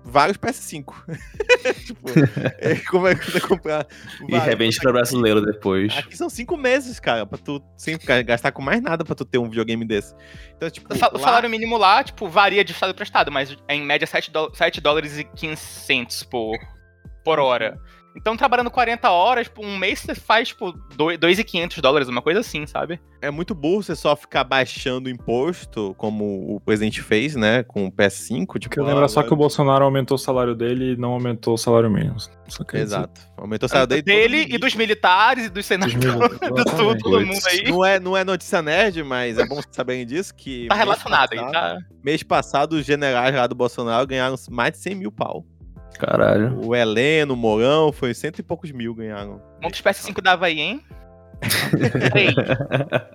vários 0.03 0.35
PS5. 0.39 0.85
tipo, 1.85 2.09
é, 2.57 2.75
como 2.89 3.07
é 3.07 3.13
que 3.13 3.29
você 3.31 3.39
comprar 3.39 3.85
E 4.27 4.35
revende 4.39 4.77
pra 4.77 4.91
brasileiro 4.91 5.45
depois. 5.45 5.95
Aqui 5.95 6.17
são 6.17 6.27
cinco 6.27 6.57
meses, 6.57 6.99
cara, 6.99 7.23
pra 7.27 7.37
tu 7.37 7.61
sem 7.77 7.95
ga- 8.03 8.23
gastar 8.23 8.51
com 8.51 8.63
mais 8.63 8.81
nada 8.81 9.05
pra 9.05 9.13
tu 9.13 9.23
ter 9.23 9.37
um 9.37 9.47
videogame 9.47 9.85
desse. 9.85 10.15
Então, 10.57 10.67
tipo, 10.71 10.91
O 10.91 10.97
lá- 10.97 11.19
salário 11.19 11.47
mínimo 11.47 11.77
lá, 11.77 12.03
tipo, 12.03 12.27
varia 12.27 12.63
de 12.65 12.71
estado 12.71 12.95
para 12.95 13.03
estado, 13.03 13.31
mas 13.31 13.55
é 13.67 13.75
em 13.75 13.83
média 13.85 14.07
7, 14.07 14.31
dó- 14.31 14.49
7 14.51 14.81
dólares 14.81 15.19
e 15.19 15.23
15 15.23 15.61
centos 15.61 16.23
por, 16.23 16.57
por 17.23 17.37
hora. 17.37 17.77
Então, 18.15 18.35
trabalhando 18.35 18.69
40 18.69 19.09
horas, 19.09 19.47
por 19.47 19.65
um 19.65 19.77
mês 19.77 19.99
você 19.99 20.13
faz, 20.13 20.49
tipo, 20.49 20.73
2,500 20.95 21.77
dólares, 21.79 22.07
uma 22.07 22.21
coisa 22.21 22.39
assim, 22.41 22.65
sabe? 22.67 22.99
é 23.21 23.29
muito 23.29 23.53
burro 23.53 23.83
você 23.83 23.95
só 23.95 24.15
ficar 24.15 24.43
baixando 24.43 25.07
o 25.07 25.09
imposto, 25.09 25.93
como 25.97 26.55
o 26.55 26.59
presidente 26.59 27.01
fez, 27.01 27.35
né, 27.35 27.63
com 27.63 27.85
o 27.85 27.91
PS5. 27.91 28.39
Tipo, 28.59 28.61
Porque 28.61 28.81
lembra 28.81 29.05
ah, 29.05 29.07
só 29.07 29.21
que 29.21 29.31
o 29.31 29.35
Bolsonaro 29.35 29.85
aumentou 29.85 30.15
o 30.15 30.17
salário 30.17 30.55
dele 30.55 30.93
e 30.93 30.97
não 30.97 31.11
aumentou 31.11 31.53
o 31.53 31.57
salário 31.57 31.89
mínimo. 31.89 32.15
Só 32.47 32.63
quer 32.63 32.83
dizer. 32.83 32.97
Exato. 32.97 33.21
Aumentou 33.37 33.67
o 33.67 33.69
salário 33.69 33.87
dele. 33.87 34.01
Dele 34.01 34.43
todo 34.45 34.55
e 34.55 34.57
dos 34.57 34.75
militares 34.75 35.45
e 35.45 35.49
dos 35.49 35.65
senadores, 35.65 35.99
de 35.99 36.65
tudo, 36.65 36.97
todo 36.97 37.25
mundo 37.25 37.47
aí. 37.47 37.63
Não 37.69 37.85
é, 37.85 37.99
não 37.99 38.17
é 38.17 38.23
notícia 38.23 38.61
nerd, 38.61 39.03
mas 39.03 39.37
é 39.37 39.45
bom 39.45 39.55
vocês 39.55 39.67
saberem 39.71 40.05
disso, 40.05 40.33
que... 40.33 40.67
Tá 40.67 40.75
mês 40.75 40.85
relacionado 40.85 41.33
aí, 41.33 41.39
passado- 41.39 41.51
tá? 41.51 41.77
Mês 42.03 42.23
passado, 42.23 42.73
os 42.73 42.85
generais 42.85 43.35
lá 43.35 43.45
do 43.45 43.53
Bolsonaro 43.53 44.07
ganharam 44.07 44.35
mais 44.49 44.71
de 44.71 44.79
100 44.79 44.95
mil 44.95 45.11
pau. 45.11 45.45
Caralho. 45.99 46.59
O 46.65 46.75
Heleno, 46.75 47.33
o 47.33 47.37
Mourão, 47.37 47.91
foi 47.91 48.13
cento 48.13 48.39
e 48.39 48.43
poucos 48.43 48.71
mil 48.71 48.93
ganharam. 48.95 49.41
Quantos 49.61 49.81
PS5 49.81 50.21
dava 50.21 50.45
aí, 50.47 50.59
hein? 50.59 50.81
Três. 52.11 52.35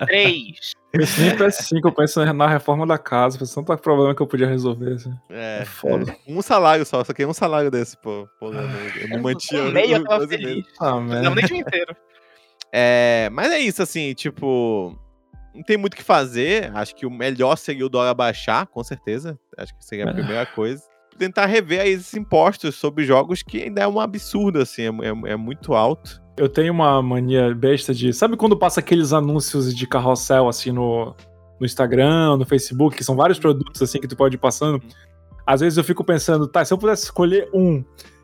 Três. 0.06 0.72
Esse 0.94 1.20
nem 1.20 1.36
PS5, 1.36 1.80
eu 1.84 1.92
penso 1.92 2.24
na 2.32 2.48
reforma 2.48 2.86
da 2.86 2.98
casa, 2.98 3.38
foi 3.38 3.46
tanto 3.46 3.76
problema 3.82 4.14
que 4.14 4.22
eu 4.22 4.26
podia 4.26 4.46
resolver. 4.48 4.94
Assim. 4.94 5.12
É, 5.30 5.60
É 5.62 5.64
foda. 5.64 6.14
um 6.26 6.40
salário 6.42 6.84
só, 6.84 7.04
só 7.04 7.12
queria 7.12 7.28
um 7.28 7.34
salário 7.34 7.70
desse, 7.70 7.96
pô. 7.98 8.26
pô 8.40 8.46
eu, 8.46 8.52
não- 8.52 8.86
eu 9.00 9.08
não 9.10 9.18
mantinha. 9.20 9.62
Um 9.62 9.70
meio 9.72 9.96
eu 9.96 10.04
tava 10.04 10.26
12 10.26 10.38
meses. 10.38 10.46
feliz. 10.48 10.66
Ah, 10.80 10.90
Não, 11.00 11.34
nem 11.34 11.44
o 11.44 11.46
dia 11.46 11.56
inteiro. 11.58 11.96
É, 12.72 13.28
mas 13.32 13.52
é 13.52 13.58
isso, 13.58 13.82
assim, 13.82 14.12
tipo. 14.14 14.98
Não 15.54 15.62
tem 15.62 15.76
muito 15.78 15.94
o 15.94 15.96
que 15.96 16.02
fazer. 16.02 16.70
Acho 16.74 16.94
que 16.94 17.06
o 17.06 17.10
melhor 17.10 17.56
seria 17.56 17.86
o 17.86 17.88
dólar 17.88 18.12
baixar, 18.14 18.66
com 18.66 18.82
certeza. 18.84 19.38
Acho 19.56 19.74
que 19.76 19.84
seria 19.84 20.04
a 20.06 20.10
É. 20.10 20.12
primeira 20.12 20.44
coisa. 20.46 20.82
Tentar 21.18 21.46
rever 21.46 21.80
aí 21.80 21.90
esses 21.90 22.14
impostos 22.14 22.74
sobre 22.74 23.04
jogos 23.04 23.42
que 23.42 23.62
ainda 23.62 23.82
é 23.82 23.88
um 23.88 24.00
absurdo, 24.00 24.60
assim, 24.60 24.82
é, 24.82 24.88
é- 24.88 25.32
é 25.32 25.36
muito 25.36 25.74
alto. 25.74 26.20
Eu 26.36 26.48
tenho 26.48 26.72
uma 26.72 27.00
mania 27.02 27.54
besta 27.54 27.94
de. 27.94 28.12
Sabe 28.12 28.36
quando 28.36 28.56
passa 28.56 28.80
aqueles 28.80 29.12
anúncios 29.12 29.74
de 29.74 29.86
carrossel 29.86 30.48
assim 30.48 30.70
no, 30.70 31.14
no 31.58 31.64
Instagram, 31.64 32.36
no 32.36 32.44
Facebook, 32.44 32.96
que 32.96 33.04
são 33.04 33.16
vários 33.16 33.38
produtos 33.38 33.80
assim 33.80 33.98
que 33.98 34.06
tu 34.06 34.16
pode 34.16 34.34
ir 34.36 34.38
passando? 34.38 34.82
Às 35.46 35.60
vezes 35.60 35.78
eu 35.78 35.84
fico 35.84 36.04
pensando, 36.04 36.46
tá, 36.46 36.64
se 36.64 36.74
eu 36.74 36.78
pudesse 36.78 37.04
escolher 37.04 37.48
um, 37.54 37.82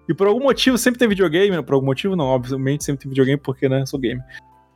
e 0.09 0.13
por 0.13 0.27
algum 0.27 0.43
motivo 0.43 0.77
sempre 0.77 0.99
tem 0.99 1.09
videogame, 1.09 1.57
né? 1.57 1.63
por 1.63 1.75
algum 1.75 1.87
motivo 1.87 2.17
não, 2.17 2.27
obviamente 2.27 2.85
sempre 2.85 3.03
tem 3.03 3.09
videogame 3.09 3.41
porque, 3.41 3.69
né, 3.69 3.83
eu 3.83 3.87
sou 3.87 4.01
gamer. 4.01 4.25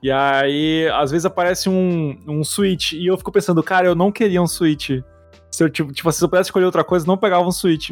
E 0.03 0.11
aí, 0.11 0.89
às 0.95 1.11
vezes 1.11 1.27
aparece 1.27 1.69
um, 1.69 2.17
um 2.27 2.45
Switch, 2.45 2.93
e 2.93 3.07
eu 3.07 3.17
fico 3.19 3.33
pensando, 3.33 3.62
cara, 3.62 3.89
eu 3.89 3.95
não 3.95 4.12
queria 4.12 4.41
um 4.41 4.47
Switch. 4.47 4.91
Se 5.51 5.64
eu, 5.64 5.71
tipo, 5.71 5.93
tipo, 5.93 6.12
se 6.12 6.23
eu 6.23 6.29
pudesse 6.29 6.49
escolher 6.49 6.67
outra 6.67 6.85
coisa, 6.85 7.07
não 7.07 7.17
pegava 7.17 7.47
um 7.47 7.51
Switch. 7.51 7.91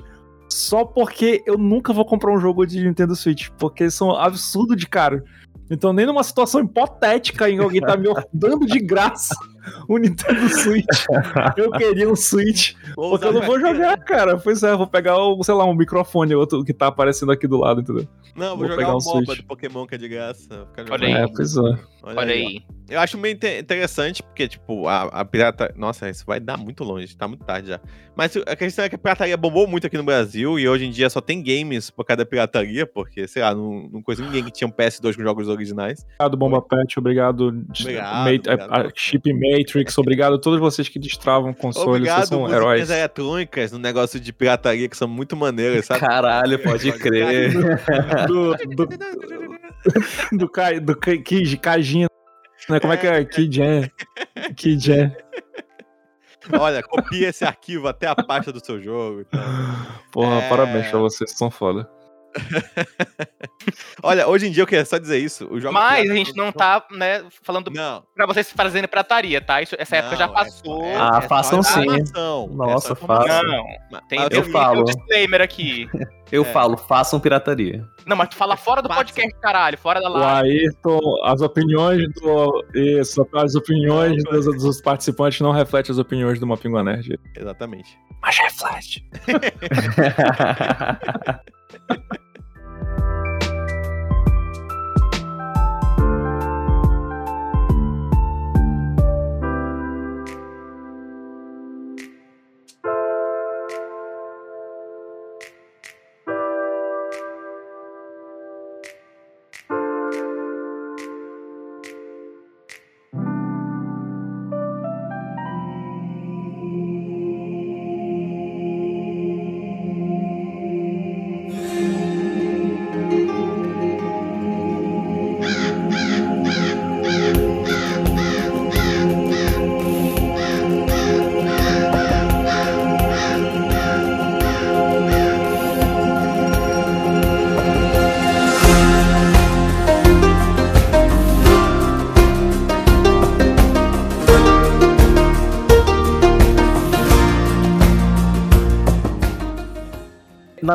Só 0.49 0.85
porque 0.85 1.43
eu 1.47 1.59
nunca 1.59 1.93
vou 1.93 2.05
comprar 2.05 2.33
um 2.33 2.39
jogo 2.39 2.67
de 2.67 2.85
Nintendo 2.85 3.17
Switch, 3.17 3.49
porque 3.59 3.91
são 3.91 4.13
absurdo 4.13 4.77
de 4.77 4.87
caro. 4.87 5.23
Então, 5.71 5.93
nem 5.93 6.05
numa 6.07 6.23
situação 6.23 6.61
hipotética 6.61 7.49
em 7.49 7.57
que 7.57 7.63
alguém 7.63 7.81
tá 7.81 7.97
me 7.97 8.09
dando 8.33 8.67
de 8.67 8.79
graça 8.81 9.35
o 9.89 9.99
Nintendo 9.99 10.49
Switch, 10.49 11.05
eu 11.57 11.71
queria 11.73 12.09
um 12.09 12.17
Switch. 12.17 12.75
Porque 12.95 13.25
eu 13.27 13.33
não 13.33 13.43
vou 13.43 13.59
jogar, 13.59 13.97
cara. 13.99 14.37
Pois 14.37 14.63
é, 14.63 14.73
eu 14.73 14.79
vou 14.79 14.87
pegar, 14.87 15.17
o, 15.17 15.43
sei 15.43 15.55
lá, 15.55 15.65
um 15.65 15.75
microfone, 15.75 16.35
outro 16.35 16.65
que 16.65 16.73
tá 16.73 16.89
aparecendo 16.89 17.33
aqui 17.33 17.47
do 17.47 17.59
lado, 17.59 17.81
entendeu? 17.81 18.07
Não, 18.37 18.49
vou, 18.51 18.59
Vou 18.59 18.69
jogar 18.69 18.77
pegar 18.79 18.95
o 18.95 18.99
um 18.99 19.05
MOBA 19.05 19.25
Switch. 19.27 19.41
do 19.41 19.47
Pokémon 19.47 19.87
que 19.87 19.95
é 19.95 19.99
de 19.99 20.09
graça. 20.09 20.67
Olha 20.91 21.07
aí. 21.07 21.13
É, 21.15 21.27
pois 21.29 21.57
é. 21.57 21.79
Olha 22.03 22.35
aí. 22.35 22.63
Eu 22.89 23.01
acho 23.01 23.17
meio 23.17 23.35
inte- 23.35 23.61
interessante, 23.61 24.23
porque, 24.23 24.47
tipo, 24.47 24.87
a, 24.87 25.05
a 25.05 25.25
pirata. 25.25 25.73
Nossa, 25.77 26.11
isso 26.11 26.25
vai 26.27 26.39
dar 26.41 26.59
muito 26.59 26.85
longe, 26.85 27.17
tá 27.17 27.27
muito 27.27 27.45
tarde 27.45 27.69
já. 27.69 27.81
Mas 28.17 28.37
a 28.37 28.55
questão 28.55 28.85
é 28.85 28.89
que 28.89 28.95
a 28.95 28.99
pirataria 28.99 29.37
bombou 29.37 29.67
muito 29.67 29.87
aqui 29.87 29.97
no 29.97 30.05
Brasil 30.05 30.59
e 30.59 30.69
hoje 30.69 30.85
em 30.85 30.91
dia 30.91 31.09
só 31.09 31.21
tem 31.21 31.43
games 31.43 31.91
por 31.91 32.05
causa 32.05 32.19
da 32.19 32.27
pirataria, 32.27 32.87
porque, 32.87 33.27
sei 33.27 33.43
lá, 33.43 33.55
não, 33.55 33.89
não 33.91 34.03
conheço 34.03 34.23
ninguém 34.23 34.45
que 34.45 34.51
tinha 34.51 34.69
um 34.69 34.71
PS2 34.73 35.17
com 35.17 35.23
jogos 35.23 35.44
originais. 35.49 36.05
Obrigado, 36.05 36.37
Bomba 36.37 36.63
Pet, 36.63 36.99
obrigado, 36.99 37.49
Obrigado, 37.49 38.15
Ma- 38.15 38.31
obrigado, 38.31 38.93
Chip 38.95 39.33
Matrix, 39.33 39.99
obrigado 39.99 40.35
a 40.35 40.39
todos 40.41 40.59
vocês 40.61 40.89
que 40.89 40.99
destravam 40.99 41.53
consoles, 41.53 41.85
vocês 41.85 41.97
Obrigado, 41.97 42.27
são 42.29 42.41
músicas 42.41 42.61
heróis. 42.63 42.91
eletrônicas 42.91 43.73
no 43.73 43.79
negócio 43.79 44.19
de 44.21 44.33
pirataria 44.33 44.89
que 44.89 44.97
são 44.97 45.09
muito 45.09 45.37
maneiras, 45.37 45.87
sabe? 45.87 46.01
Caralho, 46.01 46.59
pode 46.63 46.91
crer. 46.93 47.53
Do, 48.27 48.55
do, 48.57 48.89
do, 50.33 50.49
Kai- 50.49 50.81
do 50.81 50.97
Kai- 50.97 51.19
Kid, 51.19 51.57
Kajin, 51.59 52.07
né? 52.69 52.81
Como 52.81 52.93
é 52.93 52.97
que 52.97 53.07
é? 53.07 53.25
Kidjan. 53.25 53.89
Kidjan. 54.57 55.13
Olha, 56.59 56.83
copia 56.83 57.29
esse 57.31 57.45
arquivo 57.45 57.89
até 57.89 58.07
a 58.07 58.15
pasta 58.15 58.53
do 58.53 58.65
seu 58.65 58.81
jogo. 58.81 59.23
e 59.23 59.25
tal. 59.25 59.41
Porra, 60.13 60.41
É. 60.43 60.49
parabéns 60.49 60.89
pra 60.89 60.99
vocês, 60.99 61.31
vocês 61.31 61.39
são 61.39 61.51
foda. 61.51 61.89
Olha, 64.03 64.29
hoje 64.29 64.49
em 64.49 64.51
dia 64.51 64.63
eu 64.63 64.67
queria 64.67 64.85
só 64.85 64.99
dizer 64.99 65.19
isso. 65.19 65.47
Os 65.51 65.63
jogos 65.63 65.79
Mas 65.81 66.11
a 66.11 66.15
gente 66.15 66.37
não 66.37 66.53
tá, 66.53 66.85
né, 66.91 67.25
falando 67.43 67.71
Não. 67.71 68.03
pra 68.15 68.27
vocês 68.27 68.51
fazerem 68.53 68.87
pirataria, 68.89 69.41
tá? 69.41 69.63
Isso, 69.63 69.75
essa 69.79 69.97
época 69.97 70.17
já 70.17 70.27
não, 70.27 70.35
é 70.35 70.37
passou. 70.37 70.81
só- 70.81 70.85
é- 70.87 70.97
Ah, 70.97 71.21
é 71.23 71.29
façam 71.29 71.63
sim. 71.63 71.87
é 71.91 72.03
Nossa, 72.55 72.95
façam. 72.95 73.43
Não, 73.91 74.01
tem, 74.09 74.19
eu 74.31 74.41
um- 74.43 74.53
falo. 74.53 74.81
um 74.83 74.85
disclaimer 74.85 75.41
aqui. 75.41 75.89
Eu 76.33 76.43
É. 76.43 76.47
falo, 76.47 76.77
façam 76.77 77.21
pirataria. 77.21 77.85
Não, 78.07 78.17
mas 78.17 78.29
tu 78.31 78.37
fala 78.37 78.57
fora 78.57 78.83
do 78.83 78.89
Façam. 78.89 79.05
podcast, 79.05 79.41
caralho, 79.41 79.79
fora 79.79 80.01
da 80.01 80.11
O 80.11 80.19
live. 80.19 80.51
Ayrton, 80.51 81.01
as 81.25 81.41
opiniões 81.41 82.13
do. 82.15 82.65
Isso, 82.75 83.27
as 83.35 83.55
opiniões 83.55 84.23
dos, 84.25 84.45
dos 84.45 84.81
participantes 84.83 85.41
não 85.41 85.53
refletem 85.53 85.93
as 85.93 85.99
opiniões 85.99 86.39
do 86.41 86.47
Mapingua 86.47 86.83
Nerd. 86.83 87.19
Exatamente. 87.37 87.97
Mas 88.21 88.37
reflete. 88.39 89.05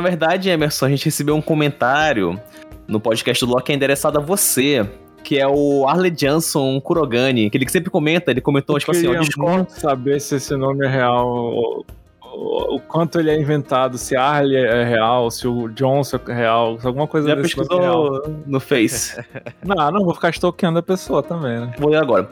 verdade, 0.10 0.50
Emerson, 0.50 0.86
a 0.86 0.90
gente 0.90 1.06
recebeu 1.06 1.36
um 1.36 1.42
comentário 1.42 2.40
no 2.88 3.00
podcast 3.00 3.46
do 3.46 3.52
Loki 3.52 3.72
é 3.72 3.76
endereçado 3.76 4.18
a 4.18 4.22
você, 4.22 4.84
que 5.24 5.38
é 5.38 5.48
o 5.48 5.88
Arley 5.88 6.10
Johnson 6.12 6.82
Kurogani, 6.82 7.50
que 7.50 7.58
ele 7.58 7.70
sempre 7.70 7.90
comenta, 7.92 8.32
ele 8.32 8.42
comentou, 8.42 8.76
Eu 8.76 8.80
tipo 8.80 8.92
assim, 8.92 9.06
ó, 9.08 9.12
queria 9.12 9.20
Discord. 9.22 9.56
muito 9.58 9.72
saber 9.74 10.20
se 10.20 10.36
esse 10.38 10.56
nome 10.56 10.88
é 10.88 10.90
real, 10.90 11.86
o, 12.24 12.80
quanto 12.88 13.20
ele 13.20 13.30
é 13.30 13.40
inventado, 13.40 13.98
se 14.00 14.16
Arley 14.16 14.58
é 14.58 14.84
real, 14.84 15.30
se 15.30 15.48
o 15.48 15.68
Johnson 15.70 16.20
é 16.28 16.34
real, 16.34 16.80
se 16.80 16.88
alguma 16.88 17.06
coisa 17.06 17.30
Já 17.30 17.36
desse 17.36 17.56
nome 17.56 17.76
é 17.76 17.80
real. 17.82 18.12
pesquisou 18.12 18.44
no 18.48 18.60
Face. 18.60 19.24
Não, 19.64 19.92
não 19.92 20.04
vou 20.06 20.16
ficar 20.16 20.32
stalkeando 20.32 20.80
a 20.80 20.84
pessoa 20.84 21.22
também, 21.22 21.60
né? 21.60 21.74
Vou 21.78 21.92
ler 21.92 21.98
agora. 21.98 22.28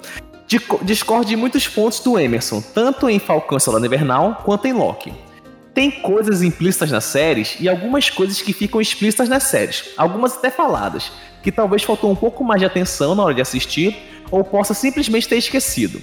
Discorde 0.82 1.34
em 1.34 1.38
muitos 1.38 1.68
pontos 1.68 2.00
do 2.00 2.18
Emerson, 2.18 2.62
tanto 2.74 3.08
em 3.10 3.20
Falcão 3.20 3.60
Soldado 3.60 3.86
Invernal 3.86 4.42
quanto 4.44 4.66
em 4.66 4.74
Loki. 4.74 5.14
Tem 5.78 5.92
coisas 5.92 6.42
implícitas 6.42 6.90
nas 6.90 7.04
séries 7.04 7.56
e 7.60 7.70
algumas 7.70 8.10
coisas 8.10 8.42
que 8.42 8.52
ficam 8.52 8.82
explícitas 8.82 9.30
nas 9.30 9.44
séries, 9.44 9.90
algumas 9.96 10.36
até 10.36 10.50
faladas, 10.50 11.12
que 11.44 11.52
talvez 11.52 11.84
faltou 11.84 12.10
um 12.10 12.16
pouco 12.16 12.44
mais 12.44 12.60
de 12.60 12.66
atenção 12.66 13.14
na 13.14 13.22
hora 13.22 13.36
de 13.36 13.42
assistir 13.42 13.96
ou 14.32 14.44
possa 14.44 14.74
simplesmente 14.74 15.28
ter 15.30 15.38
esquecido. 15.38 16.02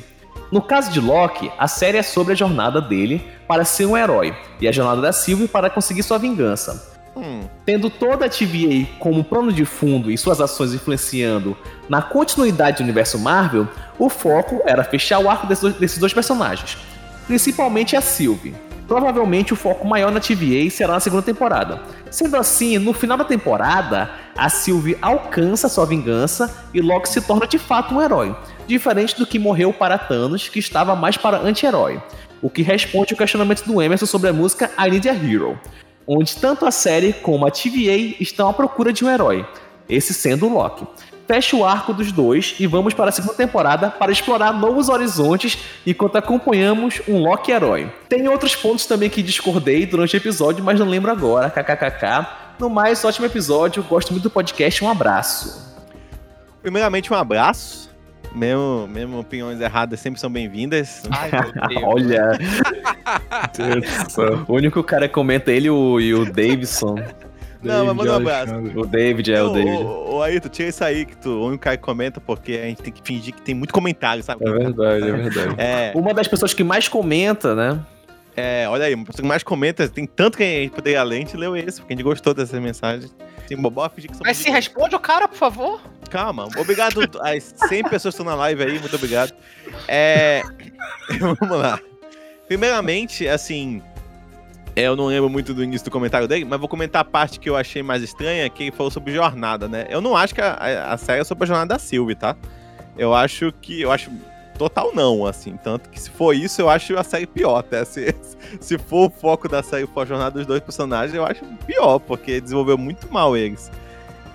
No 0.53 0.63
caso 0.63 0.93
de 0.93 1.01
Loki, 1.01 1.51
a 1.59 1.67
série 1.67 1.99
é 1.99 2.05
sobre 2.05 2.35
a 2.35 2.37
jornada 2.37 2.81
dele 2.81 3.21
para 3.49 3.65
ser 3.65 3.87
um 3.87 3.97
herói 3.97 4.33
e 4.61 4.69
a 4.69 4.71
jornada 4.71 5.01
da 5.01 5.13
Sylvie 5.13 5.49
para 5.49 5.69
conseguir 5.69 6.05
sua 6.05 6.19
vingança. 6.19 6.97
Hum, 7.17 7.41
Tendo 7.67 7.91
toda 7.91 8.27
a 8.27 8.29
TVA 8.29 8.87
como 9.01 9.25
plano 9.25 9.53
de 9.53 9.65
fundo 9.65 10.09
e 10.09 10.17
suas 10.17 10.41
ações 10.41 10.73
influenciando 10.73 11.57
na 11.89 12.01
continuidade 12.01 12.77
do 12.77 12.85
universo 12.85 13.19
Marvel, 13.19 13.67
o 13.99 14.09
foco 14.09 14.63
era 14.67 14.85
fechar 14.85 15.19
o 15.19 15.29
arco 15.29 15.49
desses 15.49 15.63
dois, 15.63 15.75
desses 15.75 15.99
dois 15.99 16.15
personagens, 16.15 16.79
principalmente 17.27 17.97
a 17.97 18.01
Sylvie. 18.01 18.55
Provavelmente 18.87 19.53
o 19.53 19.57
foco 19.57 19.87
maior 19.87 20.13
na 20.13 20.21
TVA 20.21 20.69
será 20.71 20.93
na 20.95 21.01
segunda 21.01 21.23
temporada. 21.23 21.83
Sendo 22.11 22.37
assim, 22.37 22.79
no 22.79 22.93
final 22.93 23.17
da 23.17 23.25
temporada, 23.25 24.11
a 24.37 24.49
Sylvie 24.49 24.99
alcança 25.01 25.69
sua 25.69 25.87
vingança 25.87 26.55
e 26.73 26.81
Loki 26.81 27.09
se 27.09 27.21
torna 27.21 27.47
de 27.47 27.59
fato 27.59 27.95
um 27.95 28.03
herói, 28.03 28.37
diferente 28.67 29.17
do 29.17 29.27
que 29.27 29.39
morreu 29.39 29.73
para 29.73 29.99
Thanos, 29.99 30.49
que 30.49 30.59
estava 30.59 30.95
mais 30.95 31.17
para 31.17 31.39
anti-herói. 31.39 32.03
O 32.43 32.51
que 32.51 32.63
responde 32.63 33.15
ao 33.15 33.19
questionamento 33.19 33.65
do 33.65 33.81
Emerson 33.81 34.07
sobre 34.07 34.29
a 34.29 34.33
música 34.33 34.71
I 34.79 34.91
Need 34.91 35.09
a 35.09 35.15
Hero 35.15 35.59
onde 36.07 36.37
tanto 36.37 36.67
a 36.67 36.71
série 36.71 37.13
como 37.13 37.47
a 37.47 37.51
TVA 37.51 38.17
estão 38.21 38.49
à 38.49 38.53
procura 38.53 38.93
de 38.93 39.05
um 39.05 39.11
herói, 39.11 39.47
esse 39.89 40.13
sendo 40.13 40.47
o 40.47 40.53
Loki. 40.53 40.87
Fecha 41.27 41.57
o 41.57 41.65
arco 41.65 41.95
dos 41.95 42.13
dois 42.13 42.55
e 42.61 42.67
vamos 42.67 42.93
para 42.93 43.09
a 43.09 43.13
segunda 43.13 43.35
temporada 43.35 43.91
para 43.91 44.13
explorar 44.13 44.53
novos 44.53 44.91
horizontes 44.91 45.59
enquanto 45.87 46.17
acompanhamos 46.17 47.01
um 47.09 47.19
Loki 47.19 47.51
herói. 47.51 47.91
Tem 48.09 48.29
outros 48.29 48.55
pontos 48.55 48.85
também 48.85 49.09
que 49.09 49.23
discordei 49.23 49.87
durante 49.87 50.15
o 50.15 50.19
episódio, 50.19 50.63
mas 50.63 50.79
não 50.79 50.87
lembro 50.87 51.11
agora, 51.11 51.49
kkkk. 51.49 52.27
No 52.59 52.69
mais, 52.69 53.05
ótimo 53.05 53.27
episódio, 53.27 53.83
gosto 53.83 54.13
muito 54.13 54.25
do 54.25 54.31
podcast, 54.31 54.85
um 54.85 54.91
abraço. 54.91 55.75
primeiramente, 56.63 57.13
um 57.13 57.17
abraço. 57.17 57.85
Mesmo, 58.35 58.89
mesmo 58.89 59.21
opiniões 59.21 59.61
erradas 59.61 60.01
sempre 60.01 60.21
são 60.21 60.31
bem-vindas. 60.31 61.05
Olha, 61.85 62.33
o 64.49 64.55
único 64.55 64.83
cara 64.83 65.07
que 65.07 65.15
comenta 65.15 65.53
é 65.53 65.57
ele 65.57 65.71
o, 65.71 66.01
e 66.01 66.13
o 66.13 66.25
Davidson. 66.25 66.97
Não, 67.65 67.87
mas 67.87 67.97
manda 67.97 68.13
um 68.13 68.17
abraço. 68.17 68.55
O 68.75 68.87
David 68.87 69.33
é 69.33 69.43
o 69.43 69.51
David. 69.51 69.85
Ô, 69.85 70.23
Ayrton, 70.23 70.49
tira 70.49 70.69
isso 70.69 70.85
aí 70.85 71.05
que 71.05 71.17
tu, 71.17 71.31
o 71.31 71.47
único 71.47 71.65
cara 71.65 71.77
que 71.77 71.83
comenta, 71.83 72.21
porque 72.21 72.53
a 72.53 72.67
gente 72.67 72.83
tem 72.83 72.93
que 72.93 73.01
fingir 73.03 73.35
que 73.35 73.43
tem 73.43 73.55
muito 73.55 73.73
comentário, 73.73 74.23
sabe? 74.23 74.47
É 74.47 74.51
verdade, 74.53 75.09
é 75.09 75.13
verdade. 75.13 75.55
É, 75.59 75.93
Uma 75.95 76.13
das 76.15 76.29
pessoas 76.29 76.53
que 76.55 76.63
mais 76.63 76.89
comenta, 76.89 77.55
né? 77.55 77.81
é, 78.37 78.67
olha 78.69 78.87
aí, 78.87 78.95
uma 78.95 79.05
pessoa 79.05 79.23
que 79.23 79.29
mais 79.29 79.43
comenta, 79.43 79.89
tem 79.89 80.07
tanto 80.07 80.37
que 80.37 80.43
a 80.43 80.47
gente 80.47 80.73
poderia 80.73 81.03
ler, 81.03 81.17
a 81.17 81.19
gente 81.21 81.37
leu 81.37 81.57
esse, 81.57 81.81
porque 81.81 81.95
a 81.95 81.97
gente 81.97 82.05
gostou 82.05 82.35
dessa 82.35 82.61
mensagem. 82.61 83.09
Tem 83.47 83.57
bobó 83.57 83.89
fingir 83.89 84.11
que 84.11 84.17
são 84.17 84.25
Mas 84.27 84.39
se 84.39 84.51
responde 84.51 84.95
o 84.97 84.99
cara, 84.99 85.29
por 85.29 85.37
favor. 85.37 85.81
Calma, 86.11 86.49
obrigado 86.59 87.01
às 87.23 87.55
100 87.69 87.85
pessoas 87.85 88.15
que 88.15 88.21
estão 88.21 88.27
na 88.27 88.35
live 88.35 88.63
aí, 88.63 88.79
muito 88.79 88.97
obrigado. 88.97 89.33
É, 89.87 90.43
vamos 91.21 91.57
lá. 91.57 91.79
Primeiramente, 92.49 93.29
assim, 93.29 93.83
é, 94.77 94.83
eu 94.83 94.97
não 94.97 95.07
lembro 95.07 95.29
muito 95.31 95.55
do 95.55 95.63
início 95.63 95.85
do 95.85 95.91
comentário 95.91 96.27
dele, 96.27 96.45
mas 96.45 96.59
vou 96.59 96.69
comentar 96.69 97.03
a 97.03 97.05
parte 97.05 97.39
que 97.39 97.49
eu 97.49 97.57
achei 97.57 97.83
mais 97.83 98.03
estranha, 98.03 98.49
que 98.51 98.65
ele 98.65 98.73
falou 98.73 98.91
sobre 98.91 99.13
jornada, 99.13 99.69
né? 99.69 99.87
Eu 99.89 100.01
não 100.01 100.17
acho 100.17 100.35
que 100.35 100.41
a, 100.41 100.93
a- 100.93 100.97
série 100.97 101.21
é 101.21 101.25
sobre 101.25 101.45
a 101.45 101.47
jornada 101.47 101.75
da 101.75 101.79
Sylvie, 101.79 102.15
tá? 102.15 102.37
Eu 102.97 103.15
acho 103.15 103.53
que. 103.61 103.81
Eu 103.81 103.93
acho 103.93 104.11
total 104.59 104.93
não, 104.95 105.27
assim. 105.27 105.57
Tanto 105.63 105.89
que 105.91 106.01
se 106.01 106.11
for 106.11 106.33
isso, 106.35 106.61
eu 106.61 106.69
acho 106.71 106.97
a 106.99 107.05
série 107.05 107.27
pior, 107.27 107.59
até. 107.59 107.85
Se, 107.85 108.15
se 108.61 108.79
for 108.79 109.07
o 109.07 109.11
foco 109.11 109.49
da 109.49 109.63
série 109.63 109.87
for 109.87 110.03
a 110.03 110.07
jornada 110.07 110.33
dos 110.33 110.47
dois 110.47 110.61
personagens, 110.61 111.15
eu 111.15 111.25
acho 111.25 111.45
pior, 111.67 111.99
porque 112.01 112.41
desenvolveu 112.41 112.77
muito 112.79 113.13
mal 113.13 113.37
eles. 113.37 113.71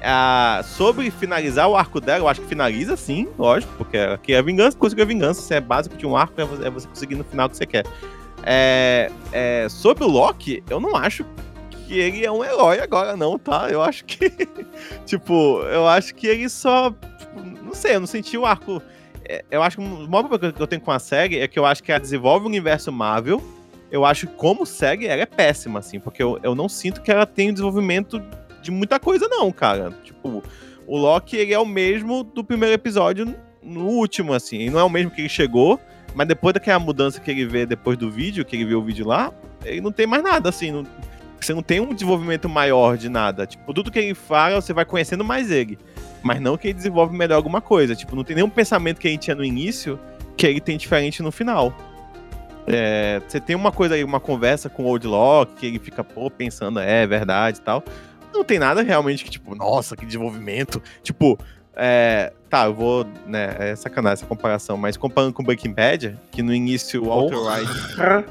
Ah, 0.02 0.62
sobre 0.64 1.12
finalizar 1.12 1.68
o 1.68 1.76
arco 1.76 2.00
dela, 2.00 2.20
eu 2.20 2.28
acho 2.30 2.40
que 2.40 2.48
finaliza 2.48 2.96
sim, 2.96 3.28
lógico, 3.38 3.74
porque 3.78 3.98
aqui 3.98 4.34
é 4.34 4.42
vingança, 4.42 4.78
conseguir 4.78 5.02
a 5.02 5.06
vingança. 5.06 5.42
Se 5.42 5.54
é 5.54 5.60
básico 5.60 5.98
de 5.98 6.06
um 6.06 6.16
arco, 6.16 6.40
é 6.40 6.44
é 6.66 6.70
você 6.70 6.88
conseguir 6.88 7.16
no 7.16 7.24
final 7.26 7.48
o 7.48 7.50
que 7.50 7.58
você 7.58 7.66
quer. 7.66 7.86
É, 8.44 9.12
é, 9.32 9.68
sobre 9.70 10.04
o 10.04 10.08
Loki, 10.08 10.64
eu 10.70 10.80
não 10.80 10.96
acho 10.96 11.26
que 11.86 11.98
ele 12.00 12.26
é 12.26 12.32
um 12.32 12.44
herói 12.44 12.80
agora, 12.80 13.18
não, 13.18 13.38
tá? 13.38 13.68
Eu 13.70 13.82
acho 13.82 14.06
que. 14.06 14.32
tipo, 15.06 15.62
eu 15.64 15.88
acho 15.88 16.14
que 16.16 16.28
ele 16.28 16.48
só. 16.50 16.92
tipo, 16.92 17.42
não 17.64 17.74
sei, 17.74 17.96
eu 17.96 18.00
não 18.00 18.08
senti 18.08 18.38
o 18.38 18.46
arco. 18.46 18.82
é, 19.26 19.44
Eu 19.52 19.62
acho 19.64 19.78
que 19.78 19.84
o 19.84 20.08
maior 20.08 20.28
problema 20.28 20.54
que 20.54 20.62
eu 20.62 20.68
tenho 20.68 20.82
com 20.82 20.92
a 20.92 21.00
série 21.00 21.40
é 21.40 21.48
que 21.48 21.58
eu 21.58 21.66
acho 21.66 21.84
que 21.84 21.92
ela 21.92 22.00
desenvolve 22.00 22.46
o 22.46 22.48
universo 22.50 22.92
Marvel. 22.92 23.42
Eu 23.92 24.06
acho 24.06 24.28
que 24.28 24.34
como 24.36 24.66
série 24.66 25.08
ela 25.08 25.24
é 25.24 25.26
péssima, 25.26 25.80
assim, 25.80 26.00
porque 26.00 26.22
eu, 26.22 26.40
eu 26.44 26.54
não 26.54 26.70
sinto 26.70 27.02
que 27.02 27.12
ela 27.12 27.26
tem 27.26 27.50
um 27.50 27.54
desenvolvimento 27.54 28.22
de 28.62 28.70
muita 28.70 29.00
coisa, 29.00 29.28
não, 29.28 29.52
cara. 29.52 29.92
Tipo, 30.04 30.44
o 30.86 30.98
Loki, 30.98 31.38
ele 31.38 31.54
é 31.54 31.60
o 31.60 31.66
mesmo 31.66 32.24
do 32.24 32.44
primeiro 32.44 32.76
episódio 32.76 33.36
no 33.64 33.86
último, 33.88 34.34
assim. 34.34 34.58
Ele 34.58 34.70
não 34.70 34.80
é 34.80 34.84
o 34.84 34.90
mesmo 34.90 35.10
que 35.12 35.22
ele 35.22 35.30
chegou, 35.30 35.80
mas 36.16 36.28
depois 36.28 36.54
daquela 36.54 36.80
mudança 36.80 37.20
que 37.20 37.30
ele 37.32 37.46
vê 37.46 37.66
depois 37.66 37.98
do 37.98 38.10
vídeo, 38.10 38.44
que 38.46 38.56
ele 38.56 38.66
vê 38.66 38.76
o 38.76 38.82
vídeo 38.84 39.06
lá, 39.08 39.32
ele 39.64 39.82
não 39.82 39.92
tem 39.92 40.06
mais 40.08 40.24
nada, 40.24 40.50
assim. 40.50 40.72
não- 40.72 40.86
você 41.40 41.54
não 41.54 41.64
tem 41.64 41.80
um 41.80 41.94
desenvolvimento 41.94 42.50
maior 42.50 42.98
de 42.98 43.08
nada. 43.08 43.48
Tipo, 43.48 43.74
tudo 43.74 43.90
que 43.90 43.98
ele 43.98 44.14
fala, 44.14 44.60
você 44.62 44.74
vai 44.74 44.84
conhecendo 44.84 45.24
mais 45.24 45.50
ele. 45.50 45.80
Mas 46.22 46.42
não 46.42 46.58
que 46.58 46.68
ele 46.68 46.74
desenvolve 46.74 47.16
melhor 47.16 47.38
alguma 47.38 47.62
coisa. 47.62 47.96
Tipo, 47.96 48.14
não 48.14 48.26
tem 48.26 48.36
nenhum 48.36 48.50
pensamento 48.50 49.00
que 49.00 49.08
a 49.08 49.12
gente 49.12 49.22
tinha 49.22 49.36
no 49.36 49.44
início 49.46 49.98
que 50.36 50.46
ele 50.46 50.60
tem 50.60 50.78
diferente 50.78 51.24
no 51.24 51.32
final. 51.32 51.74
É, 52.68 53.22
você 53.28 53.40
tem 53.40 53.56
uma 53.56 53.72
coisa 53.72 53.96
aí, 53.96 54.04
uma 54.04 54.20
conversa 54.20 54.70
com 54.70 54.84
o 54.84 54.86
Old 54.88 55.08
Lock, 55.08 55.54
que 55.56 55.66
ele 55.66 55.80
fica, 55.80 56.04
pô, 56.04 56.30
pensando, 56.30 56.80
é, 56.80 57.04
é 57.04 57.08
verdade 57.08 57.58
e 57.60 57.62
tal. 57.62 57.84
Não 58.34 58.44
tem 58.44 58.60
nada 58.60 58.82
realmente 58.84 59.24
que, 59.24 59.30
tipo, 59.32 59.56
nossa, 59.56 59.96
que 59.96 60.06
desenvolvimento. 60.06 60.82
Tipo, 61.02 61.40
é, 61.80 62.34
tá, 62.50 62.66
eu 62.66 62.74
vou, 62.74 63.08
né, 63.26 63.56
é 63.58 63.76
sacanagem 63.76 64.14
essa 64.14 64.26
comparação, 64.26 64.76
mas 64.76 64.98
comparando 64.98 65.34
com 65.34 65.44
Breaking 65.44 65.74
Bad, 65.74 66.18
que 66.32 66.44
no 66.44 66.54
início 66.54 67.04
o 67.04 67.08
Walter 67.08 67.38
White. 67.38 68.30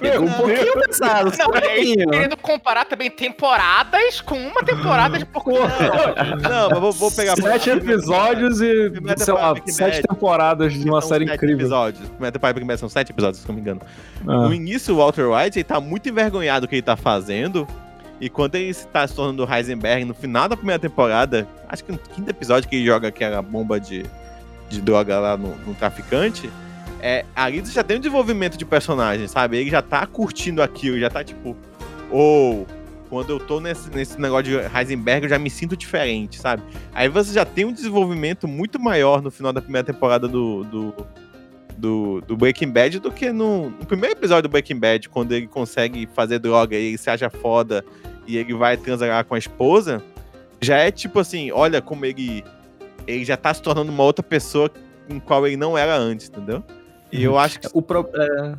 Pegou 0.00 0.28
um 0.28 0.32
pouquinho 0.32 0.72
pesado, 0.74 1.34
só 1.34 1.44
um 1.44 1.52
Não, 1.52 1.56
aí, 1.56 1.84
pouquinho. 1.84 2.10
querendo 2.10 2.36
comparar 2.36 2.84
também 2.84 3.10
temporadas 3.10 4.20
com 4.20 4.36
uma 4.36 4.62
temporada 4.62 5.18
de 5.18 5.24
pouco. 5.24 5.52
Não, 5.52 6.70
mas 6.70 6.78
vou, 6.78 6.92
vou 6.92 7.10
pegar. 7.10 7.36
Sete 7.36 7.70
episódios 7.70 8.60
e, 8.60 8.90
Primeira 8.90 9.22
sei 9.22 9.34
lá, 9.34 9.54
sete 9.66 10.02
Bad. 10.02 10.08
temporadas 10.08 10.72
de 10.74 10.88
uma 10.88 11.00
série 11.00 11.26
sete 11.26 11.36
incrível. 11.36 11.60
Episódios. 11.60 12.08
Primeira 12.08 12.32
temporada 12.32 12.54
Breaking 12.54 12.68
Bad 12.68 12.80
são 12.80 12.88
sete 12.88 13.10
episódios, 13.12 13.42
se 13.42 13.48
não 13.48 13.54
me 13.54 13.60
engano. 13.60 13.80
Ah. 14.26 14.48
No 14.48 14.54
início, 14.54 14.94
o 14.94 14.98
Walter 14.98 15.26
White 15.26 15.58
ele 15.58 15.64
tá 15.64 15.80
muito 15.80 16.08
envergonhado 16.08 16.66
do 16.66 16.68
que 16.68 16.76
ele 16.76 16.82
tá 16.82 16.96
fazendo. 16.96 17.66
E 18.20 18.30
quando 18.30 18.54
ele 18.54 18.72
se 18.72 18.86
tá 18.86 19.06
se 19.06 19.14
tornando 19.14 19.44
o 19.44 19.54
Heisenberg, 19.54 20.04
no 20.04 20.14
final 20.14 20.48
da 20.48 20.56
primeira 20.56 20.78
temporada, 20.78 21.46
acho 21.68 21.84
que 21.84 21.92
no 21.92 21.98
quinto 21.98 22.30
episódio 22.30 22.68
que 22.68 22.76
ele 22.76 22.86
joga 22.86 23.08
aquela 23.08 23.42
bomba 23.42 23.78
de, 23.78 24.04
de 24.68 24.80
droga 24.80 25.18
lá 25.18 25.36
no, 25.36 25.54
no 25.66 25.74
traficante, 25.74 26.50
é, 27.00 27.24
ali 27.34 27.62
já 27.66 27.84
tem 27.84 27.98
um 27.98 28.00
desenvolvimento 28.00 28.56
de 28.56 28.64
personagem, 28.64 29.28
sabe? 29.28 29.58
Ele 29.58 29.70
já 29.70 29.82
tá 29.82 30.06
curtindo 30.06 30.62
aquilo, 30.62 30.98
já 30.98 31.10
tá 31.10 31.22
tipo, 31.22 31.56
ou 32.10 32.66
quando 33.08 33.30
eu 33.30 33.38
tô 33.38 33.60
nesse, 33.60 33.90
nesse 33.90 34.20
negócio 34.20 34.44
de 34.44 34.76
Heisenberg, 34.76 35.24
eu 35.24 35.30
já 35.30 35.38
me 35.38 35.50
sinto 35.50 35.76
diferente, 35.76 36.40
sabe? 36.40 36.62
Aí 36.94 37.08
você 37.08 37.32
já 37.32 37.44
tem 37.44 37.64
um 37.64 37.72
desenvolvimento 37.72 38.48
muito 38.48 38.80
maior 38.80 39.22
no 39.22 39.30
final 39.30 39.52
da 39.52 39.60
primeira 39.60 39.86
temporada 39.86 40.26
do, 40.26 40.64
do, 40.64 40.94
do, 41.76 42.20
do 42.22 42.36
Breaking 42.36 42.70
Bad 42.70 42.98
do 43.00 43.10
que 43.10 43.30
no, 43.32 43.70
no 43.70 43.86
primeiro 43.86 44.16
episódio 44.16 44.44
do 44.44 44.48
Breaking 44.48 44.78
Bad, 44.78 45.08
quando 45.08 45.32
ele 45.32 45.46
consegue 45.46 46.06
fazer 46.14 46.38
droga 46.38 46.76
e 46.76 46.88
ele 46.88 46.98
se 46.98 47.10
acha 47.10 47.28
foda 47.30 47.84
e 48.26 48.36
ele 48.36 48.54
vai 48.54 48.76
transar 48.76 49.24
com 49.24 49.34
a 49.34 49.38
esposa. 49.38 50.02
Já 50.60 50.78
é 50.78 50.90
tipo 50.90 51.18
assim, 51.20 51.50
olha 51.52 51.82
como 51.82 52.04
ele, 52.06 52.42
ele 53.06 53.24
já 53.24 53.36
tá 53.36 53.52
se 53.52 53.60
tornando 53.60 53.92
uma 53.92 54.02
outra 54.02 54.22
pessoa 54.22 54.70
em 55.08 55.20
qual 55.20 55.46
ele 55.46 55.56
não 55.56 55.76
era 55.76 55.96
antes, 55.96 56.28
entendeu? 56.28 56.64
E 57.12 57.22
eu 57.22 57.38
acho 57.38 57.60
que 57.60 57.68
O, 57.72 57.80
pro- 57.80 58.08
é, 58.14 58.54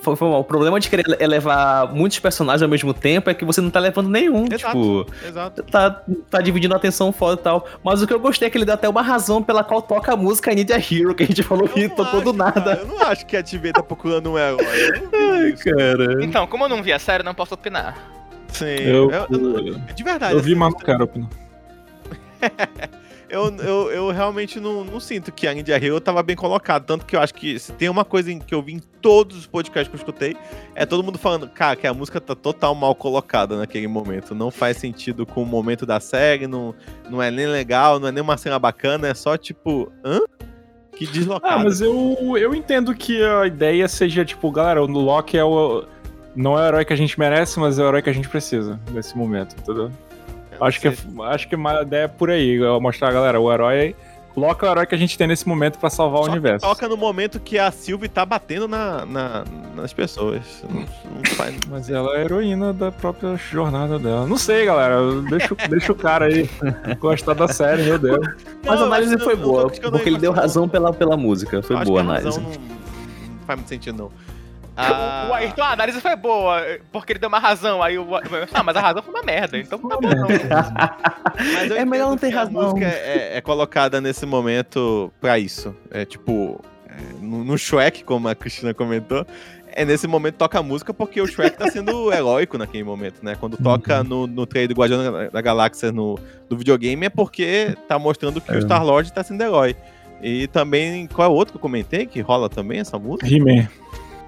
foi- 0.00 0.16
foi 0.16 0.28
mal. 0.28 0.40
o 0.40 0.44
problema 0.44 0.78
de 0.80 0.88
querer 0.88 1.04
levar 1.26 1.92
muitos 1.94 2.18
personagens 2.18 2.62
ao 2.62 2.68
mesmo 2.68 2.92
tempo 2.94 3.28
é 3.30 3.34
que 3.34 3.44
você 3.44 3.60
não 3.60 3.70
tá 3.70 3.80
levando 3.80 4.08
nenhum. 4.08 4.44
Exato. 4.50 5.04
Tipo, 5.06 5.06
Exato. 5.26 5.62
tá, 5.64 6.02
tá 6.30 6.40
dividindo 6.40 6.74
a 6.74 6.76
atenção 6.76 7.12
foda 7.12 7.40
e 7.40 7.44
tal. 7.44 7.66
Mas 7.84 8.02
o 8.02 8.06
que 8.06 8.12
eu 8.14 8.20
gostei 8.20 8.48
é 8.48 8.50
que 8.50 8.56
ele 8.58 8.64
dá 8.64 8.74
até 8.74 8.88
uma 8.88 9.02
razão 9.02 9.42
pela 9.42 9.62
qual 9.64 9.80
toca 9.82 10.12
a 10.12 10.16
música 10.16 10.52
Need 10.54 10.72
a 10.72 10.76
Hero, 10.76 11.14
que 11.14 11.22
a 11.22 11.26
gente 11.26 11.42
falou 11.42 11.68
que 11.68 11.88
tocou 11.88 12.20
do 12.20 12.32
nada. 12.32 12.60
cara, 12.60 12.78
eu 12.80 12.86
não 12.86 13.00
acho 13.02 13.24
que 13.26 13.36
a 13.36 13.42
TV 13.42 13.72
tá 13.72 13.82
procurando 13.82 14.32
um 14.32 14.38
herói. 14.38 14.64
Isso. 15.52 15.64
cara. 15.64 16.24
Então, 16.24 16.46
como 16.46 16.64
eu 16.64 16.68
não 16.68 16.82
vi 16.82 16.92
a 16.92 16.98
série, 16.98 17.22
não 17.22 17.34
posso 17.34 17.54
opinar. 17.54 17.96
Sim. 18.48 18.64
Eu, 18.66 19.10
eu- 19.10 19.26
eu- 19.30 19.74
de 19.94 20.02
verdade. 20.04 20.32
eu 20.34 20.40
vi, 20.40 20.52
assim, 20.52 20.58
mas 20.58 20.72
não 20.72 20.78
quero 20.80 21.04
opinar. 21.04 21.28
Eu, 23.28 23.54
eu, 23.56 23.90
eu 23.90 24.10
realmente 24.10 24.60
não, 24.60 24.84
não 24.84 25.00
sinto 25.00 25.32
que 25.32 25.48
a 25.48 25.52
India 25.52 25.76
Hero 25.76 26.00
tava 26.00 26.22
bem 26.22 26.36
colocado. 26.36 26.84
Tanto 26.84 27.04
que 27.04 27.16
eu 27.16 27.20
acho 27.20 27.34
que 27.34 27.58
se 27.58 27.72
tem 27.72 27.88
uma 27.88 28.04
coisa 28.04 28.32
que 28.34 28.54
eu 28.54 28.62
vi 28.62 28.74
em 28.74 28.78
todos 28.78 29.36
os 29.36 29.46
podcasts 29.46 29.88
que 29.88 29.94
eu 29.94 29.98
escutei, 29.98 30.36
é 30.74 30.86
todo 30.86 31.02
mundo 31.02 31.18
falando, 31.18 31.48
cara, 31.48 31.74
que 31.74 31.86
a 31.86 31.94
música 31.94 32.20
tá 32.20 32.34
total 32.36 32.74
mal 32.74 32.94
colocada 32.94 33.56
naquele 33.56 33.88
momento. 33.88 34.34
Não 34.34 34.50
faz 34.50 34.76
sentido 34.76 35.26
com 35.26 35.42
o 35.42 35.46
momento 35.46 35.84
da 35.84 35.98
série, 35.98 36.46
não, 36.46 36.74
não 37.10 37.20
é 37.20 37.30
nem 37.30 37.46
legal, 37.46 37.98
não 37.98 38.08
é 38.08 38.12
nem 38.12 38.22
uma 38.22 38.36
cena 38.36 38.58
bacana, 38.58 39.08
é 39.08 39.14
só 39.14 39.36
tipo, 39.36 39.90
hã? 40.04 40.20
Que 40.96 41.06
deslocado. 41.06 41.54
Ah, 41.54 41.64
mas 41.64 41.80
eu, 41.80 42.36
eu 42.38 42.54
entendo 42.54 42.94
que 42.94 43.22
a 43.22 43.46
ideia 43.46 43.86
seja, 43.86 44.24
tipo, 44.24 44.50
galera, 44.50 44.82
o 44.82 44.86
Loki 44.86 45.36
é 45.36 45.44
o. 45.44 45.84
Não 46.34 46.58
é 46.58 46.62
o 46.62 46.68
herói 46.68 46.84
que 46.84 46.92
a 46.92 46.96
gente 46.96 47.18
merece, 47.18 47.58
mas 47.58 47.78
é 47.78 47.82
o 47.82 47.88
herói 47.88 48.02
que 48.02 48.10
a 48.10 48.12
gente 48.12 48.28
precisa 48.28 48.80
nesse 48.92 49.16
momento, 49.16 49.56
entendeu? 49.58 49.90
Eu 50.56 50.60
não 50.60 50.66
Acho 50.66 50.80
que, 50.80 50.88
é, 50.88 50.94
acho 51.26 51.48
que 51.48 51.54
a 51.54 51.82
ideia 51.82 52.04
é 52.04 52.08
por 52.08 52.30
aí, 52.30 52.62
é 52.62 52.80
mostrar, 52.80 53.12
galera, 53.12 53.40
o 53.40 53.52
herói 53.52 53.76
é 53.76 53.94
o 54.36 54.66
herói 54.66 54.84
que 54.84 54.94
a 54.94 54.98
gente 54.98 55.16
tem 55.16 55.26
nesse 55.26 55.48
momento 55.48 55.78
pra 55.78 55.88
salvar 55.88 56.20
o 56.20 56.24
Só 56.24 56.30
que 56.30 56.32
universo. 56.32 56.66
toca 56.66 56.86
no 56.86 56.96
momento 56.96 57.40
que 57.40 57.58
a 57.58 57.70
Sylvie 57.70 58.06
tá 58.06 58.26
batendo 58.26 58.68
na, 58.68 59.06
na- 59.06 59.44
nas 59.74 59.94
pessoas. 59.94 60.62
Não, 60.68 60.80
não 60.80 61.24
faz- 61.36 61.54
Mas 61.70 61.88
ela 61.88 62.14
é 62.14 62.18
a 62.18 62.20
heroína 62.26 62.70
da 62.74 62.92
própria 62.92 63.34
jornada 63.36 63.98
dela. 63.98 64.26
Não 64.26 64.36
sei, 64.36 64.66
galera. 64.66 64.96
Deixa, 65.30 65.54
o- 65.54 65.68
deixa 65.70 65.90
o 65.92 65.94
cara 65.94 66.26
aí 66.26 66.50
gostar 67.00 67.32
da 67.32 67.48
série, 67.48 67.84
meu 67.84 67.98
Deus. 67.98 68.26
Mas 68.62 68.74
Não, 68.78 68.84
a 68.84 68.86
análise 68.88 69.14
eu 69.14 69.20
foi 69.20 69.36
não 69.36 69.42
boa, 69.42 69.70
porque 69.70 70.06
ele 70.08 70.18
deu 70.18 70.32
razão 70.32 70.68
pela, 70.68 70.92
pela 70.92 71.16
música. 71.16 71.62
Foi 71.62 71.74
Eu 71.74 71.80
acho 71.80 71.90
boa 71.90 72.02
a 72.02 72.04
que 72.04 72.10
a 72.10 72.14
análise. 72.16 72.38
não 72.38 72.50
faz 73.46 73.58
muito 73.58 73.68
sentido, 73.68 73.96
não. 73.96 74.10
O 74.76 74.80
Ah, 74.80 75.36
Ayrton, 75.36 75.62
a 75.62 75.72
análise 75.72 76.00
foi 76.02 76.14
boa, 76.16 76.62
porque 76.92 77.12
ele 77.12 77.18
deu 77.18 77.28
uma 77.28 77.38
razão. 77.38 77.82
Aí 77.82 77.98
o. 77.98 78.04
Não, 78.04 78.64
mas 78.64 78.76
a 78.76 78.80
razão 78.80 79.02
foi 79.02 79.14
uma 79.14 79.22
merda, 79.22 79.56
então 79.58 79.78
tá 79.78 79.96
bom 79.96 80.10
não. 80.10 81.76
É 81.76 81.84
melhor 81.84 82.10
não 82.10 82.16
ter 82.18 82.28
razão. 82.30 82.60
A 82.60 82.64
música 82.64 82.86
é, 82.86 83.38
é 83.38 83.40
colocada 83.40 84.00
nesse 84.00 84.26
momento 84.26 85.10
pra 85.20 85.38
isso. 85.38 85.74
É 85.90 86.04
tipo, 86.04 86.60
é, 86.88 86.94
no, 87.22 87.42
no 87.44 87.56
Shrek, 87.58 88.04
como 88.04 88.28
a 88.28 88.34
Cristina 88.34 88.74
comentou, 88.74 89.26
é 89.72 89.84
nesse 89.84 90.06
momento 90.06 90.34
toca 90.36 90.58
a 90.58 90.62
música 90.62 90.92
porque 90.92 91.20
o 91.20 91.26
Shrek 91.26 91.56
tá 91.56 91.70
sendo 91.70 92.12
heróico 92.14 92.58
naquele 92.58 92.84
momento, 92.84 93.22
né? 93.24 93.34
Quando 93.38 93.56
toca 93.56 94.02
no, 94.04 94.26
no 94.26 94.46
trailer 94.46 94.74
do 94.74 94.78
Guardião 94.78 95.10
da- 95.12 95.28
da 95.28 95.40
Galáxia 95.40 95.90
no, 95.92 96.18
do 96.48 96.56
videogame 96.56 97.06
é 97.06 97.10
porque 97.10 97.74
tá 97.88 97.98
mostrando 97.98 98.40
que 98.40 98.50
É. 98.52 98.56
o 98.56 98.60
Star-Lord 98.60 99.12
tá 99.12 99.22
sendo 99.22 99.42
herói. 99.42 99.74
E 100.22 100.46
também, 100.48 101.06
qual 101.06 101.28
é 101.28 101.30
o 101.30 101.34
outro 101.34 101.52
que 101.52 101.56
eu 101.58 101.60
comentei 101.62 102.06
que 102.06 102.20
rola 102.22 102.48
também 102.48 102.80
essa 102.80 102.98
música? 102.98 103.26
He-Man. 103.26 103.68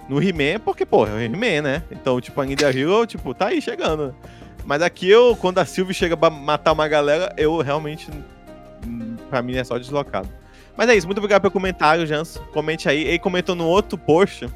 No 0.09 0.23
He-Man, 0.23 0.61
porque, 0.65 0.87
pô, 0.87 1.07
é 1.07 1.13
o 1.13 1.21
He-Man, 1.21 1.63
né? 1.63 1.83
Então, 1.91 2.21
tipo, 2.21 2.41
a 2.41 2.47
Ninja 2.47 2.71
Hero, 2.71 3.07
tipo, 3.07 3.35
tá 3.35 3.49
aí 3.49 3.61
chegando. 3.61 4.15
Mas 4.65 4.83
aqui 4.83 5.09
eu, 5.09 5.37
quando 5.37 5.59
a 5.59 5.65
Sylvie 5.65 5.95
chega 5.95 6.17
pra 6.17 6.31
matar 6.31 6.73
uma 6.73 6.89
galera, 6.89 7.33
eu 7.37 7.59
realmente. 7.59 8.09
Pra 9.29 9.43
mim 9.43 9.57
é 9.57 9.65
só 9.65 9.79
deslocado. 9.79 10.29
Mas 10.77 10.89
é 10.89 10.95
isso, 10.95 11.07
muito 11.07 11.19
obrigado 11.19 11.43
pelo 11.43 11.53
comentário, 11.53 12.07
Janso. 12.07 12.41
Comente 12.53 12.89
aí. 12.89 13.03
Ele 13.03 13.19
comentou 13.19 13.55
no 13.55 13.67
outro 13.67 13.99
post 13.99 14.49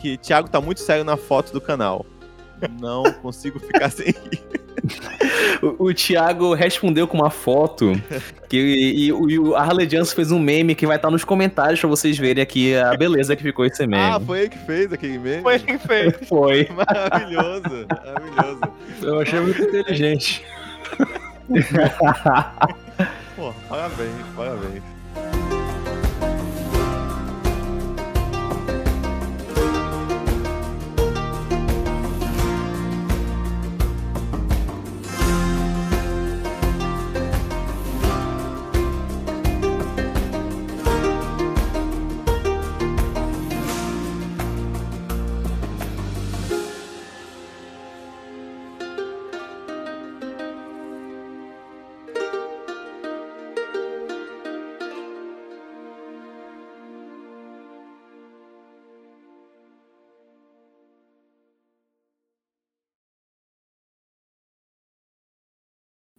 que 0.00 0.16
Thiago 0.16 0.48
tá 0.48 0.60
muito 0.60 0.80
sério 0.80 1.04
na 1.04 1.16
foto 1.16 1.52
do 1.52 1.60
canal. 1.60 2.06
Não 2.80 3.04
consigo 3.22 3.60
ficar 3.60 3.90
sem 3.90 4.06
rir. 4.06 4.61
O, 5.62 5.86
o 5.86 5.94
Thiago 5.94 6.54
respondeu 6.54 7.06
com 7.06 7.18
uma 7.18 7.30
foto 7.30 7.92
que, 8.48 8.56
e, 8.56 9.06
e 9.06 9.12
o 9.12 9.54
a 9.54 9.62
Harley 9.62 9.86
Johnson 9.86 10.14
fez 10.14 10.32
um 10.32 10.38
meme 10.38 10.74
que 10.74 10.86
vai 10.86 10.96
estar 10.96 11.10
nos 11.10 11.24
comentários 11.24 11.78
pra 11.80 11.88
vocês 11.88 12.18
verem 12.18 12.42
aqui 12.42 12.74
a 12.74 12.96
beleza 12.96 13.36
que 13.36 13.42
ficou 13.42 13.64
esse 13.64 13.86
meme. 13.86 14.02
Ah, 14.02 14.20
foi 14.20 14.40
ele 14.40 14.48
que 14.48 14.58
fez 14.58 14.92
aquele 14.92 15.18
meme? 15.18 15.42
Foi 15.42 15.54
ele 15.54 15.64
que 15.64 15.78
fez. 15.78 16.14
foi. 16.28 16.68
Maravilhoso, 16.74 17.86
maravilhoso. 17.88 18.60
Eu 19.02 19.20
achei 19.20 19.40
muito 19.40 19.62
inteligente. 19.62 20.44
Pô, 23.36 23.52
parabéns, 23.68 24.10
parabéns. 24.36 24.91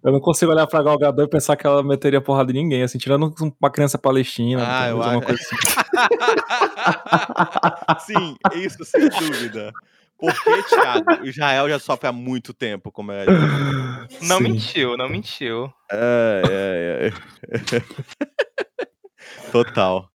Eu 0.04 0.12
não 0.12 0.20
consigo 0.20 0.52
olhar 0.52 0.68
pra 0.68 0.84
Gal 0.84 0.98
Gadot 0.98 1.24
e 1.24 1.30
pensar 1.30 1.56
que 1.56 1.66
ela 1.66 1.82
meteria 1.82 2.20
porrada 2.20 2.52
em 2.52 2.56
ninguém, 2.56 2.84
assim, 2.84 2.98
tirando 2.98 3.34
uma 3.60 3.70
criança 3.70 3.98
palestina. 3.98 4.62
Ah, 4.68 4.90
eu 4.90 5.02
acho. 5.02 5.20
assim. 5.32 5.56
Sim, 8.14 8.36
isso 8.56 8.84
sem 8.84 9.08
dúvida. 9.08 9.72
Porque, 10.18 10.64
Thiago, 10.64 11.26
Israel 11.26 11.70
já 11.70 11.80
sofre 11.80 12.08
há 12.08 12.12
muito 12.12 12.54
tempo, 12.54 12.92
como 12.92 13.12
é. 13.12 13.26
Não 14.22 14.38
Sim. 14.38 14.44
mentiu, 14.44 14.98
não 14.98 15.08
mentiu. 15.08 15.72
É, 15.90 16.42
é, 16.50 17.08
é. 17.08 17.84
Total. 19.52 20.10